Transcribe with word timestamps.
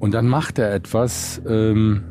Und 0.00 0.12
dann 0.14 0.26
macht 0.26 0.58
er 0.58 0.74
etwas, 0.74 1.40
ähm, 1.46 2.02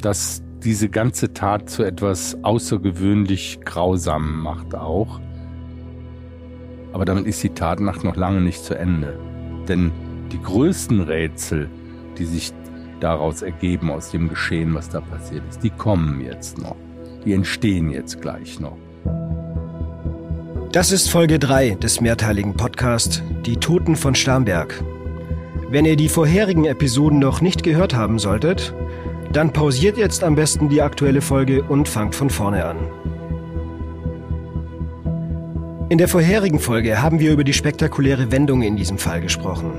das 0.00 0.42
diese 0.64 0.88
ganze 0.88 1.32
Tat 1.32 1.70
zu 1.70 1.84
etwas 1.84 2.36
außergewöhnlich 2.42 3.60
Grausamem 3.64 4.40
macht 4.40 4.74
auch. 4.74 5.20
Aber 6.92 7.04
damit 7.04 7.26
ist 7.26 7.42
die 7.42 7.50
Tatnacht 7.50 8.02
noch 8.02 8.16
lange 8.16 8.40
nicht 8.40 8.64
zu 8.64 8.74
Ende. 8.76 9.18
Denn 9.68 9.92
die 10.32 10.40
größten 10.40 11.02
Rätsel, 11.02 11.68
die 12.18 12.24
sich 12.24 12.52
daraus 13.00 13.42
ergeben, 13.42 13.90
aus 13.90 14.10
dem 14.10 14.30
Geschehen, 14.30 14.74
was 14.74 14.88
da 14.88 15.00
passiert 15.02 15.42
ist, 15.48 15.62
die 15.62 15.70
kommen 15.70 16.22
jetzt 16.22 16.58
noch. 16.58 16.76
Die 17.26 17.34
entstehen 17.34 17.90
jetzt 17.90 18.22
gleich 18.22 18.58
noch. 18.58 18.78
Das 20.72 20.90
ist 20.90 21.08
Folge 21.08 21.38
3 21.38 21.74
des 21.74 22.00
mehrteiligen 22.00 22.54
Podcasts 22.54 23.22
Die 23.44 23.56
Toten 23.56 23.94
von 23.94 24.14
Starnberg. 24.14 24.82
Wenn 25.76 25.84
ihr 25.84 25.96
die 25.96 26.08
vorherigen 26.08 26.64
Episoden 26.64 27.18
noch 27.18 27.42
nicht 27.42 27.62
gehört 27.62 27.94
haben 27.94 28.18
solltet, 28.18 28.72
dann 29.30 29.52
pausiert 29.52 29.98
jetzt 29.98 30.24
am 30.24 30.34
besten 30.34 30.70
die 30.70 30.80
aktuelle 30.80 31.20
Folge 31.20 31.62
und 31.64 31.86
fangt 31.86 32.14
von 32.14 32.30
vorne 32.30 32.64
an. 32.64 32.78
In 35.90 35.98
der 35.98 36.08
vorherigen 36.08 36.60
Folge 36.60 37.02
haben 37.02 37.20
wir 37.20 37.30
über 37.30 37.44
die 37.44 37.52
spektakuläre 37.52 38.32
Wendung 38.32 38.62
in 38.62 38.76
diesem 38.76 38.96
Fall 38.96 39.20
gesprochen. 39.20 39.70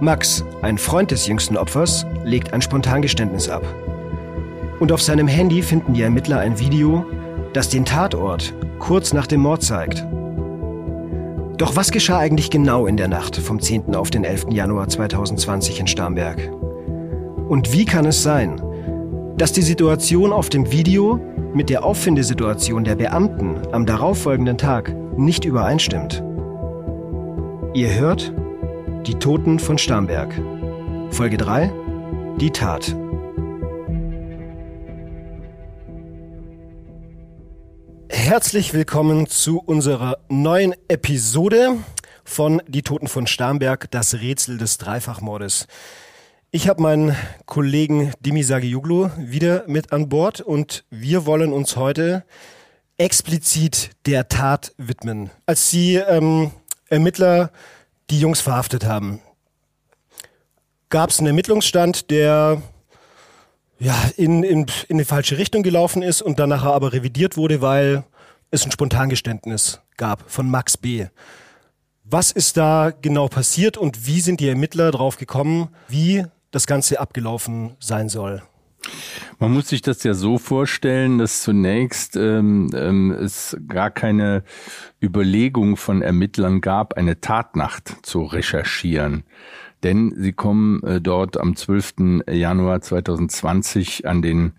Max, 0.00 0.44
ein 0.60 0.76
Freund 0.76 1.12
des 1.12 1.28
jüngsten 1.28 1.56
Opfers, 1.56 2.04
legt 2.24 2.52
ein 2.52 2.60
Spontangeständnis 2.60 3.48
ab. 3.48 3.62
Und 4.80 4.90
auf 4.90 5.02
seinem 5.02 5.28
Handy 5.28 5.62
finden 5.62 5.94
die 5.94 6.02
Ermittler 6.02 6.40
ein 6.40 6.58
Video, 6.58 7.06
das 7.52 7.68
den 7.68 7.84
Tatort 7.84 8.52
kurz 8.80 9.12
nach 9.12 9.28
dem 9.28 9.42
Mord 9.42 9.62
zeigt. 9.62 10.04
Doch 11.58 11.74
was 11.74 11.90
geschah 11.90 12.18
eigentlich 12.18 12.50
genau 12.50 12.86
in 12.86 12.96
der 12.96 13.08
Nacht 13.08 13.34
vom 13.36 13.58
10. 13.58 13.96
auf 13.96 14.10
den 14.10 14.22
11. 14.22 14.46
Januar 14.50 14.86
2020 14.88 15.80
in 15.80 15.88
Starnberg? 15.88 16.52
Und 17.48 17.72
wie 17.72 17.84
kann 17.84 18.06
es 18.06 18.22
sein, 18.22 18.62
dass 19.36 19.50
die 19.50 19.62
Situation 19.62 20.32
auf 20.32 20.50
dem 20.50 20.70
Video 20.70 21.18
mit 21.52 21.68
der 21.68 21.84
Auffindesituation 21.84 22.84
der 22.84 22.94
Beamten 22.94 23.56
am 23.72 23.86
darauffolgenden 23.86 24.56
Tag 24.56 24.94
nicht 25.16 25.44
übereinstimmt? 25.44 26.22
Ihr 27.74 27.92
hört 27.92 28.32
Die 29.08 29.14
Toten 29.14 29.58
von 29.58 29.78
Starnberg. 29.78 30.32
Folge 31.10 31.38
3 31.38 31.72
Die 32.40 32.50
Tat. 32.50 32.94
Herzlich 38.28 38.74
willkommen 38.74 39.26
zu 39.26 39.58
unserer 39.58 40.18
neuen 40.28 40.74
Episode 40.88 41.78
von 42.24 42.60
Die 42.68 42.82
Toten 42.82 43.08
von 43.08 43.26
Starnberg, 43.26 43.90
das 43.90 44.20
Rätsel 44.20 44.58
des 44.58 44.76
Dreifachmordes. 44.76 45.66
Ich 46.50 46.68
habe 46.68 46.82
meinen 46.82 47.16
Kollegen 47.46 48.12
Dimi 48.20 48.42
Sagioglu 48.42 49.08
wieder 49.16 49.64
mit 49.66 49.94
an 49.94 50.10
Bord 50.10 50.42
und 50.42 50.84
wir 50.90 51.24
wollen 51.24 51.54
uns 51.54 51.76
heute 51.76 52.22
explizit 52.98 53.92
der 54.04 54.28
Tat 54.28 54.74
widmen. 54.76 55.30
Als 55.46 55.70
die 55.70 55.94
ähm, 55.94 56.50
Ermittler 56.90 57.50
die 58.10 58.20
Jungs 58.20 58.42
verhaftet 58.42 58.84
haben, 58.84 59.20
gab 60.90 61.08
es 61.08 61.18
einen 61.18 61.28
Ermittlungsstand, 61.28 62.10
der 62.10 62.60
ja, 63.78 63.94
in, 64.18 64.42
in, 64.42 64.66
in 64.88 64.98
die 64.98 65.04
falsche 65.06 65.38
Richtung 65.38 65.62
gelaufen 65.62 66.02
ist 66.02 66.20
und 66.20 66.38
danach 66.38 66.64
aber 66.64 66.92
revidiert 66.92 67.38
wurde, 67.38 67.62
weil 67.62 68.04
es 68.50 68.64
ein 68.64 68.72
Spontangeständnis 68.72 69.80
gab 69.96 70.30
von 70.30 70.50
Max 70.50 70.76
B. 70.76 71.06
Was 72.04 72.30
ist 72.32 72.56
da 72.56 72.90
genau 72.90 73.28
passiert 73.28 73.76
und 73.76 74.06
wie 74.06 74.20
sind 74.20 74.40
die 74.40 74.48
Ermittler 74.48 74.90
drauf 74.90 75.18
gekommen, 75.18 75.68
wie 75.88 76.24
das 76.50 76.66
Ganze 76.66 77.00
abgelaufen 77.00 77.76
sein 77.78 78.08
soll. 78.08 78.42
Man 79.38 79.52
muss 79.52 79.68
sich 79.68 79.82
das 79.82 80.02
ja 80.02 80.14
so 80.14 80.38
vorstellen, 80.38 81.18
dass 81.18 81.42
zunächst 81.42 82.16
ähm, 82.16 82.70
ähm, 82.74 83.10
es 83.10 83.56
gar 83.66 83.90
keine 83.90 84.44
Überlegung 85.02 85.76
von 85.76 86.00
Ermittlern 86.00 86.60
gab, 86.60 86.94
eine 86.94 87.20
Tatnacht 87.20 88.06
zu 88.06 88.24
recherchieren. 88.24 89.24
Denn 89.82 90.12
sie 90.16 90.32
kommen 90.32 90.82
äh, 90.82 91.00
dort 91.00 91.38
am 91.38 91.54
12. 91.54 92.24
Januar 92.30 92.80
2020 92.80 94.06
an 94.08 94.22
den 94.22 94.52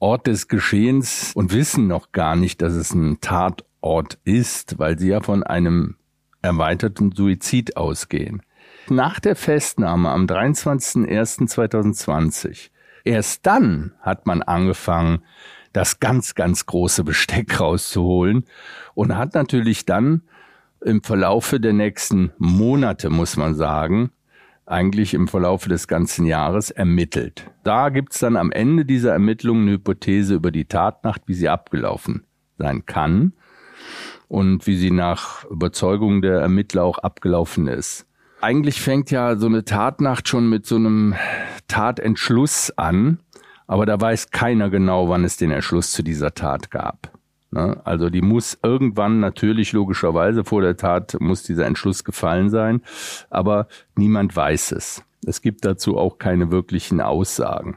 Ort 0.00 0.26
des 0.26 0.48
Geschehens 0.48 1.32
und 1.34 1.52
wissen 1.52 1.86
noch 1.86 2.10
gar 2.12 2.34
nicht, 2.34 2.62
dass 2.62 2.72
es 2.72 2.94
ein 2.94 3.20
Tatort 3.20 4.18
ist, 4.24 4.78
weil 4.78 4.98
sie 4.98 5.08
ja 5.08 5.20
von 5.20 5.42
einem 5.42 5.96
erweiterten 6.42 7.12
Suizid 7.12 7.76
ausgehen. 7.76 8.40
Nach 8.88 9.20
der 9.20 9.36
Festnahme 9.36 10.08
am 10.10 10.24
23.01.2020, 10.24 12.70
erst 13.04 13.44
dann 13.46 13.92
hat 14.00 14.24
man 14.26 14.40
angefangen, 14.42 15.22
das 15.72 16.00
ganz, 16.00 16.34
ganz 16.34 16.66
große 16.66 17.04
Besteck 17.04 17.60
rauszuholen 17.60 18.44
und 18.94 19.16
hat 19.16 19.34
natürlich 19.34 19.84
dann 19.84 20.22
im 20.80 21.00
Verlaufe 21.02 21.60
der 21.60 21.74
nächsten 21.74 22.32
Monate, 22.38 23.10
muss 23.10 23.36
man 23.36 23.54
sagen, 23.54 24.10
eigentlich 24.70 25.14
im 25.14 25.28
Verlaufe 25.28 25.68
des 25.68 25.88
ganzen 25.88 26.26
Jahres 26.26 26.70
ermittelt. 26.70 27.50
Da 27.64 27.88
gibt's 27.88 28.20
dann 28.20 28.36
am 28.36 28.52
Ende 28.52 28.84
dieser 28.84 29.12
Ermittlungen 29.12 29.62
eine 29.62 29.72
Hypothese 29.72 30.34
über 30.34 30.50
die 30.50 30.66
Tatnacht, 30.66 31.22
wie 31.26 31.34
sie 31.34 31.48
abgelaufen 31.48 32.24
sein 32.58 32.86
kann 32.86 33.32
und 34.28 34.66
wie 34.66 34.76
sie 34.76 34.90
nach 34.90 35.44
Überzeugung 35.46 36.22
der 36.22 36.40
Ermittler 36.40 36.84
auch 36.84 36.98
abgelaufen 36.98 37.66
ist. 37.66 38.06
Eigentlich 38.40 38.80
fängt 38.80 39.10
ja 39.10 39.36
so 39.36 39.46
eine 39.46 39.64
Tatnacht 39.64 40.28
schon 40.28 40.48
mit 40.48 40.66
so 40.66 40.76
einem 40.76 41.14
Tatentschluss 41.68 42.70
an, 42.76 43.18
aber 43.66 43.86
da 43.86 44.00
weiß 44.00 44.30
keiner 44.30 44.70
genau, 44.70 45.08
wann 45.08 45.24
es 45.24 45.36
den 45.36 45.50
Entschluss 45.50 45.92
zu 45.92 46.02
dieser 46.02 46.32
Tat 46.32 46.70
gab. 46.70 47.19
Ne? 47.50 47.80
Also 47.84 48.10
die 48.10 48.22
muss 48.22 48.58
irgendwann 48.62 49.20
natürlich 49.20 49.72
logischerweise 49.72 50.44
vor 50.44 50.62
der 50.62 50.76
Tat 50.76 51.16
muss 51.20 51.42
dieser 51.42 51.66
Entschluss 51.66 52.04
gefallen 52.04 52.50
sein, 52.50 52.82
aber 53.28 53.66
niemand 53.96 54.34
weiß 54.34 54.72
es. 54.72 55.04
Es 55.26 55.42
gibt 55.42 55.64
dazu 55.64 55.98
auch 55.98 56.18
keine 56.18 56.50
wirklichen 56.50 57.00
Aussagen. 57.00 57.76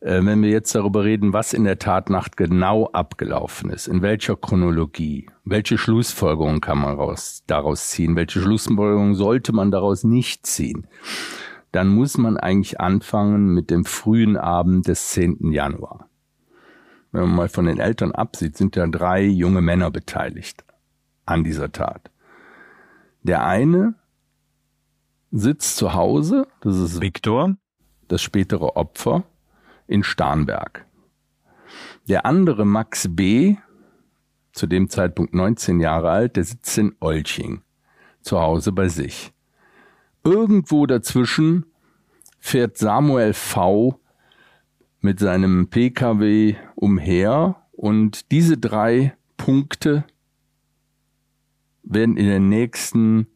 Äh, 0.00 0.24
wenn 0.24 0.42
wir 0.42 0.50
jetzt 0.50 0.74
darüber 0.74 1.04
reden, 1.04 1.32
was 1.32 1.52
in 1.52 1.64
der 1.64 1.78
Tatnacht 1.78 2.36
genau 2.36 2.86
abgelaufen 2.86 3.70
ist, 3.70 3.86
in 3.86 4.02
welcher 4.02 4.36
Chronologie, 4.36 5.28
welche 5.44 5.76
Schlussfolgerungen 5.76 6.60
kann 6.60 6.78
man 6.78 6.94
raus, 6.94 7.42
daraus 7.46 7.90
ziehen, 7.90 8.16
welche 8.16 8.40
Schlussfolgerungen 8.40 9.14
sollte 9.14 9.52
man 9.52 9.70
daraus 9.70 10.04
nicht 10.04 10.46
ziehen, 10.46 10.86
dann 11.72 11.88
muss 11.88 12.16
man 12.16 12.38
eigentlich 12.38 12.80
anfangen 12.80 13.48
mit 13.52 13.70
dem 13.70 13.84
frühen 13.84 14.36
Abend 14.36 14.88
des 14.88 15.10
10. 15.10 15.52
Januar. 15.52 16.07
Wenn 17.12 17.22
man 17.22 17.36
mal 17.36 17.48
von 17.48 17.64
den 17.64 17.80
Eltern 17.80 18.12
absieht, 18.12 18.56
sind 18.56 18.76
ja 18.76 18.86
drei 18.86 19.22
junge 19.22 19.60
Männer 19.60 19.90
beteiligt 19.90 20.64
an 21.24 21.44
dieser 21.44 21.72
Tat. 21.72 22.10
Der 23.22 23.44
eine 23.44 23.94
sitzt 25.30 25.76
zu 25.76 25.94
Hause, 25.94 26.46
das 26.60 26.76
ist 26.76 27.00
Viktor, 27.00 27.56
das 28.08 28.22
spätere 28.22 28.76
Opfer, 28.76 29.24
in 29.86 30.02
Starnberg. 30.02 30.86
Der 32.08 32.26
andere 32.26 32.64
Max 32.64 33.08
B., 33.10 33.56
zu 34.52 34.66
dem 34.66 34.90
Zeitpunkt 34.90 35.34
19 35.34 35.80
Jahre 35.80 36.10
alt, 36.10 36.36
der 36.36 36.44
sitzt 36.44 36.76
in 36.78 36.94
Olching, 37.00 37.62
zu 38.22 38.40
Hause 38.40 38.72
bei 38.72 38.88
sich. 38.88 39.32
Irgendwo 40.24 40.86
dazwischen 40.86 41.66
fährt 42.40 42.76
Samuel 42.76 43.34
V 43.34 44.00
mit 45.00 45.20
seinem 45.20 45.68
Pkw 45.68 46.56
umher 46.78 47.56
und 47.72 48.30
diese 48.30 48.56
drei 48.56 49.16
Punkte 49.36 50.04
werden 51.82 52.16
in 52.16 52.26
den 52.26 52.48
nächsten 52.48 53.26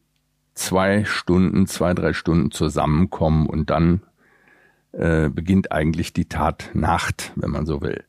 zwei 0.55 1.05
Stunden, 1.05 1.67
zwei, 1.67 1.95
drei 1.95 2.13
Stunden 2.13 2.51
zusammenkommen 2.51 3.47
und 3.47 3.71
dann 3.71 4.03
äh, 4.93 5.29
beginnt 5.29 5.73
eigentlich 5.73 6.13
die 6.13 6.27
Tatnacht, 6.27 7.33
wenn 7.35 7.51
man 7.51 7.67
so 7.67 7.81
will. 7.81 8.05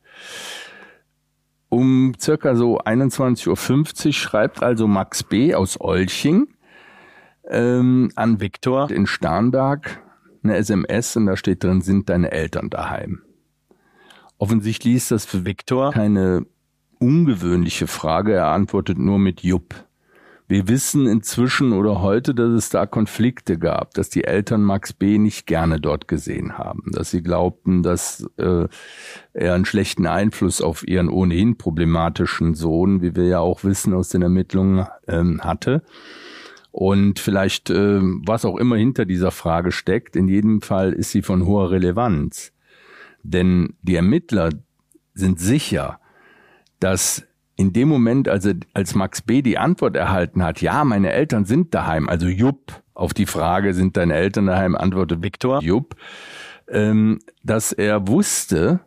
Um 1.68 2.12
circa 2.20 2.54
so 2.54 2.78
21.50 2.78 4.06
Uhr 4.06 4.12
schreibt 4.12 4.62
also 4.62 4.86
Max 4.86 5.24
B. 5.24 5.54
aus 5.54 5.80
Olching 5.80 6.46
ähm, 7.48 8.10
an 8.14 8.40
Viktor 8.40 8.90
in 8.90 9.06
Starnberg 9.06 10.00
eine 10.44 10.56
SMS 10.56 11.16
und 11.16 11.26
da 11.26 11.36
steht 11.36 11.64
drin, 11.64 11.80
sind 11.80 12.08
deine 12.08 12.30
Eltern 12.30 12.70
daheim. 12.70 13.22
Offensichtlich 14.38 14.94
ist 14.94 15.10
das 15.10 15.24
für 15.24 15.44
Viktor 15.44 15.92
keine 15.92 16.46
ungewöhnliche 16.98 17.86
Frage. 17.86 18.32
Er 18.32 18.48
antwortet 18.48 18.98
nur 18.98 19.18
mit 19.18 19.42
Jupp. 19.42 19.74
Wir 20.46 20.68
wissen 20.68 21.06
inzwischen 21.06 21.72
oder 21.72 22.02
heute, 22.02 22.34
dass 22.34 22.50
es 22.50 22.68
da 22.68 22.84
Konflikte 22.84 23.58
gab, 23.58 23.94
dass 23.94 24.10
die 24.10 24.24
Eltern 24.24 24.62
Max 24.62 24.92
B. 24.92 25.16
nicht 25.16 25.46
gerne 25.46 25.80
dort 25.80 26.06
gesehen 26.06 26.58
haben, 26.58 26.82
dass 26.92 27.10
sie 27.10 27.22
glaubten, 27.22 27.82
dass 27.82 28.28
äh, 28.36 28.68
er 29.32 29.54
einen 29.54 29.64
schlechten 29.64 30.06
Einfluss 30.06 30.60
auf 30.60 30.86
ihren 30.86 31.08
ohnehin 31.08 31.56
problematischen 31.56 32.54
Sohn, 32.54 33.00
wie 33.00 33.16
wir 33.16 33.24
ja 33.24 33.38
auch 33.38 33.64
wissen 33.64 33.94
aus 33.94 34.10
den 34.10 34.20
Ermittlungen, 34.20 34.86
ähm, 35.08 35.40
hatte. 35.42 35.82
Und 36.70 37.20
vielleicht, 37.20 37.70
äh, 37.70 38.00
was 38.02 38.44
auch 38.44 38.58
immer 38.58 38.76
hinter 38.76 39.06
dieser 39.06 39.30
Frage 39.30 39.72
steckt, 39.72 40.14
in 40.14 40.28
jedem 40.28 40.60
Fall 40.60 40.92
ist 40.92 41.10
sie 41.12 41.22
von 41.22 41.46
hoher 41.46 41.70
Relevanz. 41.70 42.53
Denn 43.24 43.74
die 43.82 43.96
Ermittler 43.96 44.50
sind 45.14 45.40
sicher, 45.40 45.98
dass 46.78 47.26
in 47.56 47.72
dem 47.72 47.88
Moment, 47.88 48.28
also 48.28 48.52
als 48.74 48.94
Max 48.94 49.22
B. 49.22 49.42
die 49.42 49.58
Antwort 49.58 49.96
erhalten 49.96 50.42
hat, 50.42 50.60
ja, 50.60 50.84
meine 50.84 51.12
Eltern 51.12 51.44
sind 51.44 51.74
daheim, 51.74 52.08
also 52.08 52.26
Jupp, 52.26 52.82
auf 52.92 53.14
die 53.14 53.26
Frage, 53.26 53.74
sind 53.74 53.96
deine 53.96 54.14
Eltern 54.14 54.46
daheim, 54.46 54.76
antwortet 54.76 55.22
Viktor, 55.22 55.62
Jupp, 55.62 55.96
ähm, 56.68 57.20
dass 57.42 57.72
er 57.72 58.06
wusste, 58.06 58.80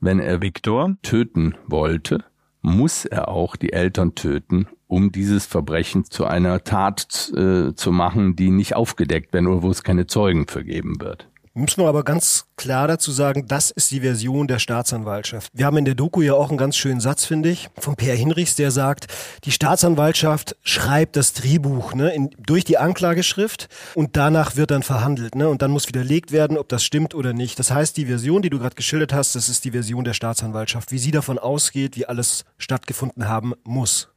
wenn 0.00 0.18
er 0.18 0.42
Viktor 0.42 0.96
töten 1.02 1.54
wollte, 1.66 2.24
muss 2.60 3.04
er 3.04 3.28
auch 3.28 3.56
die 3.56 3.72
Eltern 3.72 4.14
töten, 4.14 4.66
um 4.86 5.12
dieses 5.12 5.46
Verbrechen 5.46 6.04
zu 6.04 6.24
einer 6.24 6.64
Tat 6.64 7.32
äh, 7.36 7.74
zu 7.74 7.92
machen, 7.92 8.36
die 8.36 8.50
nicht 8.50 8.74
aufgedeckt 8.74 9.32
werden 9.32 9.48
oder 9.48 9.62
wo 9.62 9.70
es 9.70 9.82
keine 9.82 10.06
Zeugen 10.06 10.46
für 10.46 10.64
geben 10.64 11.00
wird. 11.00 11.28
Müssen 11.54 11.82
wir 11.82 11.88
aber 11.88 12.02
ganz 12.02 12.46
klar 12.56 12.88
dazu 12.88 13.10
sagen, 13.10 13.46
das 13.46 13.70
ist 13.70 13.90
die 13.90 14.00
Version 14.00 14.48
der 14.48 14.58
Staatsanwaltschaft. 14.58 15.50
Wir 15.52 15.66
haben 15.66 15.76
in 15.76 15.84
der 15.84 15.94
Doku 15.94 16.22
ja 16.22 16.32
auch 16.32 16.48
einen 16.48 16.56
ganz 16.56 16.78
schönen 16.78 17.00
Satz, 17.00 17.26
finde 17.26 17.50
ich, 17.50 17.68
von 17.78 17.94
Per 17.94 18.14
Hinrichs, 18.14 18.56
der 18.56 18.70
sagt, 18.70 19.08
die 19.44 19.50
Staatsanwaltschaft 19.50 20.56
schreibt 20.62 21.14
das 21.14 21.34
Drehbuch 21.34 21.92
ne, 21.94 22.14
in, 22.14 22.30
durch 22.38 22.64
die 22.64 22.78
Anklageschrift 22.78 23.68
und 23.94 24.16
danach 24.16 24.56
wird 24.56 24.70
dann 24.70 24.82
verhandelt. 24.82 25.34
Ne, 25.34 25.46
und 25.46 25.60
dann 25.60 25.72
muss 25.72 25.88
widerlegt 25.88 26.32
werden, 26.32 26.56
ob 26.56 26.70
das 26.70 26.84
stimmt 26.84 27.14
oder 27.14 27.34
nicht. 27.34 27.58
Das 27.58 27.70
heißt, 27.70 27.98
die 27.98 28.06
Version, 28.06 28.40
die 28.40 28.48
du 28.48 28.58
gerade 28.58 28.74
geschildert 28.74 29.12
hast, 29.12 29.34
das 29.34 29.50
ist 29.50 29.66
die 29.66 29.72
Version 29.72 30.04
der 30.04 30.14
Staatsanwaltschaft, 30.14 30.90
wie 30.90 30.98
sie 30.98 31.10
davon 31.10 31.38
ausgeht, 31.38 31.98
wie 31.98 32.06
alles 32.06 32.46
stattgefunden 32.56 33.28
haben 33.28 33.52
muss 33.64 34.08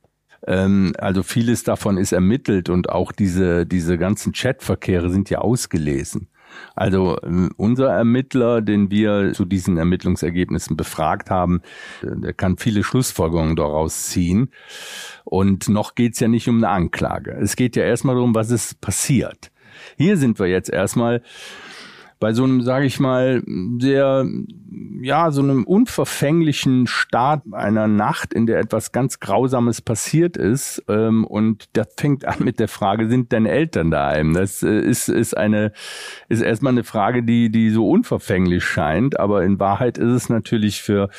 ähm, 0.48 0.94
also 1.00 1.24
vieles 1.24 1.64
davon 1.64 1.98
ist 1.98 2.12
ermittelt 2.12 2.70
und 2.70 2.90
auch 2.90 3.12
diese, 3.12 3.66
diese 3.66 3.98
ganzen 3.98 4.32
Chatverkehre 4.32 5.10
sind 5.10 5.30
ja 5.32 5.40
ausgelesen. 5.40 6.28
Also 6.76 7.18
ähm, 7.24 7.52
unser 7.58 7.90
Ermittler, 7.90 8.62
den 8.62 8.92
wir 8.92 9.34
zu 9.34 9.46
diesen 9.46 9.78
Ermittlungsergebnissen 9.78 10.78
befragt 10.78 11.30
haben, 11.30 11.62
äh, 12.02 12.08
der 12.16 12.34
kann 12.34 12.58
viele 12.58 12.84
Schlussfolgerungen 12.84 13.56
daraus 13.56 14.08
ziehen. 14.08 14.52
Und 15.24 15.70
noch 15.70 15.96
geht's 15.96 16.20
ja 16.20 16.28
nicht 16.28 16.48
um 16.48 16.58
eine 16.58 16.70
Anklage. 16.70 17.32
Es 17.42 17.56
geht 17.56 17.76
ja 17.76 17.84
erstmal 17.84 18.16
darum, 18.16 18.36
was 18.36 18.52
ist 18.52 18.82
passiert. 18.82 19.52
Hier 19.98 20.18
sind 20.18 20.40
wir 20.40 20.48
jetzt 20.48 20.70
erstmal 20.70 21.22
bei 22.26 22.34
so 22.34 22.44
einem, 22.44 22.64
sage 22.64 22.88
ich 22.88 23.00
mal, 23.00 23.44
sehr, 23.78 24.26
ja, 25.00 25.30
so 25.30 25.44
einem 25.44 25.64
unverfänglichen 25.64 26.88
Start 26.88 27.44
einer 27.52 27.88
Nacht, 27.88 28.34
in 28.34 28.48
der 28.48 28.58
etwas 28.58 28.92
ganz 28.92 29.20
Grausames 29.20 29.80
passiert 29.80 30.36
ist. 30.36 30.84
Ähm, 30.88 31.24
und 31.24 31.66
das 31.74 31.90
fängt 31.96 32.26
an 32.26 32.38
mit 32.40 32.60
der 32.60 32.68
Frage, 32.68 33.10
sind 33.10 33.32
deine 33.32 33.52
Eltern 33.52 33.92
daheim? 33.92 34.34
Das 34.34 34.64
äh, 34.64 34.80
ist, 34.80 35.08
ist 35.08 35.38
eine, 35.38 35.72
ist 36.28 36.42
erstmal 36.42 36.74
eine 36.74 36.84
Frage, 36.84 37.22
die, 37.22 37.52
die 37.52 37.70
so 37.70 37.88
unverfänglich 37.88 38.64
scheint, 38.64 39.20
aber 39.20 39.44
in 39.44 39.60
Wahrheit 39.60 40.00
ist 40.00 40.12
es 40.12 40.28
natürlich 40.28 40.82
für 40.82 41.10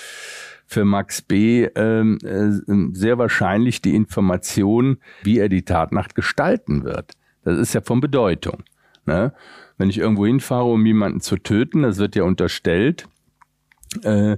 für 0.69 0.85
Max 0.85 1.23
B. 1.23 1.69
Ähm, 1.77 2.19
äh, 2.25 2.51
sehr 2.97 3.17
wahrscheinlich 3.17 3.81
die 3.81 3.95
Information, 3.95 4.99
wie 5.23 5.39
er 5.39 5.49
die 5.49 5.63
Tatnacht 5.63 6.17
gestalten 6.17 6.83
wird. 6.83 7.13
Das 7.45 7.61
ist 7.61 7.75
ja 7.75 7.81
von 7.81 8.01
Bedeutung. 8.01 8.65
Ne? 9.05 9.33
Wenn 9.79 9.91
ich 9.91 9.99
irgendwo 9.99 10.27
hinfahre, 10.27 10.71
um 10.71 10.85
jemanden 10.87 11.21
zu 11.21 11.37
töten, 11.37 11.83
das 11.83 11.99
wird 11.99 12.17
ja 12.17 12.25
unterstellt, 12.25 13.09
äh, 14.03 14.37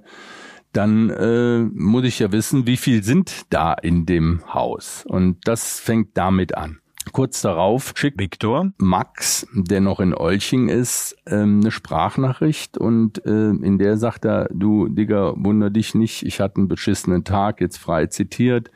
dann 0.72 1.10
äh, 1.10 1.60
muss 1.60 2.04
ich 2.04 2.18
ja 2.18 2.30
wissen, 2.32 2.66
wie 2.66 2.76
viel 2.76 3.02
sind 3.02 3.46
da 3.50 3.72
in 3.72 4.06
dem 4.06 4.42
Haus. 4.52 5.04
Und 5.06 5.48
das 5.48 5.80
fängt 5.80 6.16
damit 6.16 6.56
an. 6.56 6.78
Kurz 7.12 7.40
darauf 7.40 7.92
schickt 7.96 8.20
Viktor 8.20 8.72
Max, 8.76 9.46
der 9.54 9.80
noch 9.80 10.00
in 10.00 10.14
Olching 10.14 10.68
ist, 10.68 11.16
ähm, 11.26 11.60
eine 11.60 11.70
Sprachnachricht 11.70 12.76
und 12.76 13.24
äh, 13.24 13.50
in 13.50 13.78
der 13.78 13.96
sagt 13.96 14.26
er, 14.26 14.48
du 14.52 14.88
Digga, 14.88 15.32
wunder 15.36 15.70
dich 15.70 15.94
nicht, 15.94 16.22
ich 16.24 16.40
hatte 16.40 16.56
einen 16.56 16.68
beschissenen 16.68 17.24
Tag, 17.24 17.60
jetzt 17.60 17.78
frei 17.78 18.06
zitiert, 18.06 18.70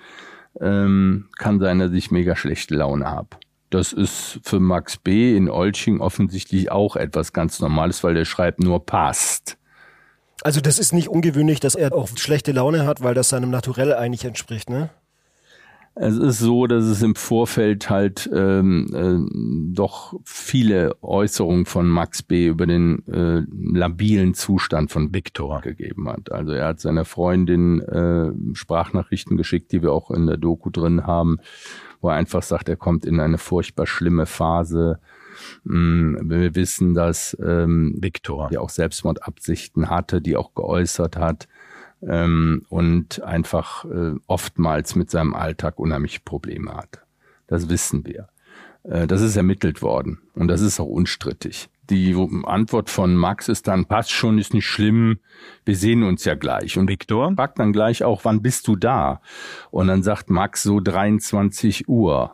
ähm, 0.61 1.29
kann 1.37 1.61
sein, 1.61 1.79
dass 1.79 1.93
ich 1.93 2.11
mega 2.11 2.35
schlechte 2.35 2.75
Laune 2.75 3.07
habe. 3.07 3.29
Das 3.73 3.95
ist 3.95 4.39
für 4.43 4.61
Max 4.61 4.99
B. 4.99 5.35
in 5.35 5.49
Olching 5.49 6.01
offensichtlich 6.01 6.71
auch 6.71 6.95
etwas 6.95 7.33
ganz 7.33 7.59
Normales, 7.59 8.05
weil 8.05 8.13
der 8.13 8.27
schreibt 8.27 8.61
nur 8.61 8.85
passt. 8.85 9.57
Also 10.43 10.61
das 10.61 10.79
ist 10.79 10.93
nicht 10.93 11.09
ungewöhnlich, 11.09 11.59
dass 11.59 11.75
er 11.75 11.95
auch 11.95 12.09
schlechte 12.17 12.53
Laune 12.53 12.85
hat, 12.85 13.03
weil 13.03 13.15
das 13.15 13.31
seinem 13.31 13.51
Naturell 13.51 13.95
eigentlich 13.95 14.27
entspricht, 14.27 14.69
ne? 14.69 14.91
Es 15.95 16.17
ist 16.17 16.39
so, 16.39 16.67
dass 16.67 16.85
es 16.85 17.03
im 17.03 17.15
Vorfeld 17.15 17.91
halt 17.91 18.29
ähm, 18.33 18.89
äh, 18.95 19.75
doch 19.75 20.15
viele 20.25 20.97
Äußerungen 21.03 21.67
von 21.67 21.87
Max 21.87 22.23
B. 22.23 22.47
über 22.47 22.67
den 22.67 23.07
äh, 23.09 23.43
labilen 23.51 24.33
Zustand 24.33 24.91
von 24.91 25.15
Viktor 25.15 25.61
gegeben 25.61 26.09
hat. 26.09 26.33
Also 26.33 26.53
er 26.53 26.69
hat 26.69 26.81
seiner 26.81 27.05
Freundin 27.05 27.81
äh, 27.81 28.33
Sprachnachrichten 28.55 29.37
geschickt, 29.37 29.73
die 29.73 29.83
wir 29.83 29.93
auch 29.93 30.11
in 30.11 30.27
der 30.27 30.39
Doku 30.39 30.71
drin 30.71 31.07
haben, 31.07 31.39
wo 32.03 32.09
er 32.09 32.17
einfach 32.17 32.43
sagt, 32.43 32.69
er 32.69 32.77
kommt 32.77 33.07
in 33.07 33.21
eine 33.21 33.39
furchtbar 33.39 33.87
schlimme 33.87 34.27
Phase. 34.27 34.99
Mm, 35.65 36.17
wir 36.29 36.55
wissen, 36.55 36.95
dass 36.95 37.37
ähm, 37.43 37.97
Viktor, 37.99 38.49
der 38.51 38.61
auch 38.61 38.69
Selbstmordabsichten 38.69 39.89
hatte, 39.89 40.21
die 40.21 40.37
auch 40.37 40.55
geäußert 40.55 41.17
hat 41.17 41.49
ähm, 42.03 42.67
und 42.69 43.23
einfach 43.23 43.85
äh, 43.87 44.15
oftmals 44.27 44.97
mit 44.97 45.11
seinem 45.11 45.33
Alltag 45.33 45.79
unheimlich 45.79 46.25
Probleme 46.25 46.75
hat. 46.75 47.03
Das 47.47 47.71
wissen 47.71 48.05
wir. 48.05 48.29
Äh, 48.83 49.07
das 49.07 49.23
ist 49.23 49.37
ermittelt 49.37 49.81
worden 49.81 50.21
und 50.35 50.49
das 50.49 50.61
ist 50.61 50.81
auch 50.81 50.87
unstrittig 50.87 51.71
die 51.93 52.17
Antwort 52.45 52.91
von 52.91 53.15
Max 53.15 53.49
ist 53.49 53.69
dann, 53.69 53.87
passt 53.87 54.11
schon, 54.11 54.39
ist 54.39 54.55
nicht 54.55 54.67
schlimm, 54.67 55.19
wir 55.65 55.77
sehen 55.77 56.03
uns 56.03 56.25
ja 56.25 56.35
gleich. 56.35 56.79
Und 56.79 56.89
Viktor 56.89 57.33
fragt 57.37 57.59
dann 57.59 57.73
gleich 57.73 58.03
auch, 58.03 58.25
wann 58.25 58.43
bist 58.43 58.67
du 58.69 58.77
da? 58.77 59.21
Und 59.71 59.89
dann 59.89 60.03
sagt 60.03 60.31
Max 60.31 60.63
so 60.63 60.81
23 60.81 61.89
Uhr. 61.89 62.33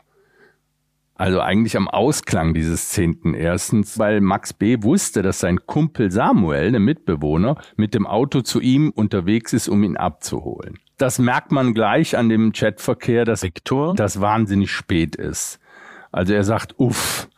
Also 1.14 1.40
eigentlich 1.40 1.76
am 1.76 1.88
Ausklang 1.88 2.54
dieses 2.54 2.90
zehnten 2.90 3.34
erstens, 3.34 3.98
weil 3.98 4.20
Max 4.20 4.52
B. 4.52 4.84
wusste, 4.84 5.22
dass 5.22 5.40
sein 5.40 5.66
Kumpel 5.66 6.12
Samuel, 6.12 6.70
der 6.70 6.80
Mitbewohner, 6.80 7.56
mit 7.76 7.92
dem 7.92 8.06
Auto 8.06 8.40
zu 8.42 8.60
ihm 8.60 8.90
unterwegs 8.90 9.52
ist, 9.52 9.68
um 9.68 9.82
ihn 9.82 9.96
abzuholen. 9.96 10.78
Das 10.96 11.18
merkt 11.18 11.50
man 11.50 11.74
gleich 11.74 12.16
an 12.16 12.28
dem 12.28 12.52
Chatverkehr, 12.52 13.24
dass 13.24 13.42
Viktor 13.42 13.94
das 13.96 14.20
wahnsinnig 14.20 14.70
spät 14.70 15.16
ist. 15.16 15.58
Also 16.12 16.34
er 16.34 16.44
sagt, 16.44 16.78
uff, 16.78 17.28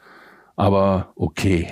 aber 0.56 1.12
okay. 1.16 1.68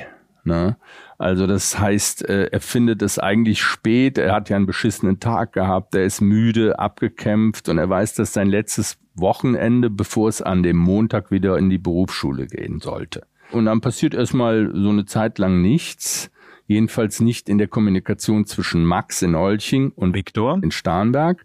Ne? 0.49 0.77
Also 1.19 1.47
das 1.47 1.79
heißt, 1.79 2.29
äh, 2.29 2.49
er 2.51 2.61
findet 2.61 3.03
es 3.03 3.19
eigentlich 3.19 3.63
spät, 3.63 4.19
er 4.19 4.35
hat 4.35 4.49
ja 4.49 4.57
einen 4.57 4.67
beschissenen 4.67 5.21
Tag 5.21 5.53
gehabt, 5.53 5.95
er 5.95 6.05
ist 6.05 6.21
müde, 6.21 6.79
abgekämpft 6.79 7.69
und 7.69 7.79
er 7.79 7.89
weiß, 7.89 8.15
dass 8.15 8.33
sein 8.33 8.49
letztes 8.49 8.99
Wochenende, 9.15 9.91
bevor 9.91 10.29
es 10.29 10.43
an 10.43 10.63
dem 10.63 10.77
Montag 10.77 11.31
wieder 11.31 11.59
in 11.59 11.71
die 11.71 11.79
Berufsschule 11.79 12.47
gehen 12.47 12.81
sollte. 12.81 13.27
Und 13.53 13.67
dann 13.67 13.81
passiert 13.81 14.15
erstmal 14.15 14.71
so 14.75 14.89
eine 14.89 15.05
Zeit 15.05 15.39
lang 15.39 15.61
nichts, 15.61 16.31
jedenfalls 16.67 17.21
nicht 17.21 17.49
in 17.49 17.59
der 17.59 17.69
Kommunikation 17.69 18.47
zwischen 18.47 18.85
Max 18.85 19.23
in 19.23 19.35
Olching 19.35 19.91
und 19.91 20.15
Viktor 20.15 20.59
in 20.63 20.71
Starnberg. 20.71 21.45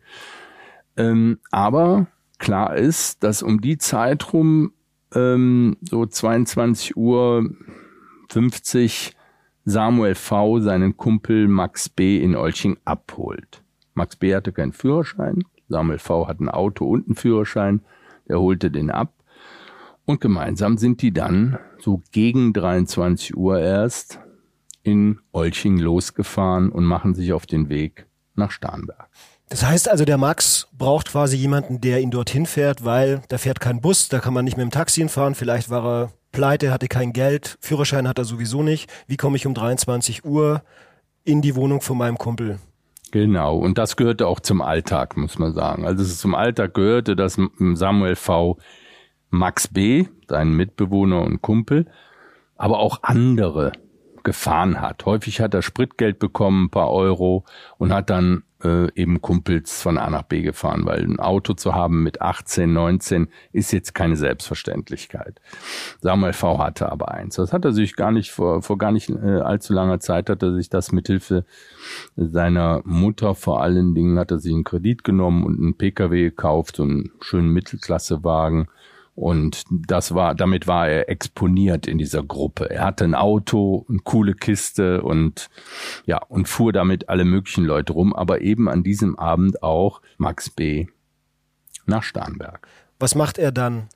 Ähm, 0.97 1.39
aber 1.51 2.07
klar 2.39 2.75
ist, 2.75 3.23
dass 3.23 3.41
um 3.41 3.61
die 3.61 3.77
Zeit 3.77 4.33
rum 4.33 4.73
ähm, 5.15 5.77
so 5.81 6.05
22 6.05 6.97
Uhr 6.97 7.49
50 8.33 9.15
Samuel 9.63 10.15
V. 10.15 10.59
seinen 10.59 10.97
Kumpel 10.97 11.47
Max 11.47 11.87
B. 11.87 12.17
in 12.17 12.35
Olching 12.35 12.77
abholt. 12.83 13.61
Max 13.93 14.15
B. 14.15 14.33
hatte 14.33 14.51
keinen 14.51 14.73
Führerschein, 14.73 15.43
Samuel 15.69 15.99
V. 15.99 16.27
hat 16.27 16.39
ein 16.39 16.49
Auto 16.49 16.89
und 16.89 17.05
einen 17.05 17.15
Führerschein, 17.15 17.81
der 18.27 18.39
holte 18.39 18.71
den 18.71 18.89
ab. 18.89 19.13
Und 20.05 20.19
gemeinsam 20.19 20.79
sind 20.79 21.03
die 21.03 21.13
dann 21.13 21.59
so 21.77 22.01
gegen 22.11 22.53
23 22.53 23.37
Uhr 23.37 23.59
erst 23.59 24.19
in 24.81 25.19
Olching 25.31 25.77
losgefahren 25.77 26.71
und 26.71 26.85
machen 26.85 27.13
sich 27.13 27.33
auf 27.33 27.45
den 27.45 27.69
Weg 27.69 28.07
nach 28.33 28.49
Starnberg. 28.49 29.09
Das 29.49 29.63
heißt 29.63 29.87
also, 29.87 30.05
der 30.05 30.17
Max 30.17 30.67
braucht 30.75 31.09
quasi 31.09 31.37
jemanden, 31.37 31.81
der 31.81 32.01
ihn 32.01 32.09
dorthin 32.09 32.47
fährt, 32.47 32.83
weil 32.83 33.21
da 33.27 33.37
fährt 33.37 33.59
kein 33.59 33.79
Bus, 33.79 34.09
da 34.09 34.19
kann 34.19 34.33
man 34.33 34.43
nicht 34.43 34.57
mit 34.57 34.63
dem 34.63 34.71
Taxi 34.71 35.01
hinfahren. 35.01 35.35
Vielleicht 35.35 35.69
war 35.69 35.85
er 35.85 36.13
pleite, 36.33 36.73
hatte 36.73 36.89
kein 36.89 37.13
Geld, 37.13 37.57
Führerschein 37.61 38.07
hat 38.09 38.17
er 38.17 38.25
sowieso 38.25 38.61
nicht. 38.61 38.91
Wie 39.07 39.15
komme 39.15 39.37
ich 39.37 39.47
um 39.47 39.53
23 39.53 40.25
Uhr 40.25 40.61
in 41.23 41.41
die 41.41 41.55
Wohnung 41.55 41.79
von 41.79 41.97
meinem 41.97 42.17
Kumpel? 42.17 42.59
Genau, 43.11 43.57
und 43.57 43.77
das 43.77 43.95
gehörte 43.95 44.27
auch 44.27 44.41
zum 44.41 44.61
Alltag, 44.61 45.15
muss 45.15 45.39
man 45.39 45.53
sagen. 45.53 45.85
Also 45.85 46.03
es 46.03 46.17
zum 46.17 46.35
Alltag 46.35 46.73
gehörte, 46.73 47.15
dass 47.15 47.39
Samuel 47.59 48.17
V. 48.17 48.57
Max 49.29 49.67
B., 49.67 50.05
seinen 50.27 50.55
Mitbewohner 50.55 51.21
und 51.21 51.41
Kumpel, 51.41 51.87
aber 52.55 52.79
auch 52.79 52.99
andere 53.03 53.71
gefahren 54.23 54.81
hat. 54.81 55.05
Häufig 55.05 55.41
hat 55.41 55.53
er 55.53 55.61
Spritgeld 55.61 56.19
bekommen, 56.19 56.65
ein 56.65 56.69
paar 56.69 56.91
Euro 56.91 57.45
und 57.77 57.93
hat 57.93 58.09
dann 58.09 58.43
äh, 58.63 58.91
eben 58.95 59.21
Kumpels 59.21 59.81
von 59.81 59.97
A 59.97 60.09
nach 60.09 60.23
B 60.23 60.41
gefahren, 60.41 60.85
weil 60.85 61.03
ein 61.03 61.19
Auto 61.19 61.53
zu 61.53 61.75
haben 61.75 62.03
mit 62.03 62.21
18, 62.21 62.71
19 62.71 63.27
ist 63.51 63.71
jetzt 63.73 63.93
keine 63.93 64.15
Selbstverständlichkeit. 64.15 65.41
Samuel 66.01 66.33
V 66.33 66.59
hatte 66.59 66.91
aber 66.91 67.11
eins. 67.11 67.35
Das 67.35 67.53
hat 67.53 67.65
er 67.65 67.73
sich 67.73 67.95
gar 67.95 68.11
nicht 68.11 68.31
vor, 68.31 68.61
vor 68.61 68.77
gar 68.77 68.91
nicht 68.91 69.09
äh, 69.09 69.41
allzu 69.41 69.73
langer 69.73 69.99
Zeit 69.99 70.29
hat 70.29 70.41
er 70.43 70.53
sich 70.53 70.69
das 70.69 70.91
mithilfe 70.91 71.45
seiner 72.15 72.81
Mutter 72.85 73.35
vor 73.35 73.61
allen 73.61 73.93
Dingen 73.95 74.17
hat 74.17 74.31
er 74.31 74.39
sich 74.39 74.53
einen 74.53 74.63
Kredit 74.63 75.03
genommen 75.03 75.43
und 75.43 75.59
einen 75.59 75.77
PKW 75.77 76.23
gekauft, 76.23 76.77
so 76.77 76.83
einen 76.83 77.11
schönen 77.19 77.49
Mittelklassewagen 77.49 78.67
und 79.15 79.63
das 79.69 80.15
war, 80.15 80.33
damit 80.33 80.65
war 80.65 80.87
er 80.87 81.09
exponiert 81.09 81.87
in 81.87 81.97
dieser 81.97 82.23
Gruppe. 82.23 82.69
Er 82.69 82.83
hatte 82.83 83.03
ein 83.03 83.13
Auto, 83.13 83.85
eine 83.87 83.99
coole 83.99 84.33
Kiste 84.33 85.03
und 85.03 85.49
ja, 86.05 86.17
und 86.17 86.47
fuhr 86.47 86.73
damit 86.73 87.09
alle 87.09 87.23
möglichen 87.23 87.65
Leute 87.65 87.93
rum, 87.93 88.13
aber 88.13 88.41
eben 88.41 88.67
an 88.67 88.83
diesem 88.83 89.17
Abend 89.19 89.61
auch 89.61 90.01
Max 90.17 90.49
B. 90.49 90.87
nach 91.85 92.03
Starnberg. 92.03 92.67
Was 92.99 93.13
macht 93.13 93.37
er 93.37 93.51
dann? 93.51 93.87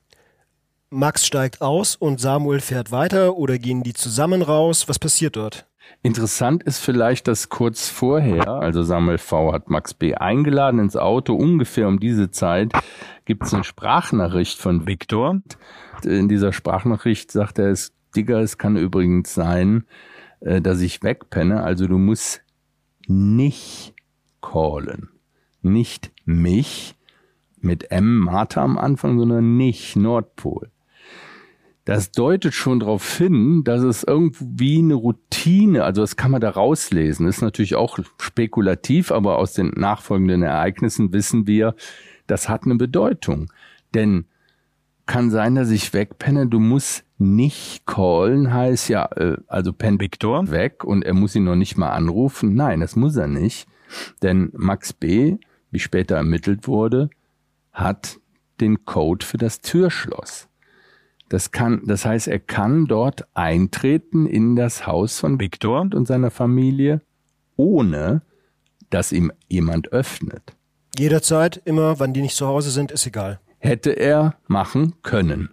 Max 0.89 1.25
steigt 1.25 1.61
aus 1.61 1.95
und 1.95 2.21
Samuel 2.21 2.61
fährt 2.61 2.91
weiter 2.91 3.35
oder 3.35 3.57
gehen 3.57 3.83
die 3.83 3.93
zusammen 3.93 4.41
raus? 4.41 4.87
Was 4.87 4.99
passiert 4.99 5.35
dort? 5.35 5.65
Interessant 6.03 6.63
ist 6.63 6.79
vielleicht, 6.79 7.27
dass 7.27 7.49
kurz 7.49 7.89
vorher, 7.89 8.47
also 8.47 8.83
Samuel 8.83 9.17
V. 9.17 9.51
hat 9.53 9.69
Max 9.69 9.93
B. 9.93 10.13
eingeladen 10.15 10.79
ins 10.79 10.95
Auto, 10.95 11.33
ungefähr 11.33 11.87
um 11.87 11.99
diese 11.99 12.31
Zeit 12.31 12.71
gibt 13.25 13.43
es 13.43 13.53
eine 13.53 13.63
Sprachnachricht 13.63 14.59
von 14.59 14.87
Viktor. 14.87 15.41
In 16.03 16.29
dieser 16.29 16.53
Sprachnachricht 16.53 17.31
sagt 17.31 17.59
er, 17.59 17.71
es, 17.71 17.93
Digga, 18.15 18.39
es 18.39 18.57
kann 18.57 18.77
übrigens 18.77 19.33
sein, 19.33 19.85
äh, 20.39 20.61
dass 20.61 20.81
ich 20.81 21.03
wegpenne, 21.03 21.63
also 21.63 21.87
du 21.87 21.97
musst 21.97 22.41
nicht 23.07 23.93
callen. 24.41 25.09
Nicht 25.61 26.11
mich 26.23 26.95
mit 27.59 27.91
M 27.91 28.19
Martha 28.19 28.63
am 28.63 28.77
Anfang, 28.77 29.19
sondern 29.19 29.57
nicht 29.57 29.95
Nordpol 29.95 30.69
das 31.87 32.11
deutet 32.11 32.53
schon 32.53 32.81
darauf 32.81 33.17
hin, 33.17 33.63
dass 33.63 33.81
es 33.81 34.03
irgendwie 34.03 34.79
eine 34.79 34.95
Routine, 34.95 35.85
also 35.85 36.01
das 36.01 36.17
kann 36.17 36.31
man 36.31 36.41
da 36.41 36.49
rauslesen, 36.49 37.25
das 37.25 37.37
ist 37.37 37.41
natürlich 37.41 37.75
auch 37.75 37.97
spekulativ, 38.19 39.09
aber 39.09 39.37
aus 39.37 39.53
den 39.53 39.69
nachfolgenden 39.69 40.43
Ereignissen 40.43 41.13
wissen 41.13 41.47
wir, 41.47 41.75
das 42.27 42.49
hat 42.49 42.65
eine 42.65 42.75
Bedeutung. 42.75 43.53
Denn 43.93 44.25
kann 45.05 45.31
sein, 45.31 45.55
dass 45.55 45.71
ich 45.71 45.93
wegpenne, 45.93 46.47
du 46.47 46.59
musst 46.59 47.05
nicht 47.19 47.85
callen, 47.85 48.53
heißt 48.53 48.89
ja, 48.89 49.05
äh, 49.15 49.37
also 49.47 49.71
pen 49.71 50.01
Victor 50.01 50.51
weg 50.51 50.83
und 50.83 51.05
er 51.05 51.13
muss 51.13 51.35
ihn 51.37 51.45
noch 51.45 51.55
nicht 51.55 51.77
mal 51.77 51.91
anrufen. 51.91 52.53
Nein, 52.53 52.81
das 52.81 52.97
muss 52.97 53.15
er 53.15 53.27
nicht. 53.27 53.65
Denn 54.21 54.49
Max 54.57 54.91
B., 54.91 55.37
wie 55.71 55.79
später 55.79 56.17
ermittelt 56.17 56.67
wurde, 56.67 57.09
hat 57.71 58.19
den 58.59 58.83
Code 58.83 59.25
für 59.25 59.37
das 59.37 59.61
Türschloss. 59.61 60.49
Das 61.29 61.51
kann, 61.51 61.81
das 61.85 62.05
heißt, 62.05 62.27
er 62.27 62.39
kann 62.39 62.85
dort 62.85 63.27
eintreten 63.33 64.25
in 64.25 64.55
das 64.55 64.87
Haus 64.87 65.19
von 65.19 65.39
Viktor 65.39 65.81
und 65.81 66.07
seiner 66.07 66.31
Familie, 66.31 67.01
ohne 67.57 68.21
dass 68.89 69.11
ihm 69.11 69.31
jemand 69.47 69.91
öffnet. 69.91 70.55
Jederzeit, 70.97 71.61
immer, 71.65 71.99
wann 71.99 72.13
die 72.13 72.21
nicht 72.21 72.35
zu 72.35 72.47
Hause 72.47 72.71
sind, 72.71 72.91
ist 72.91 73.05
egal. 73.05 73.39
Hätte 73.59 73.91
er 73.91 74.35
machen 74.47 74.95
können 75.01 75.49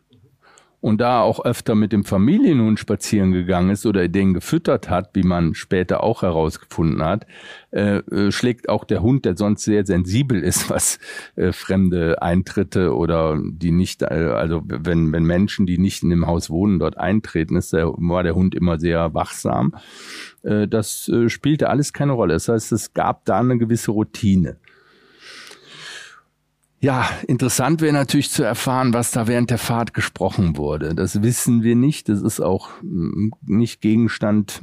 und 0.85 1.01
da 1.01 1.23
auch 1.23 1.43
öfter 1.43 1.75
mit 1.75 1.93
dem 1.93 2.05
Familienhund 2.05 2.79
spazieren 2.79 3.33
gegangen 3.33 3.71
ist 3.71 3.87
oder 3.87 4.07
den 4.07 4.35
gefüttert 4.35 4.91
hat, 4.91 5.13
wie 5.15 5.23
man 5.23 5.55
später 5.55 6.03
auch 6.03 6.21
herausgefunden 6.21 7.03
hat, 7.03 7.27
äh, 7.71 8.01
äh, 8.01 8.31
schlägt 8.31 8.69
auch 8.69 8.85
der 8.85 9.01
Hund, 9.01 9.25
der 9.25 9.35
sonst 9.35 9.65
sehr 9.65 9.87
sensibel 9.87 10.43
ist, 10.43 10.69
was 10.71 10.99
äh, 11.37 11.53
fremde 11.53 12.21
Eintritte 12.21 12.95
oder 12.95 13.41
die 13.43 13.71
nicht, 13.71 14.03
äh, 14.03 14.35
also 14.37 14.61
wenn, 14.67 15.11
wenn 15.11 15.25
Menschen, 15.25 15.65
die 15.65 15.79
nicht 15.79 16.03
in 16.03 16.11
dem 16.11 16.27
Haus 16.27 16.51
wohnen, 16.51 16.79
dort 16.79 16.99
eintreten, 16.99 17.57
ist 17.57 17.73
der, 17.73 17.87
war 17.87 18.23
der 18.23 18.35
Hund 18.35 18.55
immer 18.55 18.79
sehr 18.79 19.15
wachsam. 19.15 19.75
Äh, 20.43 20.69
das 20.69 21.09
äh, 21.09 21.31
spielte 21.31 21.71
alles 21.71 21.95
keine 21.95 22.13
Rolle. 22.13 22.35
Das 22.35 22.49
heißt, 22.49 22.73
es 22.73 22.93
gab 22.93 23.25
da 23.25 23.41
eine 23.41 23.57
gewisse 23.57 23.91
Routine. 23.91 24.59
Ja, 26.85 27.09
interessant 27.27 27.81
wäre 27.81 27.95
natürlich 27.95 28.29
zu 28.29 28.43
erfahren, 28.43 28.93
was 28.93 29.11
da 29.11 29.27
während 29.27 29.49
der 29.49 29.57
Fahrt 29.57 29.95
gesprochen 29.95 30.59
wurde. 30.59 30.95
Das 30.95 31.23
wissen 31.23 31.63
wir 31.63 31.77
nicht. 31.77 32.11
Das 32.11 32.21
ist 32.21 32.41
auch 32.41 32.69
mm, 32.83 33.31
nicht 33.41 33.81
Gegenstand 33.81 34.61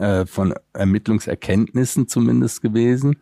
äh, 0.00 0.24
von 0.24 0.54
Ermittlungserkenntnissen 0.72 2.08
zumindest 2.08 2.62
gewesen. 2.62 3.16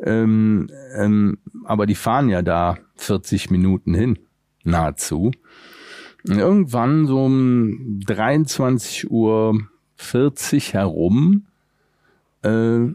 Ähm, 0.00 0.66
ähm, 0.96 1.38
aber 1.64 1.86
die 1.86 1.94
fahren 1.94 2.28
ja 2.30 2.42
da 2.42 2.78
40 2.96 3.52
Minuten 3.52 3.94
hin, 3.94 4.18
nahezu. 4.64 5.30
Irgendwann 6.24 7.06
so 7.06 7.26
um 7.26 8.00
23 8.04 9.08
Uhr 9.08 9.60
40 9.94 10.74
herum 10.74 11.46
äh, 12.42 12.88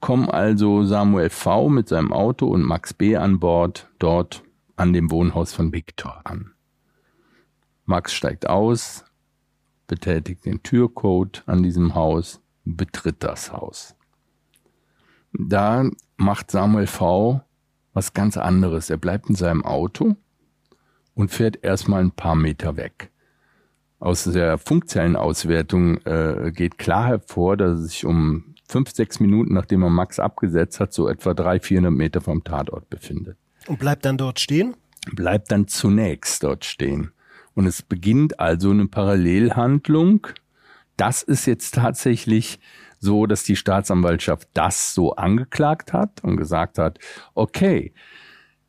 kommen 0.00 0.30
also 0.30 0.84
Samuel 0.84 1.30
V. 1.30 1.68
mit 1.68 1.88
seinem 1.88 2.12
Auto 2.12 2.46
und 2.46 2.62
Max 2.62 2.94
B. 2.94 3.16
an 3.16 3.40
Bord 3.40 3.88
dort 3.98 4.42
an 4.76 4.92
dem 4.92 5.10
Wohnhaus 5.10 5.52
von 5.52 5.72
Viktor 5.72 6.20
an. 6.24 6.52
Max 7.84 8.12
steigt 8.12 8.48
aus, 8.48 9.04
betätigt 9.86 10.44
den 10.44 10.62
Türcode 10.62 11.42
an 11.46 11.62
diesem 11.62 11.94
Haus, 11.94 12.40
betritt 12.64 13.24
das 13.24 13.52
Haus. 13.52 13.96
Da 15.32 15.88
macht 16.16 16.50
Samuel 16.50 16.86
V. 16.86 17.40
was 17.92 18.12
ganz 18.12 18.36
anderes. 18.36 18.90
Er 18.90 18.96
bleibt 18.96 19.28
in 19.28 19.34
seinem 19.34 19.64
Auto 19.64 20.16
und 21.14 21.30
fährt 21.30 21.64
erstmal 21.64 22.02
ein 22.02 22.12
paar 22.12 22.36
Meter 22.36 22.76
weg. 22.76 23.10
Aus 23.98 24.24
der 24.24 24.58
Funkzellenauswertung 24.58 25.96
äh, 26.04 26.52
geht 26.54 26.78
klar 26.78 27.06
hervor, 27.06 27.56
dass 27.56 27.80
es 27.80 27.90
sich 27.90 28.04
um 28.04 28.47
fünf, 28.68 28.90
sechs 28.94 29.18
Minuten, 29.18 29.54
nachdem 29.54 29.82
er 29.82 29.90
Max 29.90 30.20
abgesetzt 30.20 30.78
hat, 30.78 30.92
so 30.92 31.08
etwa 31.08 31.34
drei, 31.34 31.58
vierhundert 31.58 31.94
Meter 31.94 32.20
vom 32.20 32.44
Tatort 32.44 32.88
befindet. 32.90 33.36
Und 33.66 33.78
bleibt 33.78 34.04
dann 34.04 34.18
dort 34.18 34.38
stehen? 34.38 34.76
Bleibt 35.12 35.50
dann 35.50 35.66
zunächst 35.66 36.42
dort 36.42 36.64
stehen. 36.64 37.12
Und 37.54 37.66
es 37.66 37.82
beginnt 37.82 38.38
also 38.38 38.70
eine 38.70 38.86
Parallelhandlung. 38.86 40.28
Das 40.96 41.22
ist 41.22 41.46
jetzt 41.46 41.74
tatsächlich 41.74 42.60
so, 43.00 43.26
dass 43.26 43.42
die 43.42 43.56
Staatsanwaltschaft 43.56 44.48
das 44.54 44.94
so 44.94 45.14
angeklagt 45.16 45.92
hat 45.92 46.22
und 46.22 46.36
gesagt 46.36 46.78
hat, 46.78 46.98
okay, 47.34 47.92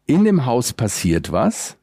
in 0.05 0.23
dem 0.23 0.45
Haus 0.45 0.73
passiert 0.73 1.31
was. 1.31 1.77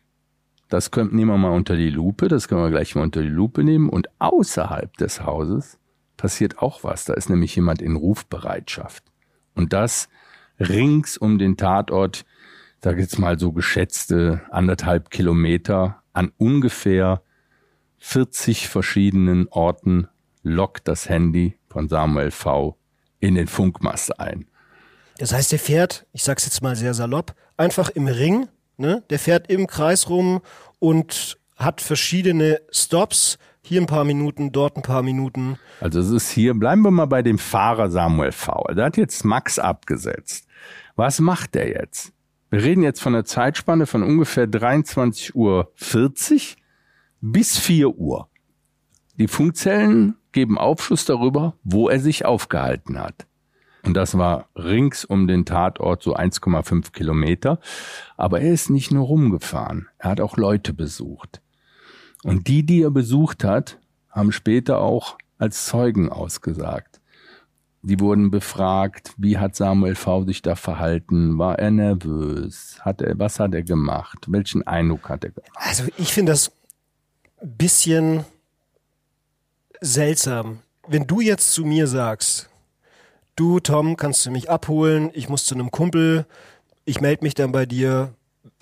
Das 0.69 0.91
können, 0.91 1.15
nehmen 1.15 1.31
wir 1.31 1.39
mal 1.39 1.53
unter 1.53 1.77
die 1.77 1.91
Lupe, 1.91 2.27
das 2.27 2.49
können 2.49 2.63
wir 2.63 2.71
gleich 2.71 2.95
mal 2.97 3.03
unter 3.03 3.23
die 3.23 3.29
Lupe 3.29 3.63
nehmen. 3.63 3.89
Und 3.89 4.09
außerhalb 4.19 4.97
des 4.97 5.23
Hauses 5.23 5.79
passiert 6.17 6.59
auch 6.59 6.85
was. 6.85 7.05
Da 7.05 7.15
ist 7.15 7.31
nämlich 7.31 7.55
jemand 7.57 7.83
in 7.83 7.97
Rufbereitschaft. 7.97 9.05
Und 9.55 9.73
das 9.73 10.09
rings 10.59 11.17
um 11.17 11.39
den 11.39 11.57
Tatort, 11.57 12.25
sag 12.83 12.99
jetzt 12.99 13.19
mal 13.19 13.39
so 13.39 13.53
geschätzte 13.53 14.43
anderthalb 14.51 15.11
Kilometer 15.11 16.03
an 16.13 16.33
ungefähr 16.39 17.23
40 17.99 18.69
verschiedenen 18.69 19.49
Orten 19.49 20.09
lockt 20.43 20.87
das 20.89 21.09
Handy 21.09 21.59
von 21.69 21.89
Samuel 21.89 22.31
V. 22.31 22.79
in 23.19 23.35
den 23.35 23.49
Funkmast 23.49 24.21
ein. 24.21 24.47
Das 25.19 25.33
heißt, 25.33 25.53
der 25.53 25.59
fährt, 25.59 26.07
ich 26.13 26.23
sag's 26.23 26.45
jetzt 26.45 26.63
mal 26.63 26.77
sehr 26.77 26.95
salopp, 26.95 27.35
einfach 27.57 27.89
im 27.91 28.07
Ring, 28.07 28.49
ne? 28.77 29.03
Der 29.11 29.19
fährt 29.19 29.51
im 29.51 29.67
Kreis 29.67 30.09
rum 30.09 30.43
und 30.79 31.39
hat 31.57 31.81
verschiedene 31.81 32.61
Stops, 32.71 33.39
hier 33.67 33.81
ein 33.81 33.87
paar 33.87 34.05
Minuten, 34.05 34.53
dort 34.53 34.77
ein 34.77 34.83
paar 34.83 35.03
Minuten. 35.03 35.59
Also 35.81 36.01
es 36.01 36.11
ist 36.11 36.31
hier, 36.31 36.55
bleiben 36.55 36.83
wir 36.83 36.91
mal 36.91 37.07
bei 37.07 37.23
dem 37.23 37.39
Fahrer 37.39 37.91
Samuel 37.91 38.33
V. 38.33 38.65
Der 38.75 38.87
hat 38.87 38.97
jetzt 38.97 39.25
Max 39.25 39.59
abgesetzt. 39.59 40.47
Was 40.95 41.21
macht 41.21 41.55
der 41.55 41.69
jetzt? 41.69 42.13
Wir 42.51 42.63
reden 42.63 42.83
jetzt 42.83 43.01
von 43.01 43.15
einer 43.15 43.25
Zeitspanne 43.25 43.87
von 43.87 44.03
ungefähr 44.03 44.47
23.40 44.47 45.35
Uhr 45.35 45.73
bis 47.21 47.59
4 47.59 47.91
Uhr. 47.91 48.29
Die 49.19 49.29
Funkzellen 49.29 50.17
geben 50.33 50.59
Aufschluss 50.59 51.05
darüber, 51.05 51.55
wo 51.65 51.89
er 51.89 51.99
sich 51.99 52.25
aufgehalten 52.25 52.99
hat. 53.01 53.27
Und 53.85 53.95
das 53.95 54.19
war 54.19 54.49
rings 54.55 55.05
um 55.05 55.27
den 55.27 55.45
Tatort 55.45 56.03
so 56.03 56.15
1,5 56.15 56.93
Kilometer. 56.93 57.61
Aber 58.17 58.41
er 58.41 58.53
ist 58.53 58.69
nicht 58.69 58.91
nur 58.91 59.07
rumgefahren, 59.07 59.89
er 59.99 60.11
hat 60.11 60.21
auch 60.21 60.37
Leute 60.37 60.73
besucht. 60.73 61.41
Und 62.27 62.49
die, 62.49 62.65
die 62.65 62.83
er 62.83 62.91
besucht 62.91 63.45
hat, 63.45 63.79
haben 64.11 64.33
später 64.33 64.81
auch 64.81 65.17
als 65.39 65.67
Zeugen 65.67 66.11
ausgesagt. 66.11 67.01
Die 67.83 68.01
wurden 68.01 68.33
befragt, 68.33 69.13
wie 69.17 69.39
hat 69.39 69.55
Samuel 69.55 69.95
V. 69.95 70.25
sich 70.25 70.43
da 70.43 70.57
verhalten? 70.57 71.39
War 71.39 71.59
er 71.61 71.71
nervös? 71.71 72.79
Hat 72.81 73.01
er, 73.01 73.17
was 73.19 73.39
hat 73.39 73.55
er 73.55 73.63
gemacht? 73.63 74.27
Welchen 74.27 74.67
Eindruck 74.67 75.09
hat 75.09 75.23
er 75.23 75.31
gemacht? 75.31 75.53
Also 75.55 75.85
ich 75.97 76.13
finde 76.13 76.33
das 76.33 76.51
ein 77.41 77.57
bisschen 77.57 78.25
seltsam. 79.81 80.61
wenn 80.89 81.07
du 81.07 81.21
jetzt 81.21 81.53
zu 81.53 81.65
mir 81.65 81.87
sagst, 81.87 82.49
du 83.37 83.61
Tom, 83.61 83.97
kannst 83.97 84.27
du 84.27 84.31
mich 84.31 84.51
abholen, 84.51 85.11
ich 85.15 85.29
muss 85.29 85.45
zu 85.45 85.55
einem 85.55 85.71
Kumpel, 85.71 86.27
ich 86.85 87.01
melde 87.01 87.25
mich 87.25 87.35
dann 87.35 87.53
bei 87.53 87.67
dir, 87.67 88.15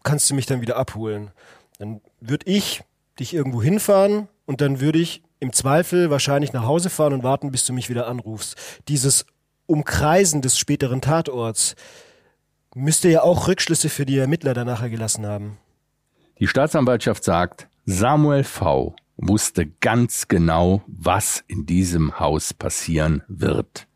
kannst 0.02 0.28
du 0.30 0.35
mich 0.35 0.47
dann 0.47 0.61
wieder 0.61 0.76
abholen? 0.76 1.30
Dann 1.78 2.00
würde 2.21 2.47
ich 2.47 2.83
dich 3.18 3.35
irgendwo 3.35 3.62
hinfahren 3.62 4.28
und 4.47 4.61
dann 4.61 4.80
würde 4.80 4.99
ich 4.99 5.23
im 5.40 5.52
Zweifel 5.52 6.11
wahrscheinlich 6.11 6.52
nach 6.52 6.64
Hause 6.64 6.90
fahren 6.90 7.12
und 7.12 7.23
warten, 7.23 7.50
bis 7.50 7.64
du 7.66 7.73
mich 7.73 7.90
wieder 7.90 8.06
anrufst. 8.06 8.56
Dieses 8.88 9.26
Umkreisen 9.66 10.42
des 10.42 10.59
späteren 10.59 11.00
Tatorts 11.00 11.75
müsste 12.75 13.09
ja 13.09 13.23
auch 13.23 13.49
Rückschlüsse 13.49 13.88
für 13.88 14.06
die 14.06 14.18
Ermittler 14.18 14.54
danach 14.54 14.83
gelassen 14.88 15.26
haben. 15.26 15.59
Die 16.38 16.49
Staatsanwaltschaft 16.49 17.25
sagt, 17.25 17.68
Samuel 17.87 18.44
V. 18.44 18.97
wusste 19.16 19.66
ganz 19.66 20.26
genau, 20.28 20.83
was 20.87 21.44
in 21.47 21.66
diesem 21.66 22.18
Haus 22.18 22.52
passieren 22.52 23.23
wird. 23.28 23.87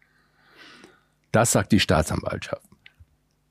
Das 1.33 1.53
sagt 1.53 1.73
die 1.73 1.81
Staatsanwaltschaft. 1.81 2.68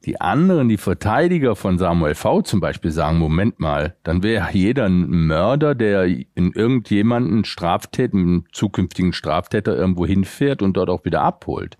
Die 0.07 0.21
anderen, 0.21 0.69
die 0.69 0.77
Verteidiger 0.77 1.57
von 1.57 1.77
Samuel 1.77 2.15
V. 2.15 2.41
zum 2.41 2.61
Beispiel 2.61 2.91
sagen, 2.91 3.17
Moment 3.17 3.59
mal, 3.59 3.97
dann 4.03 4.23
wäre 4.23 4.47
jeder 4.53 4.85
ein 4.85 5.09
Mörder, 5.09 5.75
der 5.75 6.05
in 6.05 6.53
irgendjemanden 6.53 7.43
Straftäter, 7.43 8.15
einen 8.15 8.45
zukünftigen 8.53 9.11
Straftäter 9.11 9.75
irgendwo 9.75 10.05
hinfährt 10.05 10.61
und 10.61 10.77
dort 10.77 10.89
auch 10.89 11.03
wieder 11.03 11.23
abholt. 11.23 11.77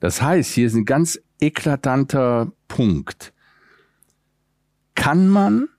Das 0.00 0.20
heißt, 0.20 0.52
hier 0.52 0.66
ist 0.66 0.74
ein 0.74 0.84
ganz 0.84 1.18
eklatanter 1.40 2.52
Punkt. 2.68 3.32
Kann 4.94 5.26
man 5.26 5.70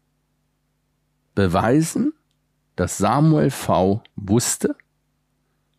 beweisen, 1.36 2.14
dass 2.76 2.98
Samuel 2.98 3.52
V. 3.52 4.02
wusste, 4.16 4.76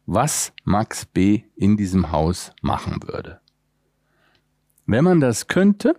was 0.06 0.52
Max 0.62 1.06
B. 1.06 1.42
in 1.56 1.76
diesem 1.76 2.12
Haus 2.12 2.52
machen 2.62 3.02
würde. 3.02 3.40
Wenn 4.86 5.04
man 5.04 5.20
das 5.20 5.48
könnte, 5.48 5.96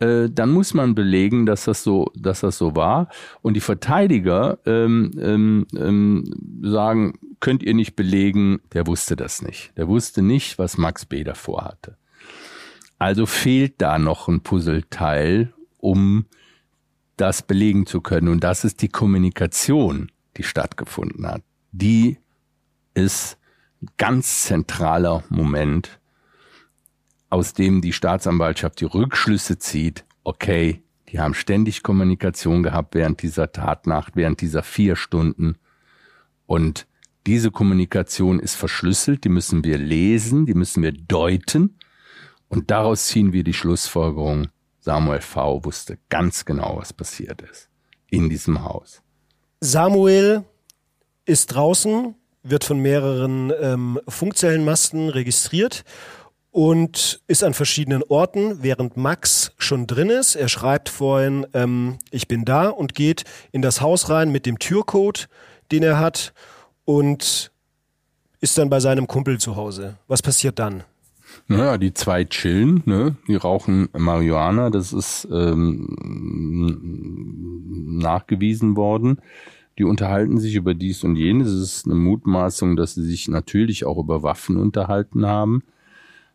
äh, 0.00 0.30
dann 0.30 0.50
muss 0.50 0.74
man 0.74 0.94
belegen, 0.94 1.46
dass 1.46 1.64
das 1.64 1.84
so, 1.84 2.10
dass 2.16 2.40
das 2.40 2.58
so 2.58 2.74
war. 2.74 3.08
Und 3.42 3.54
die 3.54 3.60
Verteidiger 3.60 4.58
ähm, 4.66 5.12
ähm, 5.20 5.66
ähm, 5.76 6.60
sagen, 6.62 7.18
könnt 7.40 7.62
ihr 7.62 7.74
nicht 7.74 7.96
belegen, 7.96 8.60
der 8.72 8.86
wusste 8.86 9.16
das 9.16 9.42
nicht. 9.42 9.72
Der 9.76 9.88
wusste 9.88 10.22
nicht, 10.22 10.58
was 10.58 10.78
Max 10.78 11.04
B. 11.06 11.22
davor 11.24 11.64
hatte. 11.64 11.96
Also 12.98 13.26
fehlt 13.26 13.80
da 13.80 13.98
noch 13.98 14.28
ein 14.28 14.40
Puzzleteil, 14.40 15.52
um 15.78 16.26
das 17.16 17.42
belegen 17.42 17.86
zu 17.86 18.00
können. 18.00 18.28
Und 18.28 18.44
das 18.44 18.64
ist 18.64 18.82
die 18.82 18.88
Kommunikation, 18.88 20.10
die 20.36 20.42
stattgefunden 20.42 21.26
hat. 21.26 21.42
Die 21.72 22.18
ist 22.94 23.38
ein 23.82 23.88
ganz 23.96 24.44
zentraler 24.44 25.24
Moment, 25.28 25.99
aus 27.30 27.54
dem 27.54 27.80
die 27.80 27.92
Staatsanwaltschaft 27.92 28.80
die 28.80 28.84
Rückschlüsse 28.84 29.58
zieht. 29.58 30.04
Okay, 30.24 30.82
die 31.08 31.20
haben 31.20 31.34
ständig 31.34 31.82
Kommunikation 31.82 32.62
gehabt 32.62 32.94
während 32.94 33.22
dieser 33.22 33.50
Tatnacht, 33.52 34.16
während 34.16 34.40
dieser 34.40 34.62
vier 34.62 34.96
Stunden. 34.96 35.56
Und 36.46 36.86
diese 37.26 37.50
Kommunikation 37.50 38.40
ist 38.40 38.56
verschlüsselt, 38.56 39.24
die 39.24 39.28
müssen 39.28 39.64
wir 39.64 39.78
lesen, 39.78 40.46
die 40.46 40.54
müssen 40.54 40.82
wir 40.82 40.92
deuten. 40.92 41.78
Und 42.48 42.70
daraus 42.70 43.06
ziehen 43.06 43.32
wir 43.32 43.44
die 43.44 43.54
Schlussfolgerung, 43.54 44.48
Samuel 44.80 45.20
V. 45.20 45.64
wusste 45.64 45.98
ganz 46.08 46.44
genau, 46.44 46.78
was 46.78 46.92
passiert 46.92 47.42
ist 47.42 47.68
in 48.08 48.28
diesem 48.28 48.64
Haus. 48.64 49.02
Samuel 49.60 50.44
ist 51.26 51.54
draußen, 51.54 52.14
wird 52.42 52.64
von 52.64 52.80
mehreren 52.80 53.52
ähm, 53.60 54.00
Funkzellenmasten 54.08 55.10
registriert 55.10 55.84
und 56.50 57.22
ist 57.28 57.44
an 57.44 57.54
verschiedenen 57.54 58.02
Orten, 58.02 58.62
während 58.62 58.96
Max 58.96 59.52
schon 59.58 59.86
drin 59.86 60.10
ist. 60.10 60.34
Er 60.34 60.48
schreibt 60.48 60.88
vorhin, 60.88 61.46
ähm, 61.54 61.98
ich 62.10 62.28
bin 62.28 62.44
da 62.44 62.68
und 62.68 62.94
geht 62.94 63.24
in 63.52 63.62
das 63.62 63.80
Haus 63.80 64.10
rein 64.10 64.32
mit 64.32 64.46
dem 64.46 64.58
Türcode, 64.58 65.28
den 65.70 65.82
er 65.82 65.98
hat 65.98 66.32
und 66.84 67.52
ist 68.40 68.58
dann 68.58 68.70
bei 68.70 68.80
seinem 68.80 69.06
Kumpel 69.06 69.38
zu 69.38 69.54
Hause. 69.56 69.98
Was 70.08 70.22
passiert 70.22 70.58
dann? 70.58 70.82
Naja, 71.46 71.78
die 71.78 71.94
zwei 71.94 72.24
chillen, 72.24 72.82
ne? 72.86 73.16
Die 73.28 73.36
rauchen 73.36 73.88
Marihuana, 73.96 74.70
das 74.70 74.92
ist 74.92 75.28
ähm, 75.30 75.96
nachgewiesen 78.00 78.76
worden. 78.76 79.20
Die 79.78 79.84
unterhalten 79.84 80.38
sich 80.38 80.56
über 80.56 80.74
dies 80.74 81.04
und 81.04 81.14
jenes. 81.14 81.48
Es 81.48 81.62
ist 81.62 81.86
eine 81.86 81.94
Mutmaßung, 81.94 82.76
dass 82.76 82.94
sie 82.94 83.04
sich 83.04 83.28
natürlich 83.28 83.84
auch 83.84 83.98
über 83.98 84.24
Waffen 84.24 84.56
unterhalten 84.56 85.26
haben. 85.26 85.62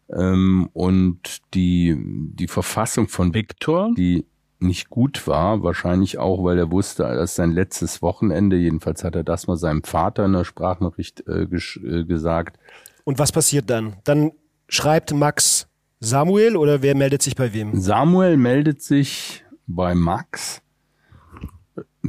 Ähm, 0.09 0.69
und 0.73 1.39
die, 1.53 1.95
die 1.97 2.47
Verfassung 2.47 3.07
von 3.07 3.33
Viktor, 3.33 3.91
die 3.97 4.25
nicht 4.59 4.89
gut 4.89 5.27
war, 5.27 5.63
wahrscheinlich 5.63 6.17
auch, 6.17 6.43
weil 6.43 6.57
er 6.57 6.71
wusste, 6.71 7.03
dass 7.03 7.35
sein 7.35 7.51
letztes 7.51 8.01
Wochenende, 8.01 8.55
jedenfalls 8.55 9.03
hat 9.03 9.15
er 9.15 9.23
das 9.23 9.47
mal 9.47 9.57
seinem 9.57 9.83
Vater 9.83 10.25
in 10.25 10.33
der 10.33 10.45
Sprachnachricht 10.45 11.23
äh, 11.27 11.43
äh, 11.43 12.03
gesagt. 12.05 12.57
Und 13.03 13.19
was 13.19 13.31
passiert 13.31 13.69
dann? 13.69 13.97
Dann 14.03 14.31
schreibt 14.67 15.13
Max 15.13 15.67
Samuel 15.99 16.55
oder 16.55 16.81
wer 16.81 16.95
meldet 16.95 17.21
sich 17.21 17.35
bei 17.35 17.53
wem? 17.53 17.79
Samuel 17.79 18.37
meldet 18.37 18.81
sich 18.81 19.43
bei 19.67 19.95
Max. 19.95 20.61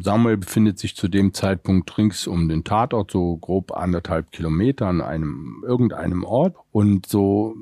Samuel 0.03 0.37
befindet 0.37 0.79
sich 0.79 0.97
zu 0.97 1.09
dem 1.09 1.35
Zeitpunkt 1.35 1.97
rings 1.99 2.27
um 2.27 2.49
den 2.49 2.65
Tatort, 2.65 3.11
so 3.11 3.37
grob 3.37 3.73
anderthalb 3.73 4.33
Kilometer 4.33 4.87
an 4.87 5.01
einem, 5.01 5.65
irgendeinem 5.67 6.25
Ort. 6.25 6.57
Und 6.73 7.07
so 7.07 7.55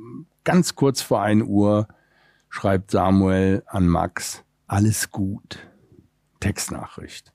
ganz 0.45 0.75
kurz 0.75 1.03
vor 1.03 1.23
ein 1.23 1.43
Uhr 1.43 1.89
schreibt 2.49 2.91
Samuel 2.91 3.63
an 3.67 3.89
Max, 3.89 4.45
alles 4.67 5.11
gut. 5.11 5.59
Textnachricht. 6.41 7.33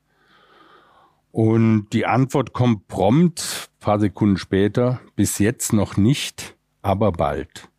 Und 1.31 1.89
die 1.93 2.05
Antwort 2.05 2.53
kommt 2.53 2.87
prompt, 2.87 3.69
paar 3.79 3.99
Sekunden 3.99 4.37
später, 4.37 4.99
bis 5.15 5.39
jetzt 5.39 5.73
noch 5.73 5.97
nicht 5.97 6.55
aber 6.81 7.11
bald. 7.11 7.69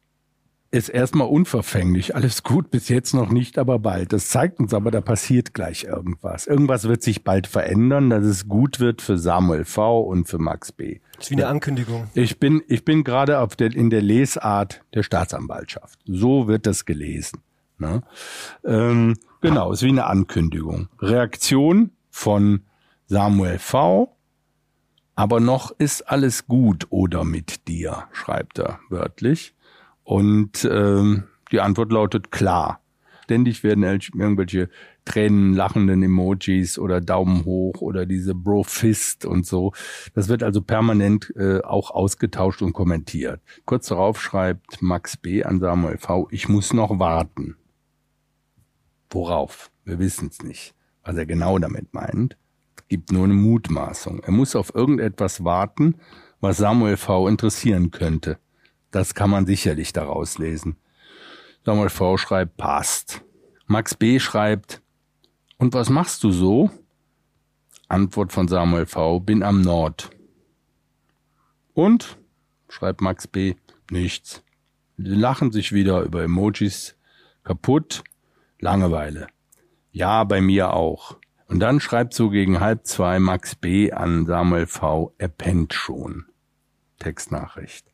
Ist 0.73 0.89
erstmal 0.89 1.27
unverfänglich, 1.27 2.15
alles 2.15 2.45
gut, 2.45 2.71
bis 2.71 2.89
jetzt 2.89 3.13
noch 3.13 3.31
nicht, 3.31 3.59
aber 3.59 3.81
bald. 3.81 4.13
Das 4.13 4.29
zeigt 4.29 4.61
uns 4.61 4.73
aber, 4.73 4.93
da 4.93 5.01
passiert 5.01 5.53
gleich 5.53 5.83
irgendwas. 5.85 6.47
Irgendwas 6.47 6.85
wird 6.85 7.03
sich 7.03 7.25
bald 7.25 7.49
verändern, 7.49 8.09
dass 8.09 8.25
es 8.25 8.47
gut 8.47 8.79
wird 8.79 9.03
für 9.03 9.19
Samuel 9.19 9.65
V. 9.65 10.01
und 10.01 10.29
für 10.29 10.39
Max 10.39 10.71
B. 10.71 11.01
Das 11.17 11.25
ist 11.25 11.31
wie 11.33 11.35
eine 11.35 11.49
Ankündigung. 11.49 12.07
Ich 12.15 12.39
bin, 12.39 12.63
ich 12.69 12.85
bin 12.85 13.03
gerade 13.03 13.41
auf 13.41 13.57
der, 13.57 13.75
in 13.75 13.91
der 13.91 14.01
Lesart 14.01 14.85
der 14.95 15.03
Staatsanwaltschaft. 15.03 15.99
So 16.05 16.47
wird 16.47 16.67
das 16.67 16.85
gelesen. 16.85 17.41
Ne? 17.79 18.03
Ähm, 18.65 19.17
genau, 19.41 19.73
ist 19.73 19.83
wie 19.83 19.89
eine 19.89 20.07
Ankündigung. 20.07 20.89
Reaktion 21.01 21.91
von 22.11 22.63
Samuel 23.09 23.59
V 23.59 24.17
aber 25.21 25.39
noch 25.39 25.71
ist 25.77 26.09
alles 26.09 26.47
gut 26.47 26.87
oder 26.89 27.25
mit 27.25 27.69
dir, 27.69 28.05
schreibt 28.11 28.59
er 28.59 28.81
wörtlich. 28.89 29.55
Und 30.05 30.69
ähm, 30.71 31.25
die 31.53 31.61
Antwort 31.61 31.93
lautet 31.93 32.31
klar. 32.31 32.81
Ständig 33.25 33.63
werden 33.63 33.85
irgendwelche 33.85 34.69
Tränen 35.05 35.55
lachenden 35.55 36.03
Emojis 36.03 36.79
oder 36.79 37.01
Daumen 37.01 37.45
hoch 37.45 37.81
oder 37.81 38.05
diese 38.05 38.35
Bro-Fist 38.35 39.25
und 39.25 39.47
so. 39.47 39.73
Das 40.15 40.29
wird 40.29 40.43
also 40.43 40.63
permanent 40.63 41.33
äh, 41.37 41.61
auch 41.61 41.93
ausgetauscht 41.93 42.61
und 42.61 42.73
kommentiert. 42.73 43.41
Kurz 43.67 43.87
darauf 43.87 44.21
schreibt 44.21 44.83
Max 44.83 45.17
B. 45.17 45.45
an 45.45 45.61
Samuel 45.61 45.99
V., 45.99 46.27
ich 46.33 46.49
muss 46.49 46.73
noch 46.73 46.99
warten. 46.99 47.57
Worauf? 49.11 49.71
Wir 49.85 50.01
wissen 50.01 50.29
es 50.31 50.43
nicht, 50.43 50.75
was 51.05 51.17
er 51.17 51.27
genau 51.27 51.59
damit 51.59 51.95
meint 51.95 52.37
gibt 52.91 53.13
nur 53.13 53.25
eine 53.25 53.35
Mutmaßung. 53.35 54.21
Er 54.25 54.33
muss 54.33 54.55
auf 54.55 54.75
irgendetwas 54.75 55.43
warten, 55.45 55.95
was 56.41 56.59
Samuel 56.59 56.99
V. 56.99 57.29
interessieren 57.29 57.91
könnte. 57.91 58.39
Das 58.91 59.15
kann 59.15 59.31
man 59.31 59.47
sicherlich 59.47 59.93
daraus 59.93 60.39
lesen. 60.39 60.77
Samuel 61.65 61.91
V. 61.91 62.17
schreibt, 62.17 62.57
passt. 62.57 63.23
Max 63.67 63.95
B. 63.95 64.19
schreibt, 64.19 64.83
und 65.59 65.75
was 65.75 65.91
machst 65.91 66.25
du 66.25 66.33
so? 66.33 66.71
Antwort 67.87 68.33
von 68.33 68.49
Samuel 68.49 68.87
V. 68.87 69.21
Bin 69.21 69.43
am 69.43 69.61
Nord. 69.61 70.11
Und? 71.75 72.17
schreibt 72.71 73.03
Max 73.03 73.27
B. 73.27 73.57
Nichts. 73.91 74.43
Die 74.97 75.11
lachen 75.11 75.53
sich 75.53 75.73
wieder 75.73 76.01
über 76.01 76.23
Emojis 76.23 76.97
kaputt. 77.45 78.05
Langeweile. 78.59 79.27
Ja, 79.93 80.25
bei 80.25 80.41
mir 80.41 80.73
auch. 80.73 81.19
Und 81.47 81.61
dann 81.61 81.81
schreibt 81.81 82.15
so 82.15 82.31
gegen 82.31 82.61
halb 82.61 82.87
zwei 82.87 83.19
Max 83.19 83.55
B. 83.55 83.93
an 83.93 84.25
Samuel 84.25 84.67
V. 84.67 85.15
Er 85.19 85.29
pennt 85.29 85.75
schon. 85.75 86.25
Textnachricht. 87.01 87.90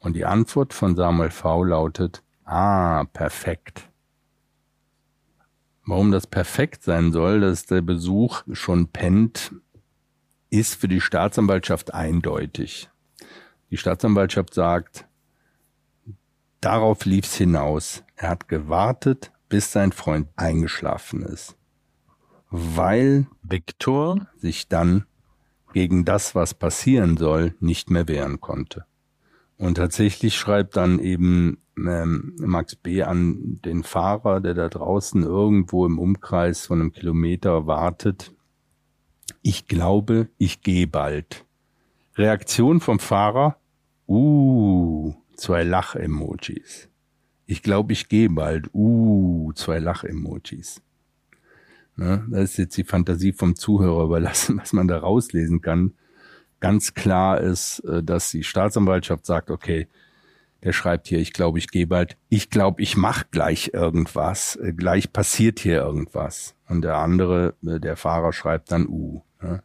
Und 0.00 0.14
die 0.14 0.24
Antwort 0.24 0.72
von 0.72 0.96
Samuel 0.96 1.30
V. 1.30 1.64
lautet, 1.64 2.22
ah, 2.44 3.04
perfekt. 3.04 3.88
Warum 5.84 6.10
das 6.10 6.26
perfekt 6.26 6.82
sein 6.82 7.12
soll, 7.12 7.40
dass 7.40 7.66
der 7.66 7.82
Besuch 7.82 8.42
schon 8.52 8.88
pennt, 8.88 9.52
ist 10.48 10.74
für 10.74 10.88
die 10.88 11.00
Staatsanwaltschaft 11.00 11.94
eindeutig. 11.94 12.90
Die 13.70 13.76
Staatsanwaltschaft 13.76 14.54
sagt, 14.54 15.06
darauf 16.60 17.04
lief's 17.04 17.36
hinaus. 17.36 18.02
Er 18.16 18.30
hat 18.30 18.48
gewartet, 18.48 19.32
bis 19.48 19.72
sein 19.72 19.92
Freund 19.92 20.28
eingeschlafen 20.36 21.22
ist, 21.22 21.56
weil 22.50 23.26
Viktor 23.42 24.26
sich 24.36 24.68
dann 24.68 25.06
gegen 25.72 26.04
das, 26.04 26.34
was 26.34 26.54
passieren 26.54 27.16
soll, 27.16 27.54
nicht 27.60 27.90
mehr 27.90 28.08
wehren 28.08 28.40
konnte. 28.40 28.86
Und 29.60 29.74
tatsächlich 29.74 30.36
schreibt 30.36 30.78
dann 30.78 31.00
eben 31.00 31.58
ähm, 31.76 32.34
Max 32.38 32.76
B. 32.76 33.02
an 33.02 33.60
den 33.62 33.82
Fahrer, 33.82 34.40
der 34.40 34.54
da 34.54 34.70
draußen 34.70 35.22
irgendwo 35.22 35.84
im 35.84 35.98
Umkreis 35.98 36.64
von 36.64 36.80
einem 36.80 36.92
Kilometer 36.92 37.66
wartet. 37.66 38.34
Ich 39.42 39.68
glaube, 39.68 40.30
ich 40.38 40.62
gehe 40.62 40.86
bald. 40.86 41.44
Reaktion 42.16 42.80
vom 42.80 43.00
Fahrer. 43.00 43.58
Uh, 44.08 45.12
zwei 45.36 45.62
Lach-Emojis. 45.62 46.88
Ich 47.44 47.62
glaube, 47.62 47.92
ich 47.92 48.08
gehe 48.08 48.30
bald. 48.30 48.70
Uh, 48.72 49.52
zwei 49.52 49.78
Lach-Emojis. 49.78 50.80
Ne? 51.96 52.26
Das 52.30 52.52
ist 52.52 52.56
jetzt 52.56 52.78
die 52.78 52.84
Fantasie 52.84 53.34
vom 53.34 53.56
Zuhörer 53.56 54.04
überlassen, 54.04 54.56
was 54.62 54.72
man 54.72 54.88
da 54.88 54.96
rauslesen 54.96 55.60
kann. 55.60 55.92
Ganz 56.60 56.94
klar 56.94 57.40
ist, 57.40 57.80
äh, 57.80 58.02
dass 58.02 58.30
die 58.30 58.44
Staatsanwaltschaft 58.44 59.26
sagt, 59.26 59.50
okay, 59.50 59.88
der 60.62 60.72
schreibt 60.72 61.08
hier, 61.08 61.18
ich 61.18 61.32
glaube, 61.32 61.58
ich 61.58 61.68
gehe 61.68 61.86
bald, 61.86 62.16
ich 62.28 62.50
glaube, 62.50 62.82
ich 62.82 62.96
mache 62.96 63.26
gleich 63.30 63.70
irgendwas, 63.72 64.56
äh, 64.56 64.72
gleich 64.72 65.12
passiert 65.12 65.60
hier 65.60 65.80
irgendwas. 65.80 66.54
Und 66.68 66.82
der 66.82 66.96
andere, 66.96 67.54
äh, 67.66 67.80
der 67.80 67.96
Fahrer 67.96 68.32
schreibt 68.32 68.70
dann 68.70 68.86
U. 68.86 69.22
Ne? 69.42 69.62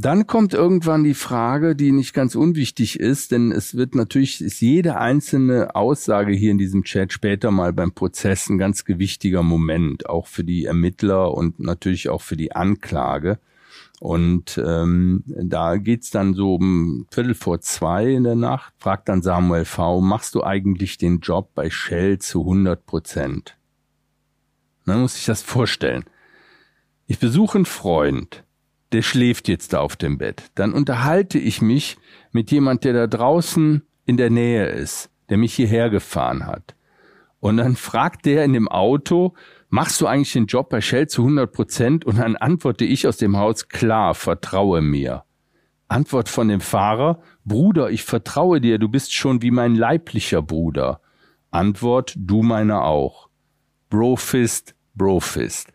Dann 0.00 0.28
kommt 0.28 0.54
irgendwann 0.54 1.02
die 1.02 1.14
Frage, 1.14 1.74
die 1.74 1.90
nicht 1.90 2.14
ganz 2.14 2.36
unwichtig 2.36 3.00
ist, 3.00 3.32
denn 3.32 3.50
es 3.50 3.74
wird 3.74 3.96
natürlich, 3.96 4.40
ist 4.40 4.60
jede 4.60 4.98
einzelne 4.98 5.74
Aussage 5.74 6.32
hier 6.32 6.52
in 6.52 6.58
diesem 6.58 6.84
Chat 6.84 7.12
später 7.12 7.50
mal 7.50 7.72
beim 7.72 7.90
Prozess 7.90 8.48
ein 8.48 8.58
ganz 8.58 8.84
gewichtiger 8.84 9.42
Moment, 9.42 10.08
auch 10.08 10.28
für 10.28 10.44
die 10.44 10.66
Ermittler 10.66 11.34
und 11.34 11.58
natürlich 11.58 12.08
auch 12.08 12.22
für 12.22 12.36
die 12.36 12.52
Anklage. 12.52 13.40
Und 14.00 14.60
ähm, 14.64 15.24
da 15.26 15.76
geht's 15.76 16.10
dann 16.10 16.34
so 16.34 16.54
um 16.54 17.06
Viertel 17.10 17.34
vor 17.34 17.60
zwei 17.60 18.12
in 18.12 18.24
der 18.24 18.36
Nacht, 18.36 18.72
fragt 18.78 19.08
dann 19.08 19.22
Samuel 19.22 19.64
V., 19.64 20.00
machst 20.00 20.34
du 20.34 20.44
eigentlich 20.44 20.98
den 20.98 21.18
Job 21.18 21.50
bei 21.54 21.68
Shell 21.68 22.18
zu 22.18 22.42
100 22.42 22.86
Prozent? 22.86 23.56
Dann 24.86 25.00
muss 25.00 25.18
ich 25.18 25.26
das 25.26 25.42
vorstellen. 25.42 26.04
Ich 27.06 27.18
besuche 27.18 27.58
einen 27.58 27.64
Freund, 27.64 28.44
der 28.92 29.02
schläft 29.02 29.48
jetzt 29.48 29.72
da 29.72 29.80
auf 29.80 29.96
dem 29.96 30.16
Bett. 30.16 30.44
Dann 30.54 30.72
unterhalte 30.72 31.38
ich 31.38 31.60
mich 31.60 31.98
mit 32.30 32.50
jemand, 32.50 32.84
der 32.84 32.92
da 32.92 33.06
draußen 33.06 33.82
in 34.06 34.16
der 34.16 34.30
Nähe 34.30 34.66
ist, 34.66 35.10
der 35.28 35.38
mich 35.38 35.54
hierher 35.54 35.90
gefahren 35.90 36.46
hat. 36.46 36.74
Und 37.40 37.58
dann 37.58 37.76
fragt 37.76 38.26
der 38.26 38.44
in 38.44 38.52
dem 38.52 38.68
Auto, 38.68 39.34
machst 39.68 40.00
du 40.00 40.06
eigentlich 40.06 40.32
den 40.32 40.46
Job 40.46 40.70
bei 40.70 40.80
Shell 40.80 41.08
zu 41.08 41.22
100 41.22 41.52
Prozent? 41.52 42.04
Und 42.04 42.18
dann 42.18 42.36
antworte 42.36 42.84
ich 42.84 43.06
aus 43.06 43.16
dem 43.16 43.36
Haus, 43.36 43.68
klar, 43.68 44.14
vertraue 44.14 44.80
mir. 44.80 45.24
Antwort 45.88 46.28
von 46.28 46.48
dem 46.48 46.60
Fahrer, 46.60 47.20
Bruder, 47.44 47.90
ich 47.90 48.04
vertraue 48.04 48.60
dir, 48.60 48.78
du 48.78 48.88
bist 48.88 49.14
schon 49.14 49.40
wie 49.40 49.50
mein 49.50 49.74
leiblicher 49.74 50.42
Bruder. 50.42 51.00
Antwort, 51.50 52.14
du 52.18 52.42
meiner 52.42 52.84
auch. 52.84 53.30
Brofist, 53.88 54.74
Brofist. 54.94 55.72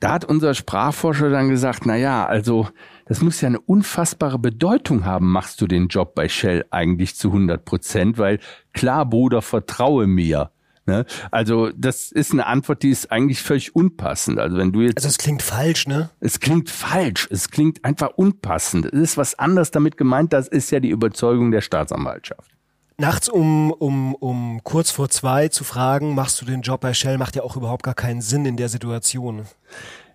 Da 0.00 0.10
hat 0.10 0.24
unser 0.24 0.54
Sprachforscher 0.54 1.30
dann 1.30 1.48
gesagt, 1.48 1.86
na 1.86 1.94
ja, 1.94 2.26
also 2.26 2.66
das 3.06 3.20
muss 3.20 3.40
ja 3.40 3.46
eine 3.46 3.60
unfassbare 3.60 4.38
Bedeutung 4.38 5.04
haben, 5.04 5.30
machst 5.30 5.60
du 5.60 5.68
den 5.68 5.86
Job 5.86 6.16
bei 6.16 6.28
Shell 6.28 6.64
eigentlich 6.70 7.14
zu 7.14 7.28
100 7.28 7.64
Prozent, 7.64 8.18
weil 8.18 8.40
klar, 8.72 9.06
Bruder, 9.06 9.42
vertraue 9.42 10.08
mir. 10.08 10.50
Ne? 10.84 11.06
Also 11.30 11.70
das 11.76 12.10
ist 12.10 12.32
eine 12.32 12.46
Antwort, 12.46 12.82
die 12.82 12.90
ist 12.90 13.12
eigentlich 13.12 13.40
völlig 13.40 13.76
unpassend. 13.76 14.38
Also 14.40 14.56
wenn 14.56 14.72
du 14.72 14.80
jetzt, 14.80 14.96
also 14.96 15.08
es 15.08 15.18
klingt 15.18 15.42
falsch, 15.42 15.86
ne? 15.86 16.10
Es 16.18 16.40
klingt 16.40 16.70
falsch. 16.70 17.28
Es 17.30 17.50
klingt 17.50 17.84
einfach 17.84 18.10
unpassend. 18.16 18.86
Es 18.86 19.00
ist 19.00 19.16
was 19.16 19.38
anderes 19.38 19.70
damit 19.70 19.96
gemeint. 19.96 20.32
Das 20.32 20.48
ist 20.48 20.70
ja 20.72 20.80
die 20.80 20.90
Überzeugung 20.90 21.52
der 21.52 21.60
Staatsanwaltschaft. 21.60 22.50
Nachts 22.98 23.28
um, 23.28 23.70
um, 23.70 24.14
um 24.16 24.60
kurz 24.64 24.90
vor 24.90 25.08
zwei 25.08 25.48
zu 25.48 25.64
fragen, 25.64 26.14
machst 26.14 26.40
du 26.40 26.44
den 26.44 26.62
Job 26.62 26.80
bei 26.80 26.94
Shell, 26.94 27.16
macht 27.16 27.36
ja 27.36 27.42
auch 27.42 27.56
überhaupt 27.56 27.84
gar 27.84 27.94
keinen 27.94 28.20
Sinn 28.20 28.44
in 28.44 28.56
der 28.56 28.68
Situation. 28.68 29.46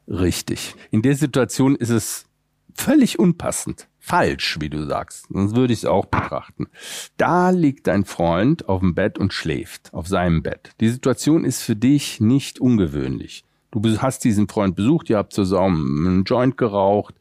Richtig. 0.08 0.76
In 0.92 1.02
der 1.02 1.16
Situation 1.16 1.76
ist 1.76 1.90
es 1.90 2.26
völlig 2.74 3.20
unpassend 3.20 3.88
falsch, 4.08 4.58
wie 4.62 4.70
du 4.70 4.86
sagst. 4.86 5.28
Sonst 5.30 5.56
würde 5.56 5.74
ich 5.74 5.80
es 5.80 5.86
auch 5.86 6.06
betrachten. 6.06 6.68
Da 7.18 7.50
liegt 7.50 7.88
dein 7.88 8.06
Freund 8.06 8.70
auf 8.70 8.80
dem 8.80 8.96
Bett 8.96 9.20
und 9.20 9.34
schläft, 9.34 9.94
auf 9.94 10.08
seinem 10.08 10.42
Bett. 10.42 10.72
Die 10.80 10.90
Situation 10.90 11.44
ist 11.44 11.62
für 11.62 11.76
dich 11.76 12.22
nicht 12.22 12.60
ungewöhnlich. 12.60 13.44
Du 13.72 13.82
hast 14.00 14.24
diesen 14.24 14.48
Freund 14.48 14.76
besucht, 14.78 15.10
ihr 15.10 15.18
habt 15.18 15.34
zusammen 15.34 16.08
einen 16.08 16.24
Joint 16.24 16.58
geraucht, 16.58 17.16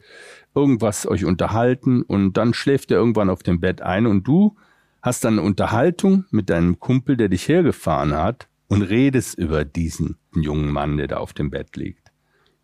irgendwas 0.55 1.07
euch 1.07 1.25
unterhalten 1.25 2.03
und 2.03 2.35
dann 2.35 2.55
schläft 2.55 2.93
er 2.93 2.99
irgendwann 2.99 3.31
auf 3.31 3.43
dem 3.43 3.61
Bett 3.61 3.83
ein 3.83 4.07
und 4.07 4.23
du 4.23 4.55
hast 5.03 5.25
dann 5.25 5.39
eine 5.39 5.47
Unterhaltung 5.47 6.25
mit 6.31 6.49
deinem 6.49 6.79
Kumpel, 6.79 7.17
der 7.17 7.29
dich 7.29 7.49
hergefahren 7.49 8.15
hat 8.15 8.49
und 8.69 8.83
redest 8.83 9.37
über 9.37 9.65
diesen 9.65 10.17
jungen 10.35 10.71
Mann, 10.71 10.97
der 10.97 11.09
da 11.09 11.17
auf 11.17 11.33
dem 11.33 11.51
Bett 11.51 11.77
liegt 11.77 12.13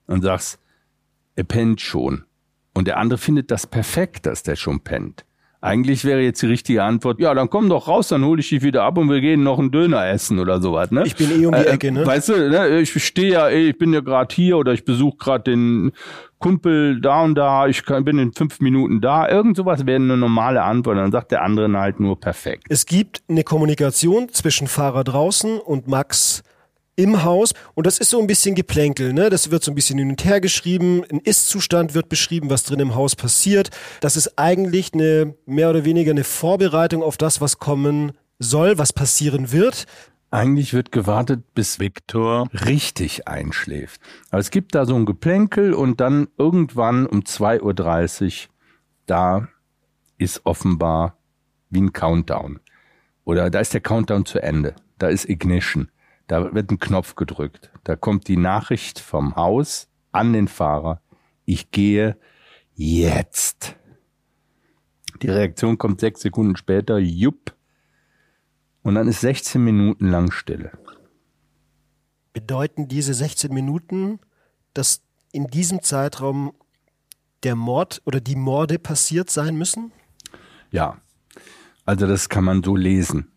und 0.07 0.23
sagst, 0.23 0.61
er 1.35 1.45
pennt 1.45 1.81
schon. 1.81 2.25
Und 2.75 2.87
der 2.87 2.99
andere 2.99 3.19
findet 3.19 3.51
das 3.51 3.67
perfekt, 3.67 4.27
dass 4.27 4.43
der 4.43 4.57
schon 4.57 4.81
pennt. 4.81 5.25
Eigentlich 5.61 6.05
wäre 6.05 6.21
jetzt 6.21 6.43
die 6.43 6.47
richtige 6.47 6.83
Antwort, 6.83 7.21
ja, 7.21 7.33
dann 7.35 7.49
komm 7.49 7.69
doch 7.69 7.87
raus, 7.87 8.09
dann 8.09 8.25
hole 8.25 8.41
ich 8.41 8.49
dich 8.49 8.63
wieder 8.63 8.83
ab 8.83 8.99
und 8.99 9.09
wir 9.09 9.21
gehen 9.21 9.45
noch 9.45 9.61
einen 9.61 9.71
Döner 9.71 10.09
essen 10.09 10.41
oder 10.41 10.61
sowas, 10.61 10.91
ne? 10.91 11.05
Ich 11.07 11.15
bin 11.15 11.31
eh 11.31 11.47
um 11.47 11.53
die 11.55 11.61
äh, 11.61 11.71
Ecke, 11.71 11.93
ne? 11.93 12.05
Weißt 12.05 12.31
du, 12.31 12.51
ne? 12.51 12.81
ich 12.81 12.91
stehe 13.05 13.33
ja, 13.33 13.49
eh, 13.49 13.69
ich 13.69 13.79
bin 13.79 13.93
ja 13.95 14.01
gerade 14.01 14.35
hier 14.35 14.59
oder 14.59 14.73
ich 14.73 14.85
besuche 14.85 15.19
gerade 15.19 15.45
den 15.45 15.93
Kumpel 16.41 17.01
da 17.01 17.23
und 17.23 17.37
da, 17.37 17.69
ich 17.69 17.85
bin 17.85 18.19
in 18.19 18.33
fünf 18.33 18.59
Minuten 18.59 19.01
da. 19.01 19.29
Irgend 19.29 19.57
sowas 19.57 19.87
wäre 19.87 20.03
eine 20.03 20.17
normale 20.17 20.63
Antwort. 20.63 20.99
Dann 20.99 21.13
sagt 21.13 21.31
der 21.31 21.43
andere 21.43 21.71
halt 21.79 22.01
nur 22.01 22.19
perfekt. 22.19 22.65
Es 22.69 22.85
gibt 22.85 23.23
eine 23.29 23.45
Kommunikation 23.45 24.29
zwischen 24.31 24.67
Fahrer 24.67 25.05
draußen 25.05 25.61
und 25.61 25.87
Max 25.87 26.43
im 26.97 27.23
Haus 27.25 27.55
und 27.75 27.87
das 27.87 27.99
ist 27.99 28.11
so 28.11 28.21
ein 28.21 28.27
bisschen 28.27 28.55
Geplänkel, 28.55 29.13
ne? 29.13 29.31
Das 29.31 29.51
wird 29.51 29.65
so 29.65 29.73
ein 29.73 29.75
bisschen 29.75 29.99
hin 29.99 30.11
und 30.11 30.25
her 30.25 30.41
geschrieben, 30.41 31.03
ein 31.11 31.21
Ist-Zustand 31.21 31.95
wird 31.95 32.09
beschrieben, 32.09 32.51
was 32.51 32.65
drin 32.65 32.81
im 32.81 32.95
Haus 32.95 33.17
passiert. 33.17 33.71
Das 34.01 34.17
ist 34.17 34.39
eigentlich 34.39 34.93
eine 34.93 35.35
mehr 35.47 35.71
oder 35.71 35.85
weniger 35.85 36.11
eine 36.11 36.25
Vorbereitung 36.25 37.03
auf 37.03 37.17
das, 37.17 37.41
was 37.41 37.59
kommen 37.59 38.13
soll, 38.39 38.79
was 38.79 38.93
passieren 38.93 39.53
wird. 39.53 39.87
Eigentlich 40.31 40.73
wird 40.73 40.93
gewartet, 40.93 41.55
bis 41.55 41.79
Viktor 41.79 42.49
richtig 42.53 43.29
einschläft. 43.29 44.01
Aber 44.31 44.41
es 44.41 44.51
gibt 44.51 44.75
da 44.75 44.87
so 44.87 44.95
ein 44.95 45.05
Geplänkel 45.05 45.75
und 45.75 46.01
dann 46.01 46.29
irgendwann 46.39 47.07
um 47.07 47.21
2.30 47.21 48.25
Uhr, 48.25 48.49
da 49.07 49.49
ist 50.17 50.41
offenbar 50.45 51.19
wie 51.69 51.83
ein 51.83 51.93
Countdown. 51.93 52.61
Oder 53.25 53.51
da 53.51 53.61
ist 53.61 53.75
der 53.75 53.83
Countdown 53.83 54.25
zu 54.25 54.43
Ende. 54.43 54.75
Da 54.99 55.09
ist 55.09 55.29
Ignition. 55.29 55.91
Da 56.27 56.55
wird 56.55 56.71
ein 56.71 56.79
Knopf 56.79 57.15
gedrückt. 57.15 57.71
Da 57.85 57.97
kommt 57.97 58.29
die 58.29 58.37
Nachricht 58.37 58.99
vom 58.99 59.37
Haus 59.37 59.89
an 60.13 60.33
den 60.33 60.49
Fahrer. 60.49 61.01
Ich 61.45 61.71
gehe 61.71 62.17
jetzt. 62.75 63.77
Die 65.21 65.29
Reaktion 65.29 65.79
kommt 65.79 66.01
sechs 66.01 66.21
Sekunden 66.21 66.57
später. 66.57 66.99
Jupp. 66.99 67.55
Und 68.83 68.97
dann 68.97 69.09
ist 69.09 69.21
16 69.21 69.63
Minuten 69.63 70.09
lang 70.09 70.33
Stille. 70.33 70.73
Bedeuten 72.33 72.89
diese 72.89 73.15
16 73.15 73.53
Minuten, 73.53 74.19
dass 74.75 75.03
in 75.33 75.47
diesem 75.47 75.83
Zeitraum 75.83 76.53
der 77.43 77.57
Mord 77.57 78.03
oder 78.05 78.21
die 78.21 78.37
Morde 78.37 78.79
passiert 78.79 79.31
sein 79.31 79.57
müssen? 79.57 79.93
Ja. 80.71 80.99
Also 81.85 82.07
das 82.07 82.29
kann 82.29 82.45
man 82.45 82.63
so 82.63 82.77
lesen. 82.77 83.32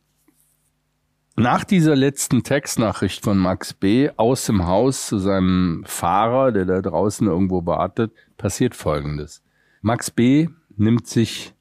Nach 1.37 1.65
dieser 1.65 1.97
letzten 1.97 2.43
Textnachricht 2.43 3.21
von 3.21 3.37
Max 3.37 3.73
B. 3.73 4.09
aus 4.15 4.45
dem 4.45 4.67
Haus 4.67 5.07
zu 5.07 5.19
seinem 5.19 5.83
Fahrer, 5.85 6.53
der 6.53 6.63
da 6.63 6.81
draußen 6.81 7.27
irgendwo 7.27 7.65
wartet, 7.65 8.13
passiert 8.37 8.73
Folgendes. 8.73 9.43
Max 9.81 10.11
B. 10.11 10.47
nimmt 10.77 11.07
sich 11.07 11.53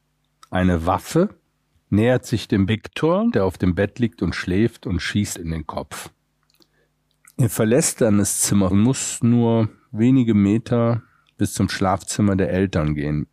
eine 0.49 0.87
Waffe, 0.87 1.31
nähert 1.91 2.25
sich 2.25 2.47
dem 2.47 2.69
Viktor, 2.69 3.29
der 3.35 3.45
auf 3.45 3.59
dem 3.59 3.75
Bett 3.75 3.99
liegt 3.99 4.23
und 4.23 4.37
schläft, 4.37 4.87
und 4.87 5.01
schießt 5.01 5.39
in 5.39 5.51
den 5.51 5.67
Kopf. 5.67 6.11
Er 7.37 7.51
verlässt 7.51 8.01
dann 8.01 8.19
das 8.19 8.43
Zimmer 8.43 8.71
und 8.71 8.81
muss 8.81 9.25
nur 9.25 9.71
wenige 9.91 10.35
Meter 10.35 11.03
bis 11.37 11.53
zum 11.53 11.69
Schlafzimmer 11.69 12.37
der 12.37 12.51
Eltern 12.51 12.95
gehen. 12.95 13.27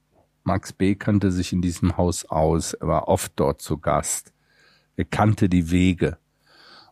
Max 0.43 0.73
B. 0.73 0.95
kannte 0.95 1.31
sich 1.31 1.53
in 1.53 1.61
diesem 1.61 1.97
Haus 1.97 2.25
aus, 2.25 2.73
er 2.73 2.87
war 2.87 3.07
oft 3.09 3.33
dort 3.35 3.61
zu 3.61 3.77
Gast. 3.77 4.33
Er 4.95 5.05
kannte 5.05 5.47
die 5.47 5.69
Wege. 5.69 6.17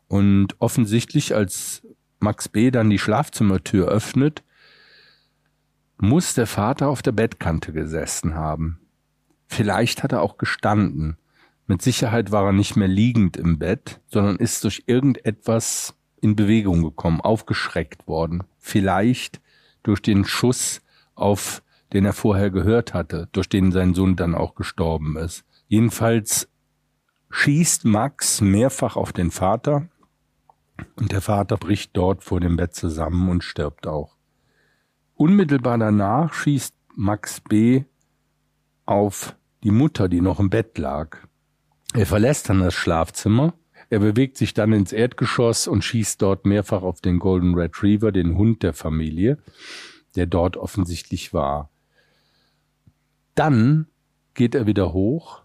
Und 0.10 0.60
offensichtlich, 0.60 1.34
als 1.34 1.88
Max 2.20 2.50
B. 2.50 2.70
dann 2.72 2.90
die 2.90 3.00
Schlafzimmertür 3.00 3.88
öffnet, 3.88 4.44
muss 5.98 6.34
der 6.34 6.48
Vater 6.48 6.90
auf 6.90 7.02
der 7.02 7.14
Bettkante 7.14 7.72
gesessen 7.72 8.36
haben. 8.36 8.82
Vielleicht 9.48 10.04
hat 10.04 10.12
er 10.12 10.22
auch 10.22 10.38
gestanden. 10.38 11.18
Mit 11.68 11.82
Sicherheit 11.82 12.32
war 12.32 12.46
er 12.48 12.52
nicht 12.52 12.76
mehr 12.76 12.90
liegend 12.90 13.38
im 13.38 13.60
Bett, 13.60 14.02
sondern 14.08 14.36
ist 14.36 14.66
durch 14.66 14.84
irgendetwas 14.88 15.96
in 16.20 16.36
Bewegung 16.36 16.84
gekommen, 16.84 17.22
aufgeschreckt 17.22 18.08
worden. 18.08 18.44
Vielleicht 18.58 19.40
durch 19.84 20.02
den 20.02 20.26
Schuss 20.26 20.82
auf 21.16 21.62
den 21.94 22.06
er 22.06 22.14
vorher 22.14 22.52
gehört 22.52 22.94
hatte, 22.94 23.28
durch 23.32 23.50
den 23.50 23.72
sein 23.72 23.94
Sohn 23.94 24.16
dann 24.16 24.36
auch 24.36 24.56
gestorben 24.56 25.18
ist. 25.18 25.44
Jedenfalls 25.68 26.48
schießt 27.32 27.86
Max 27.86 28.42
mehrfach 28.42 28.96
auf 28.96 29.14
den 29.14 29.32
Vater 29.32 29.88
und 30.96 31.12
der 31.12 31.22
Vater 31.22 31.58
bricht 31.58 31.96
dort 31.96 32.24
vor 32.24 32.40
dem 32.40 32.56
Bett 32.56 32.74
zusammen 32.74 33.30
und 33.30 33.44
stirbt 33.44 33.88
auch. 33.88 34.16
Unmittelbar 35.16 35.78
danach 35.78 36.34
schießt 36.34 36.76
Max 36.96 37.42
B. 37.42 37.84
auf 38.86 39.36
die 39.64 39.72
Mutter, 39.72 40.08
die 40.10 40.22
noch 40.22 40.40
im 40.40 40.50
Bett 40.50 40.78
lag. 40.78 41.18
Er 41.94 42.06
verlässt 42.06 42.50
dann 42.50 42.60
das 42.60 42.74
Schlafzimmer. 42.74 43.54
Er 43.90 44.00
bewegt 44.00 44.38
sich 44.38 44.54
dann 44.54 44.74
ins 44.74 44.94
Erdgeschoss 44.94 45.68
und 45.68 45.84
schießt 45.84 46.22
dort 46.22 46.46
mehrfach 46.46 46.84
auf 46.84 47.02
den 47.02 47.20
Golden 47.20 47.56
Retriever, 47.56 48.12
den 48.12 48.38
Hund 48.38 48.62
der 48.64 48.74
Familie, 48.74 49.40
der 50.16 50.28
dort 50.28 50.58
offensichtlich 50.58 51.34
war. 51.34 51.70
Dann 53.36 53.88
geht 54.34 54.54
er 54.56 54.68
wieder 54.68 54.94
hoch. 54.94 55.42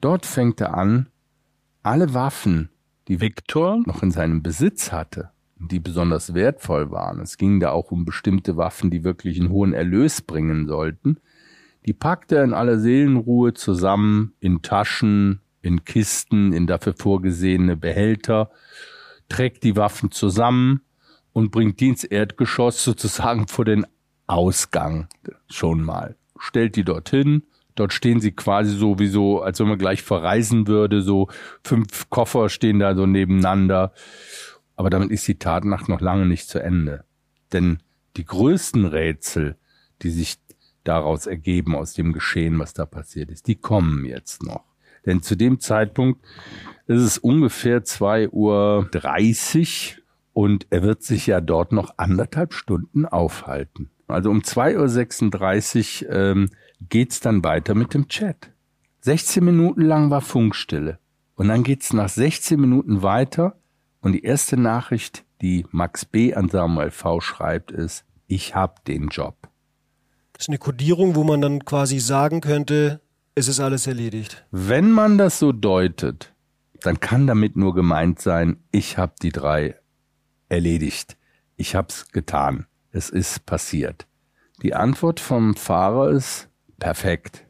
Dort 0.00 0.26
fängt 0.26 0.60
er 0.60 0.74
an, 0.74 1.08
alle 1.82 2.14
Waffen, 2.14 2.68
die 3.08 3.20
Viktor 3.20 3.82
noch 3.86 4.02
in 4.02 4.10
seinem 4.10 4.42
Besitz 4.42 4.92
hatte, 4.92 5.30
die 5.58 5.80
besonders 5.80 6.34
wertvoll 6.34 6.90
waren, 6.90 7.20
es 7.20 7.36
ging 7.36 7.58
da 7.58 7.70
auch 7.70 7.90
um 7.90 8.04
bestimmte 8.04 8.56
Waffen, 8.56 8.90
die 8.90 9.02
wirklich 9.02 9.40
einen 9.40 9.50
hohen 9.50 9.72
Erlös 9.72 10.20
bringen 10.20 10.66
sollten, 10.66 11.18
die 11.86 11.94
packte 11.94 12.36
er 12.36 12.44
in 12.44 12.52
aller 12.52 12.78
Seelenruhe 12.78 13.54
zusammen 13.54 14.34
in 14.40 14.62
Taschen, 14.62 15.40
in 15.62 15.84
Kisten, 15.84 16.52
in 16.52 16.66
dafür 16.66 16.94
vorgesehene 16.94 17.76
Behälter, 17.76 18.50
trägt 19.28 19.64
die 19.64 19.76
Waffen 19.76 20.10
zusammen 20.10 20.82
und 21.32 21.50
bringt 21.50 21.80
die 21.80 21.88
ins 21.88 22.04
Erdgeschoss 22.04 22.84
sozusagen 22.84 23.48
vor 23.48 23.64
den 23.64 23.86
Ausgang. 24.26 25.08
Schon 25.48 25.82
mal. 25.82 26.16
Stellt 26.38 26.76
die 26.76 26.84
dorthin, 26.84 27.42
Dort 27.78 27.92
stehen 27.92 28.20
sie 28.20 28.32
quasi 28.32 28.76
so 28.76 28.98
wie 28.98 29.06
so, 29.06 29.40
als 29.40 29.60
wenn 29.60 29.68
man 29.68 29.78
gleich 29.78 30.02
verreisen 30.02 30.66
würde. 30.66 31.00
So 31.00 31.28
fünf 31.62 32.10
Koffer 32.10 32.48
stehen 32.48 32.80
da 32.80 32.96
so 32.96 33.06
nebeneinander. 33.06 33.92
Aber 34.74 34.90
damit 34.90 35.12
ist 35.12 35.28
die 35.28 35.38
Tatnacht 35.38 35.88
noch 35.88 36.00
lange 36.00 36.26
nicht 36.26 36.48
zu 36.48 36.60
Ende. 36.60 37.04
Denn 37.52 37.78
die 38.16 38.24
größten 38.24 38.84
Rätsel, 38.84 39.56
die 40.02 40.10
sich 40.10 40.38
daraus 40.82 41.26
ergeben 41.26 41.76
aus 41.76 41.92
dem 41.92 42.12
Geschehen, 42.12 42.58
was 42.58 42.74
da 42.74 42.84
passiert 42.84 43.30
ist, 43.30 43.46
die 43.46 43.56
kommen 43.56 44.04
jetzt 44.04 44.42
noch. 44.42 44.64
Denn 45.06 45.22
zu 45.22 45.36
dem 45.36 45.60
Zeitpunkt 45.60 46.24
ist 46.88 47.02
es 47.02 47.18
ungefähr 47.18 47.84
zwei 47.84 48.28
Uhr 48.28 48.88
dreißig 48.90 50.02
und 50.32 50.66
er 50.70 50.82
wird 50.82 51.04
sich 51.04 51.28
ja 51.28 51.40
dort 51.40 51.70
noch 51.70 51.94
anderthalb 51.96 52.54
Stunden 52.54 53.06
aufhalten. 53.06 53.90
Also 54.08 54.30
um 54.30 54.42
zwei 54.42 54.76
Uhr 54.76 54.88
sechsunddreißig 54.88 56.06
ähm, 56.10 56.50
geht's 56.80 57.20
dann 57.20 57.44
weiter 57.44 57.74
mit 57.74 57.94
dem 57.94 58.08
Chat. 58.08 58.50
16 59.00 59.44
Minuten 59.44 59.82
lang 59.82 60.10
war 60.10 60.20
Funkstille. 60.20 60.98
Und 61.34 61.48
dann 61.48 61.62
geht's 61.62 61.92
nach 61.92 62.08
16 62.08 62.60
Minuten 62.60 63.02
weiter 63.02 63.56
und 64.00 64.12
die 64.12 64.24
erste 64.24 64.56
Nachricht, 64.56 65.24
die 65.40 65.66
Max 65.70 66.04
B. 66.04 66.34
an 66.34 66.48
Samuel 66.48 66.90
V. 66.90 67.20
schreibt, 67.20 67.70
ist, 67.70 68.04
ich 68.26 68.54
hab 68.54 68.84
den 68.84 69.08
Job. 69.08 69.36
Das 70.32 70.44
ist 70.44 70.48
eine 70.48 70.58
Kodierung, 70.58 71.14
wo 71.14 71.24
man 71.24 71.40
dann 71.40 71.64
quasi 71.64 71.98
sagen 71.98 72.40
könnte, 72.40 73.00
es 73.34 73.48
ist 73.48 73.60
alles 73.60 73.86
erledigt. 73.86 74.44
Wenn 74.50 74.90
man 74.90 75.16
das 75.16 75.38
so 75.38 75.52
deutet, 75.52 76.34
dann 76.80 77.00
kann 77.00 77.26
damit 77.26 77.56
nur 77.56 77.74
gemeint 77.74 78.20
sein, 78.20 78.58
ich 78.70 78.98
hab 78.98 79.20
die 79.20 79.30
drei 79.30 79.76
erledigt. 80.48 81.16
Ich 81.56 81.74
hab's 81.74 82.10
getan. 82.10 82.66
Es 82.90 83.10
ist 83.10 83.46
passiert. 83.46 84.06
Die 84.62 84.74
Antwort 84.74 85.20
vom 85.20 85.54
Fahrer 85.54 86.10
ist, 86.10 86.47
Perfekt. 86.78 87.44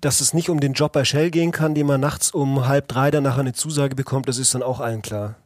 Dass 0.00 0.20
es 0.20 0.34
nicht 0.34 0.50
um 0.50 0.60
den 0.60 0.74
Job 0.74 0.92
bei 0.92 1.04
Shell 1.04 1.30
gehen 1.30 1.50
kann, 1.50 1.74
den 1.74 1.86
man 1.86 2.00
nachts 2.00 2.30
um 2.30 2.66
halb 2.66 2.88
drei 2.88 3.10
dann 3.10 3.24
nachher 3.24 3.40
eine 3.40 3.54
Zusage 3.54 3.94
bekommt, 3.94 4.28
das 4.28 4.38
ist 4.38 4.54
dann 4.54 4.62
auch 4.62 4.80
allen 4.80 5.00
klar. 5.00 5.36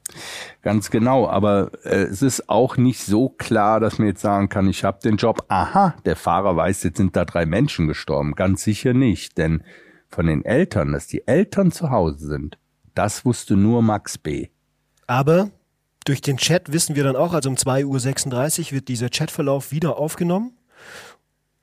Ganz 0.62 0.90
genau, 0.90 1.28
aber 1.28 1.70
äh, 1.84 2.04
es 2.04 2.22
ist 2.22 2.48
auch 2.48 2.76
nicht 2.76 3.00
so 3.00 3.28
klar, 3.28 3.78
dass 3.78 3.98
man 3.98 4.08
jetzt 4.08 4.20
sagen 4.20 4.48
kann, 4.48 4.68
ich 4.68 4.82
habe 4.82 4.98
den 5.02 5.16
Job. 5.16 5.44
Aha, 5.48 5.94
der 6.04 6.16
Fahrer 6.16 6.56
weiß, 6.56 6.82
jetzt 6.82 6.96
sind 6.96 7.14
da 7.14 7.24
drei 7.24 7.46
Menschen 7.46 7.86
gestorben. 7.86 8.34
Ganz 8.34 8.64
sicher 8.64 8.94
nicht, 8.94 9.38
denn 9.38 9.62
von 10.08 10.26
den 10.26 10.44
Eltern, 10.44 10.92
dass 10.92 11.06
die 11.06 11.26
Eltern 11.26 11.70
zu 11.70 11.90
Hause 11.90 12.26
sind, 12.26 12.58
das 12.94 13.24
wusste 13.24 13.56
nur 13.56 13.82
Max 13.82 14.18
B. 14.18 14.48
Aber 15.06 15.50
durch 16.04 16.20
den 16.20 16.38
Chat 16.38 16.72
wissen 16.72 16.96
wir 16.96 17.04
dann 17.04 17.16
auch, 17.16 17.32
also 17.32 17.48
um 17.48 17.56
2.36 17.56 18.66
Uhr 18.66 18.72
wird 18.72 18.88
dieser 18.88 19.10
Chatverlauf 19.10 19.70
wieder 19.70 19.98
aufgenommen. 19.98 20.57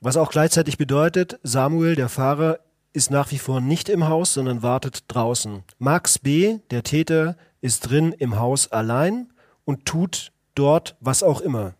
Was 0.00 0.16
auch 0.16 0.30
gleichzeitig 0.30 0.78
bedeutet, 0.78 1.38
Samuel, 1.42 1.94
der 1.94 2.08
Fahrer, 2.08 2.58
ist 2.92 3.10
nach 3.10 3.30
wie 3.30 3.38
vor 3.38 3.60
nicht 3.60 3.88
im 3.88 4.08
Haus, 4.08 4.34
sondern 4.34 4.62
wartet 4.62 5.04
draußen. 5.08 5.62
Max 5.78 6.18
B., 6.18 6.58
der 6.70 6.82
Täter, 6.82 7.36
ist 7.60 7.90
drin 7.90 8.12
im 8.12 8.38
Haus 8.38 8.70
allein 8.70 9.32
und 9.64 9.84
tut 9.84 10.32
dort 10.54 10.96
was 11.00 11.22
auch 11.22 11.40
immer. 11.40 11.74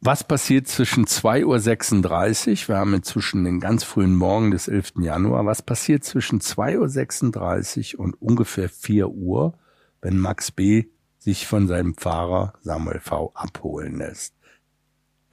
Was 0.00 0.22
passiert 0.22 0.68
zwischen 0.68 1.06
2.36 1.06 1.44
Uhr, 1.44 2.68
wir 2.68 2.76
haben 2.76 2.94
inzwischen 2.94 3.44
den 3.44 3.58
ganz 3.58 3.84
frühen 3.84 4.14
Morgen 4.14 4.50
des 4.50 4.68
11. 4.68 4.94
Januar, 5.00 5.46
was 5.46 5.62
passiert 5.62 6.04
zwischen 6.04 6.40
2.36 6.40 7.96
Uhr 7.96 8.00
und 8.04 8.20
ungefähr 8.20 8.68
4 8.68 9.08
Uhr, 9.08 9.54
wenn 10.02 10.18
Max 10.18 10.50
B. 10.50 10.84
sich 11.18 11.46
von 11.46 11.68
seinem 11.68 11.94
Fahrer 11.94 12.52
Samuel 12.60 13.00
V. 13.00 13.32
abholen 13.34 13.96
lässt? 13.96 14.34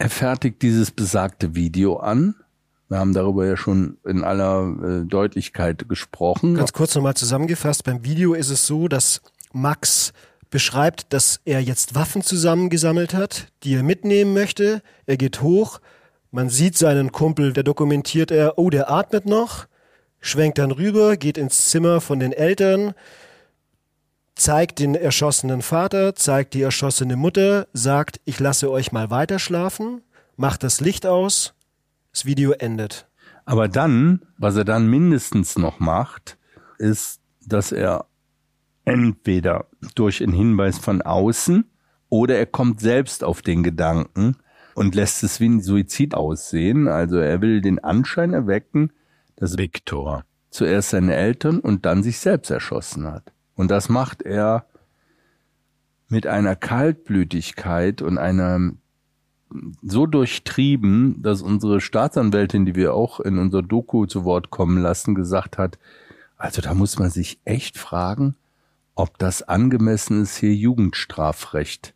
Er 0.01 0.09
fertigt 0.09 0.63
dieses 0.63 0.89
besagte 0.89 1.53
Video 1.53 1.97
an. 1.97 2.33
Wir 2.89 2.97
haben 2.97 3.13
darüber 3.13 3.45
ja 3.45 3.55
schon 3.55 3.99
in 4.03 4.23
aller 4.23 5.03
äh, 5.03 5.05
Deutlichkeit 5.05 5.87
gesprochen. 5.87 6.55
Ganz 6.55 6.73
kurz 6.73 6.95
nochmal 6.95 7.13
zusammengefasst. 7.13 7.83
Beim 7.83 8.03
Video 8.03 8.33
ist 8.33 8.49
es 8.49 8.65
so, 8.65 8.87
dass 8.87 9.21
Max 9.53 10.11
beschreibt, 10.49 11.13
dass 11.13 11.39
er 11.45 11.61
jetzt 11.61 11.93
Waffen 11.93 12.23
zusammengesammelt 12.23 13.13
hat, 13.13 13.49
die 13.61 13.75
er 13.75 13.83
mitnehmen 13.83 14.33
möchte. 14.33 14.81
Er 15.05 15.17
geht 15.17 15.43
hoch. 15.43 15.79
Man 16.31 16.49
sieht 16.49 16.75
seinen 16.79 17.11
Kumpel, 17.11 17.53
der 17.53 17.61
dokumentiert 17.61 18.31
er, 18.31 18.57
oh, 18.57 18.71
der 18.71 18.89
atmet 18.89 19.27
noch, 19.27 19.67
schwenkt 20.19 20.57
dann 20.57 20.71
rüber, 20.71 21.15
geht 21.15 21.37
ins 21.37 21.69
Zimmer 21.69 22.01
von 22.01 22.19
den 22.19 22.31
Eltern, 22.31 22.95
zeigt 24.41 24.79
den 24.79 24.95
erschossenen 24.95 25.61
Vater, 25.61 26.15
zeigt 26.15 26.55
die 26.55 26.63
erschossene 26.63 27.15
Mutter, 27.15 27.67
sagt, 27.73 28.19
ich 28.25 28.39
lasse 28.39 28.71
euch 28.71 28.91
mal 28.91 29.11
weiter 29.11 29.37
schlafen, 29.37 30.01
macht 30.35 30.63
das 30.63 30.81
Licht 30.81 31.05
aus, 31.05 31.53
das 32.11 32.25
Video 32.25 32.51
endet. 32.53 33.07
Aber 33.45 33.67
dann, 33.67 34.25
was 34.39 34.55
er 34.55 34.65
dann 34.65 34.87
mindestens 34.87 35.59
noch 35.59 35.79
macht, 35.79 36.39
ist, 36.79 37.21
dass 37.45 37.71
er 37.71 38.07
entweder 38.83 39.67
durch 39.93 40.23
einen 40.23 40.33
Hinweis 40.33 40.79
von 40.79 41.03
außen 41.03 41.69
oder 42.09 42.35
er 42.39 42.47
kommt 42.47 42.79
selbst 42.79 43.23
auf 43.23 43.43
den 43.43 43.61
Gedanken 43.61 44.37
und 44.73 44.95
lässt 44.95 45.21
es 45.21 45.39
wie 45.39 45.49
ein 45.49 45.61
Suizid 45.61 46.15
aussehen. 46.15 46.87
Also 46.87 47.17
er 47.17 47.41
will 47.41 47.61
den 47.61 47.77
Anschein 47.77 48.33
erwecken, 48.33 48.91
dass 49.35 49.59
Viktor 49.59 50.25
zuerst 50.49 50.89
seine 50.89 51.13
Eltern 51.13 51.59
und 51.59 51.85
dann 51.85 52.01
sich 52.01 52.17
selbst 52.17 52.49
erschossen 52.49 53.05
hat. 53.05 53.31
Und 53.55 53.71
das 53.71 53.89
macht 53.89 54.21
er 54.21 54.65
mit 56.07 56.27
einer 56.27 56.55
Kaltblütigkeit 56.55 58.01
und 58.01 58.17
einer 58.17 58.73
so 59.81 60.05
durchtrieben, 60.05 61.21
dass 61.21 61.41
unsere 61.41 61.81
Staatsanwältin, 61.81 62.65
die 62.65 62.75
wir 62.75 62.93
auch 62.93 63.19
in 63.19 63.37
unser 63.37 63.61
Doku 63.61 64.05
zu 64.05 64.23
Wort 64.23 64.49
kommen 64.49 64.81
lassen, 64.81 65.15
gesagt 65.15 65.57
hat, 65.57 65.77
also 66.37 66.61
da 66.61 66.73
muss 66.73 66.97
man 66.97 67.09
sich 67.09 67.39
echt 67.45 67.77
fragen, 67.77 68.35
ob 68.95 69.17
das 69.17 69.43
angemessen 69.43 70.21
ist, 70.21 70.37
hier 70.37 70.53
Jugendstrafrecht 70.53 71.93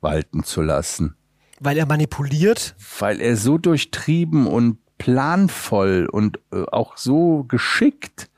walten 0.00 0.44
zu 0.44 0.62
lassen. 0.62 1.14
Weil 1.60 1.76
er 1.76 1.86
manipuliert? 1.86 2.74
Weil 2.98 3.20
er 3.20 3.36
so 3.36 3.58
durchtrieben 3.58 4.46
und 4.46 4.78
planvoll 4.98 6.08
und 6.10 6.38
äh, 6.52 6.62
auch 6.70 6.96
so 6.96 7.44
geschickt 7.44 8.29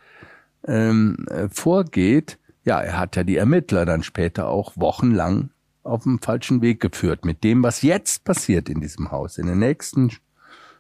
ähm, 0.67 1.27
äh, 1.29 1.49
vorgeht, 1.49 2.39
ja, 2.65 2.81
er 2.81 2.99
hat 2.99 3.17
ja 3.17 3.25
die 3.25 3.37
Ermittler 3.37 3.85
dann 3.85 4.03
später 4.03 4.49
auch 4.49 4.73
wochenlang 4.77 5.51
auf 5.83 6.05
dem 6.05 6.21
falschen 6.21 6.63
Weg 6.63 6.81
geführt 6.81 7.25
mit 7.25 7.43
dem, 7.43 7.63
was 7.63 7.83
jetzt 7.83 8.25
passiert 8.25 8.69
in 8.69 8.81
diesem 8.81 9.11
Haus, 9.11 9.39
in 9.39 9.47
der 9.47 9.57
nächsten, 9.57 10.13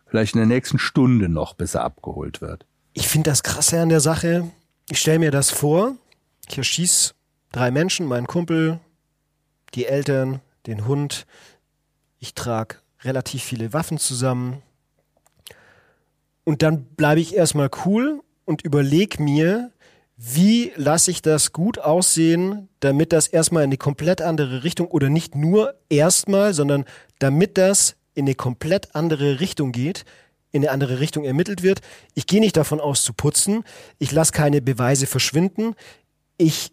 vielleicht 0.06 0.34
in 0.34 0.40
der 0.40 0.46
nächsten 0.46 0.78
Stunde 0.78 1.28
noch, 1.28 1.54
bis 1.54 1.74
er 1.74 1.84
abgeholt 1.84 2.40
wird. 2.40 2.66
Ich 2.92 3.08
finde 3.08 3.30
das 3.30 3.42
krasse 3.42 3.80
an 3.80 3.88
der 3.88 4.00
Sache. 4.00 4.50
Ich 4.88 5.00
stelle 5.00 5.18
mir 5.18 5.30
das 5.30 5.50
vor. 5.50 5.96
Ich 6.48 6.58
erschieß 6.58 7.14
drei 7.50 7.70
Menschen, 7.70 8.06
meinen 8.06 8.26
Kumpel, 8.26 8.78
die 9.74 9.86
Eltern, 9.86 10.40
den 10.66 10.86
Hund. 10.86 11.26
Ich 12.18 12.34
trage 12.34 12.76
relativ 13.00 13.42
viele 13.42 13.72
Waffen 13.72 13.98
zusammen. 13.98 14.62
Und 16.44 16.62
dann 16.62 16.84
bleibe 16.84 17.20
ich 17.20 17.34
erstmal 17.34 17.70
cool 17.84 18.22
und 18.44 18.62
überlege 18.62 19.22
mir, 19.22 19.70
wie 20.16 20.72
lasse 20.76 21.10
ich 21.10 21.22
das 21.22 21.52
gut 21.52 21.78
aussehen, 21.78 22.68
damit 22.80 23.12
das 23.12 23.26
erstmal 23.26 23.64
in 23.64 23.68
eine 23.68 23.76
komplett 23.76 24.22
andere 24.22 24.62
Richtung 24.62 24.86
oder 24.86 25.08
nicht 25.08 25.34
nur 25.34 25.74
erstmal, 25.88 26.54
sondern 26.54 26.84
damit 27.18 27.58
das 27.58 27.96
in 28.14 28.26
eine 28.26 28.34
komplett 28.34 28.94
andere 28.94 29.40
Richtung 29.40 29.72
geht, 29.72 30.04
in 30.52 30.62
eine 30.62 30.70
andere 30.70 31.00
Richtung 31.00 31.24
ermittelt 31.24 31.62
wird. 31.62 31.80
Ich 32.14 32.26
gehe 32.26 32.40
nicht 32.40 32.56
davon 32.56 32.80
aus 32.80 33.02
zu 33.02 33.14
putzen. 33.14 33.64
Ich 33.98 34.12
lasse 34.12 34.32
keine 34.32 34.60
Beweise 34.60 35.06
verschwinden. 35.06 35.74
Ich 36.36 36.72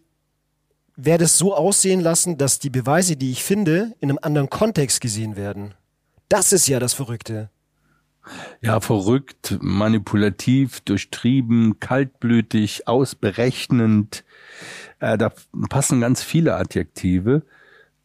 werde 0.96 1.24
es 1.24 1.38
so 1.38 1.54
aussehen 1.54 2.00
lassen, 2.00 2.36
dass 2.36 2.58
die 2.58 2.70
Beweise, 2.70 3.16
die 3.16 3.32
ich 3.32 3.42
finde, 3.42 3.94
in 4.00 4.10
einem 4.10 4.18
anderen 4.22 4.50
Kontext 4.50 5.00
gesehen 5.00 5.34
werden. 5.36 5.74
Das 6.28 6.52
ist 6.52 6.68
ja 6.68 6.78
das 6.78 6.92
Verrückte. 6.92 7.50
Ja, 8.60 8.80
verrückt, 8.80 9.58
manipulativ, 9.60 10.80
durchtrieben, 10.80 11.80
kaltblütig, 11.80 12.86
ausberechnend. 12.86 14.24
Äh, 14.98 15.16
da 15.18 15.32
passen 15.68 16.00
ganz 16.00 16.22
viele 16.22 16.56
Adjektive. 16.56 17.42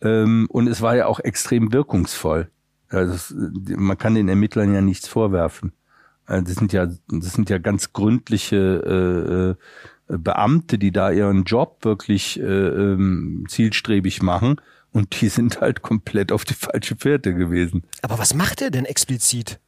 Ähm, 0.01 0.47
und 0.49 0.67
es 0.67 0.81
war 0.81 0.95
ja 0.95 1.07
auch 1.07 1.19
extrem 1.19 1.73
wirkungsvoll. 1.73 2.49
Also 2.89 3.35
man 3.77 3.97
kann 3.97 4.15
den 4.15 4.29
Ermittlern 4.29 4.73
ja 4.73 4.81
nichts 4.81 5.07
vorwerfen. 5.07 5.73
Also 6.25 6.45
das 6.45 6.55
sind 6.55 6.73
ja, 6.73 6.87
das 7.07 7.33
sind 7.33 7.49
ja 7.49 7.57
ganz 7.57 7.93
gründliche 7.93 9.57
äh, 10.09 10.13
äh, 10.13 10.17
Beamte, 10.17 10.77
die 10.77 10.91
da 10.91 11.11
ihren 11.11 11.43
Job 11.43 11.79
wirklich 11.83 12.39
äh, 12.39 12.43
ähm, 12.43 13.45
zielstrebig 13.47 14.21
machen. 14.21 14.61
Und 14.91 15.19
die 15.19 15.27
sind 15.27 15.59
halt 15.59 15.81
komplett 15.81 16.31
auf 16.31 16.45
die 16.45 16.53
falsche 16.53 16.95
Fährte 16.95 17.33
gewesen. 17.33 17.83
Aber 18.01 18.17
was 18.17 18.33
macht 18.33 18.61
er 18.61 18.71
denn 18.71 18.85
explizit? 18.85 19.59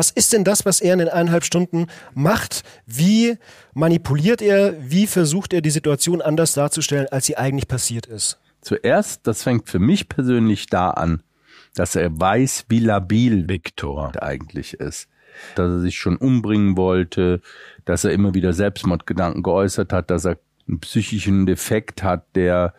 Was 0.00 0.10
ist 0.10 0.32
denn 0.32 0.44
das, 0.44 0.64
was 0.64 0.80
er 0.80 0.94
in 0.94 1.00
den 1.00 1.10
eineinhalb 1.10 1.44
Stunden 1.44 1.86
macht? 2.14 2.62
Wie 2.86 3.36
manipuliert 3.74 4.40
er? 4.40 4.74
Wie 4.80 5.06
versucht 5.06 5.52
er, 5.52 5.60
die 5.60 5.68
Situation 5.68 6.22
anders 6.22 6.54
darzustellen, 6.54 7.06
als 7.10 7.26
sie 7.26 7.36
eigentlich 7.36 7.68
passiert 7.68 8.06
ist? 8.06 8.38
Zuerst, 8.62 9.26
das 9.26 9.42
fängt 9.42 9.68
für 9.68 9.78
mich 9.78 10.08
persönlich 10.08 10.68
da 10.68 10.88
an, 10.88 11.22
dass 11.74 11.96
er 11.96 12.18
weiß, 12.18 12.64
wie 12.70 12.78
labil 12.78 13.46
Viktor 13.46 14.12
eigentlich 14.22 14.72
ist. 14.72 15.06
Dass 15.54 15.70
er 15.70 15.80
sich 15.80 15.98
schon 15.98 16.16
umbringen 16.16 16.78
wollte, 16.78 17.42
dass 17.84 18.04
er 18.04 18.12
immer 18.12 18.32
wieder 18.32 18.54
Selbstmordgedanken 18.54 19.42
geäußert 19.42 19.92
hat, 19.92 20.10
dass 20.10 20.24
er 20.24 20.38
einen 20.66 20.80
psychischen 20.80 21.44
Defekt 21.44 22.02
hat, 22.02 22.24
der 22.34 22.72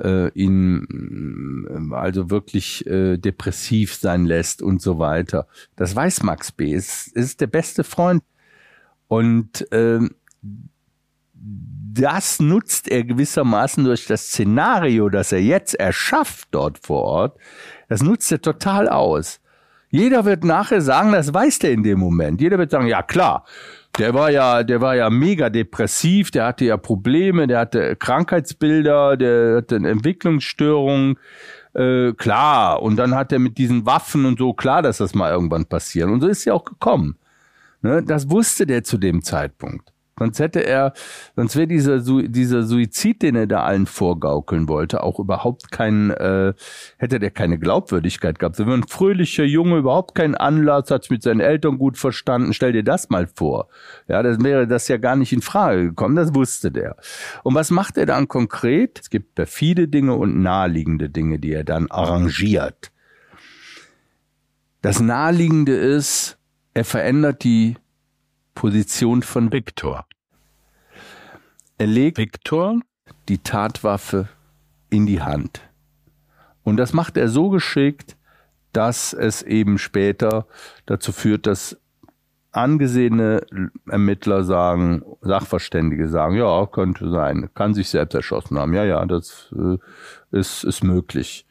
äh, 0.00 0.28
ihn 0.32 1.90
äh, 1.92 1.94
also 1.94 2.30
wirklich 2.30 2.86
äh, 2.86 3.16
depressiv 3.16 3.94
sein 3.94 4.24
lässt 4.24 4.62
und 4.62 4.80
so 4.82 4.98
weiter. 4.98 5.46
Das 5.76 5.94
weiß 5.94 6.22
Max 6.22 6.52
B. 6.52 6.74
Es 6.74 7.06
ist 7.08 7.40
der 7.40 7.46
beste 7.46 7.84
Freund. 7.84 8.22
Und 9.08 9.70
äh, 9.72 10.00
das 11.32 12.40
nutzt 12.40 12.88
er 12.88 13.04
gewissermaßen 13.04 13.84
durch 13.84 14.06
das 14.06 14.28
Szenario, 14.28 15.08
das 15.08 15.32
er 15.32 15.42
jetzt 15.42 15.74
erschafft 15.74 16.48
dort 16.52 16.78
vor 16.78 17.02
Ort. 17.02 17.38
Das 17.88 18.02
nutzt 18.02 18.30
er 18.30 18.40
total 18.40 18.88
aus. 18.88 19.40
Jeder 19.90 20.24
wird 20.24 20.44
nachher 20.44 20.80
sagen, 20.80 21.12
das 21.12 21.34
weiß 21.34 21.58
der 21.58 21.72
in 21.72 21.82
dem 21.82 21.98
Moment. 21.98 22.40
Jeder 22.40 22.58
wird 22.58 22.70
sagen, 22.70 22.86
ja 22.86 23.02
klar, 23.02 23.44
der 24.00 24.14
war 24.14 24.30
ja, 24.30 24.62
der 24.62 24.80
war 24.80 24.96
ja 24.96 25.10
mega 25.10 25.50
depressiv, 25.50 26.30
der 26.30 26.46
hatte 26.46 26.64
ja 26.64 26.78
Probleme, 26.78 27.46
der 27.46 27.60
hatte 27.60 27.96
Krankheitsbilder, 27.96 29.18
der 29.18 29.56
hatte 29.58 29.76
eine 29.76 29.90
Entwicklungsstörung, 29.90 31.18
äh, 31.74 32.12
klar. 32.14 32.82
Und 32.82 32.96
dann 32.96 33.14
hat 33.14 33.30
er 33.30 33.38
mit 33.38 33.58
diesen 33.58 33.84
Waffen 33.84 34.24
und 34.24 34.38
so, 34.38 34.54
klar, 34.54 34.80
dass 34.80 34.98
das 34.98 35.14
mal 35.14 35.30
irgendwann 35.30 35.66
passiert. 35.66 36.08
Und 36.08 36.22
so 36.22 36.28
ist 36.28 36.46
ja 36.46 36.54
auch 36.54 36.64
gekommen. 36.64 37.18
Ne? 37.82 38.02
Das 38.02 38.30
wusste 38.30 38.66
der 38.66 38.84
zu 38.84 38.96
dem 38.96 39.22
Zeitpunkt. 39.22 39.92
Sonst 40.20 40.38
hätte 40.38 40.60
er, 40.60 40.92
sonst 41.34 41.56
wäre 41.56 41.66
dieser, 41.66 41.98
dieser 41.98 42.62
Suizid, 42.64 43.22
den 43.22 43.36
er 43.36 43.46
da 43.46 43.62
allen 43.62 43.86
vorgaukeln 43.86 44.68
wollte, 44.68 45.02
auch 45.02 45.18
überhaupt 45.18 45.72
keinen, 45.72 46.10
äh, 46.10 46.52
hätte 46.98 47.18
der 47.18 47.30
keine 47.30 47.58
Glaubwürdigkeit 47.58 48.38
gehabt. 48.38 48.56
So 48.56 48.64
ein 48.64 48.82
fröhlicher 48.82 49.44
Junge, 49.44 49.78
überhaupt 49.78 50.14
keinen 50.14 50.34
Anlass, 50.34 50.90
hat 50.90 51.10
mit 51.10 51.22
seinen 51.22 51.40
Eltern 51.40 51.78
gut 51.78 51.96
verstanden. 51.96 52.52
Stell 52.52 52.72
dir 52.72 52.84
das 52.84 53.08
mal 53.08 53.28
vor. 53.34 53.68
Ja, 54.08 54.22
das 54.22 54.44
wäre 54.44 54.66
das 54.66 54.88
ja 54.88 54.98
gar 54.98 55.16
nicht 55.16 55.32
in 55.32 55.40
Frage 55.40 55.84
gekommen. 55.84 56.16
Das 56.16 56.34
wusste 56.34 56.70
der. 56.70 56.96
Und 57.42 57.54
was 57.54 57.70
macht 57.70 57.96
er 57.96 58.04
dann 58.04 58.28
konkret? 58.28 59.00
Es 59.00 59.08
gibt 59.08 59.36
perfide 59.36 59.88
Dinge 59.88 60.16
und 60.16 60.42
naheliegende 60.42 61.08
Dinge, 61.08 61.38
die 61.38 61.54
er 61.54 61.64
dann 61.64 61.90
arrangiert. 61.90 62.92
Das 64.82 65.00
Naheliegende 65.00 65.74
ist, 65.76 66.36
er 66.74 66.84
verändert 66.84 67.42
die 67.42 67.76
Position 68.54 69.22
von 69.22 69.50
Viktor. 69.50 70.04
Er 71.80 71.86
legt 71.86 72.18
Viktor 72.18 72.78
die 73.30 73.38
Tatwaffe 73.38 74.28
in 74.90 75.06
die 75.06 75.22
Hand. 75.22 75.62
Und 76.62 76.76
das 76.76 76.92
macht 76.92 77.16
er 77.16 77.28
so 77.28 77.48
geschickt, 77.48 78.18
dass 78.74 79.14
es 79.14 79.40
eben 79.40 79.78
später 79.78 80.46
dazu 80.84 81.10
führt, 81.10 81.46
dass 81.46 81.80
angesehene 82.52 83.46
Ermittler 83.88 84.44
sagen, 84.44 85.02
Sachverständige 85.22 86.10
sagen, 86.10 86.34
ja, 86.34 86.66
könnte 86.66 87.10
sein, 87.10 87.48
kann 87.54 87.72
sich 87.72 87.88
selbst 87.88 88.14
erschossen 88.14 88.58
haben. 88.58 88.74
Ja, 88.74 88.84
ja, 88.84 89.06
das 89.06 89.50
äh, 89.56 89.78
ist, 90.38 90.64
ist 90.64 90.84
möglich. 90.84 91.46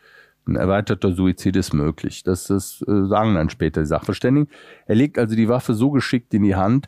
Ein 0.46 0.58
erweiterter 0.58 1.12
Suizid 1.12 1.56
ist 1.56 1.74
möglich. 1.74 2.22
Das, 2.22 2.44
das 2.44 2.84
äh, 2.88 3.08
sagen 3.08 3.34
dann 3.34 3.50
später 3.50 3.82
die 3.82 3.88
Sachverständigen. 3.88 4.48
Er 4.86 4.94
legt 4.94 5.18
also 5.18 5.36
die 5.36 5.50
Waffe 5.50 5.74
so 5.74 5.90
geschickt 5.90 6.36
in 6.36 6.44
die 6.44 6.56
Hand 6.56 6.88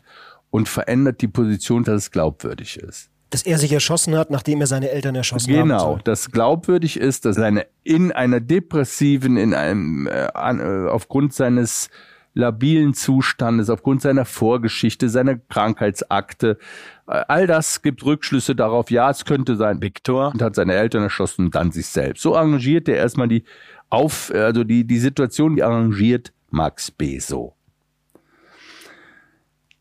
und 0.50 0.68
verändert 0.68 1.22
die 1.22 1.28
Position, 1.28 1.82
dass 1.82 2.04
es 2.04 2.10
glaubwürdig 2.12 2.76
ist. 2.76 3.11
Dass 3.32 3.42
er 3.42 3.58
sich 3.58 3.72
erschossen 3.72 4.14
hat, 4.16 4.30
nachdem 4.30 4.60
er 4.60 4.68
seine 4.68 4.90
Eltern 4.90 5.16
erschossen 5.16 5.52
hat. 5.52 5.62
Genau, 5.62 5.92
haben 5.94 6.04
dass 6.04 6.30
glaubwürdig 6.30 6.98
ist, 6.98 7.24
dass 7.24 7.36
er 7.38 7.66
in 7.82 8.12
einer 8.12 8.40
depressiven, 8.40 9.36
in 9.36 9.54
einem 9.54 10.06
äh, 10.06 10.26
äh, 10.26 10.88
aufgrund 10.88 11.34
seines 11.34 11.90
labilen 12.34 12.94
Zustandes, 12.94 13.68
aufgrund 13.70 14.02
seiner 14.02 14.24
Vorgeschichte, 14.24 15.08
seiner 15.08 15.36
Krankheitsakte. 15.36 16.58
Äh, 17.06 17.24
all 17.28 17.46
das 17.46 17.82
gibt 17.82 18.04
Rückschlüsse 18.04 18.54
darauf, 18.54 18.90
ja, 18.90 19.10
es 19.10 19.24
könnte 19.24 19.56
sein, 19.56 19.82
Viktor 19.82 20.32
und 20.32 20.42
hat 20.42 20.54
seine 20.54 20.74
Eltern 20.74 21.02
erschossen 21.02 21.46
und 21.46 21.54
dann 21.54 21.72
sich 21.72 21.86
selbst. 21.86 22.22
So 22.22 22.36
arrangiert 22.36 22.88
er 22.88 22.96
erstmal 22.96 23.28
die 23.28 23.44
auf, 23.90 24.30
also 24.34 24.64
die, 24.64 24.86
die 24.86 24.98
Situation, 24.98 25.56
die 25.56 25.62
arrangiert 25.62 26.32
Max 26.50 26.90
B. 26.90 27.18
so. 27.18 27.54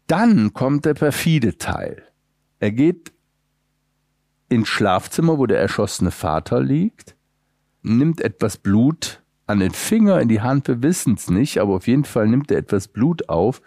Dann 0.07 0.51
kommt 0.53 0.83
der 0.83 0.93
perfide 0.93 1.57
Teil. 1.57 2.03
Er 2.59 2.71
geht 2.71 3.13
ins 4.51 4.67
Schlafzimmer, 4.67 5.37
wo 5.37 5.45
der 5.45 5.61
erschossene 5.61 6.11
Vater 6.11 6.59
liegt, 6.59 7.15
nimmt 7.83 8.19
etwas 8.19 8.57
Blut 8.57 9.21
an 9.47 9.59
den 9.59 9.71
Finger, 9.71 10.19
in 10.19 10.27
die 10.27 10.41
Hand, 10.41 10.67
wir 10.67 10.83
wissen 10.83 11.13
es 11.13 11.29
nicht, 11.29 11.59
aber 11.59 11.75
auf 11.75 11.87
jeden 11.87 12.03
Fall 12.03 12.27
nimmt 12.27 12.51
er 12.51 12.57
etwas 12.57 12.89
Blut 12.89 13.29
auf 13.29 13.61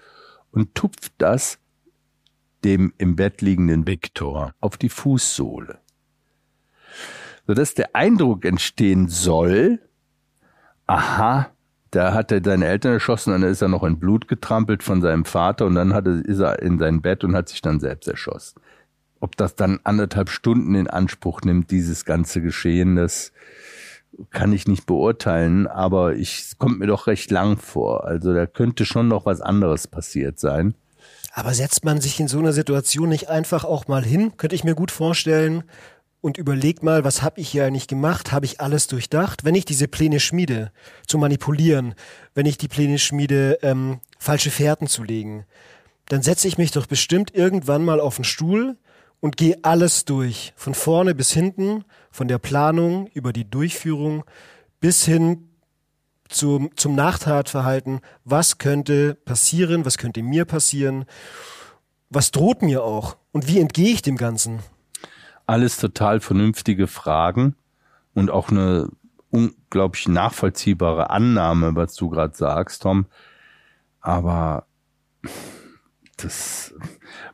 und 0.50 0.74
tupft 0.74 1.12
das 1.18 1.58
dem 2.64 2.92
im 2.98 3.16
Bett 3.16 3.40
liegenden 3.40 3.86
Viktor 3.86 4.54
auf 4.60 4.76
die 4.76 4.90
Fußsohle. 4.90 5.78
Sodass 7.46 7.72
der 7.72 7.96
Eindruck 7.96 8.44
entstehen 8.44 9.08
soll, 9.08 9.80
aha, 10.86 11.50
da 11.90 12.12
hat 12.12 12.30
er 12.30 12.42
seine 12.44 12.66
Eltern 12.66 12.92
erschossen, 12.92 13.30
dann 13.30 13.42
ist 13.42 13.62
er 13.62 13.68
noch 13.68 13.84
in 13.84 13.98
Blut 13.98 14.28
getrampelt 14.28 14.82
von 14.82 15.00
seinem 15.00 15.24
Vater 15.24 15.64
und 15.64 15.76
dann 15.76 15.94
hat 15.94 16.06
er, 16.06 16.24
ist 16.24 16.40
er 16.40 16.60
in 16.60 16.78
sein 16.78 17.00
Bett 17.00 17.24
und 17.24 17.34
hat 17.34 17.48
sich 17.48 17.62
dann 17.62 17.80
selbst 17.80 18.06
erschossen. 18.06 18.60
Ob 19.24 19.38
das 19.38 19.56
dann 19.56 19.80
anderthalb 19.84 20.28
Stunden 20.28 20.74
in 20.74 20.86
Anspruch 20.86 21.40
nimmt, 21.40 21.70
dieses 21.70 22.04
ganze 22.04 22.42
Geschehen, 22.42 22.94
das 22.94 23.32
kann 24.28 24.52
ich 24.52 24.68
nicht 24.68 24.84
beurteilen, 24.84 25.66
aber 25.66 26.14
ich, 26.14 26.40
es 26.40 26.58
kommt 26.58 26.78
mir 26.78 26.88
doch 26.88 27.06
recht 27.06 27.30
lang 27.30 27.56
vor. 27.56 28.04
Also 28.04 28.34
da 28.34 28.44
könnte 28.44 28.84
schon 28.84 29.08
noch 29.08 29.24
was 29.24 29.40
anderes 29.40 29.86
passiert 29.86 30.38
sein. 30.38 30.74
Aber 31.32 31.54
setzt 31.54 31.86
man 31.86 32.02
sich 32.02 32.20
in 32.20 32.28
so 32.28 32.38
einer 32.38 32.52
Situation 32.52 33.08
nicht 33.08 33.30
einfach 33.30 33.64
auch 33.64 33.88
mal 33.88 34.04
hin? 34.04 34.36
Könnte 34.36 34.56
ich 34.56 34.62
mir 34.62 34.74
gut 34.74 34.90
vorstellen, 34.90 35.64
und 36.20 36.36
überlegt 36.36 36.82
mal, 36.82 37.02
was 37.02 37.22
habe 37.22 37.40
ich 37.40 37.48
hier 37.48 37.64
eigentlich 37.64 37.88
gemacht? 37.88 38.30
Habe 38.30 38.44
ich 38.44 38.60
alles 38.60 38.88
durchdacht? 38.88 39.46
Wenn 39.46 39.54
ich 39.54 39.64
diese 39.64 39.88
Pläne 39.88 40.20
schmiede, 40.20 40.70
zu 41.06 41.16
manipulieren, 41.16 41.94
wenn 42.34 42.44
ich 42.44 42.58
die 42.58 42.68
Pläne 42.68 42.98
schmiede, 42.98 43.58
ähm, 43.62 44.00
falsche 44.18 44.50
Fährten 44.50 44.86
zu 44.86 45.02
legen, 45.02 45.46
dann 46.08 46.22
setze 46.22 46.46
ich 46.46 46.58
mich 46.58 46.72
doch 46.72 46.86
bestimmt 46.86 47.34
irgendwann 47.34 47.84
mal 47.84 48.00
auf 48.00 48.16
den 48.16 48.24
Stuhl 48.24 48.76
und 49.24 49.38
gehe 49.38 49.56
alles 49.62 50.04
durch, 50.04 50.52
von 50.54 50.74
vorne 50.74 51.14
bis 51.14 51.32
hinten, 51.32 51.86
von 52.10 52.28
der 52.28 52.36
Planung 52.36 53.06
über 53.14 53.32
die 53.32 53.48
Durchführung 53.48 54.22
bis 54.80 55.06
hin 55.06 55.48
zum, 56.28 56.76
zum 56.76 56.94
Nachtatverhalten. 56.94 58.02
Was 58.26 58.58
könnte 58.58 59.14
passieren? 59.14 59.86
Was 59.86 59.96
könnte 59.96 60.22
mir 60.22 60.44
passieren? 60.44 61.06
Was 62.10 62.32
droht 62.32 62.60
mir 62.60 62.84
auch? 62.84 63.16
Und 63.32 63.48
wie 63.48 63.60
entgehe 63.60 63.94
ich 63.94 64.02
dem 64.02 64.18
Ganzen? 64.18 64.58
Alles 65.46 65.78
total 65.78 66.20
vernünftige 66.20 66.86
Fragen 66.86 67.56
und 68.12 68.30
auch 68.30 68.50
eine 68.50 68.90
unglaublich 69.30 70.06
nachvollziehbare 70.06 71.08
Annahme, 71.08 71.74
was 71.74 71.94
du 71.94 72.10
gerade 72.10 72.36
sagst, 72.36 72.82
Tom. 72.82 73.06
Aber 74.02 74.66
das, 76.24 76.74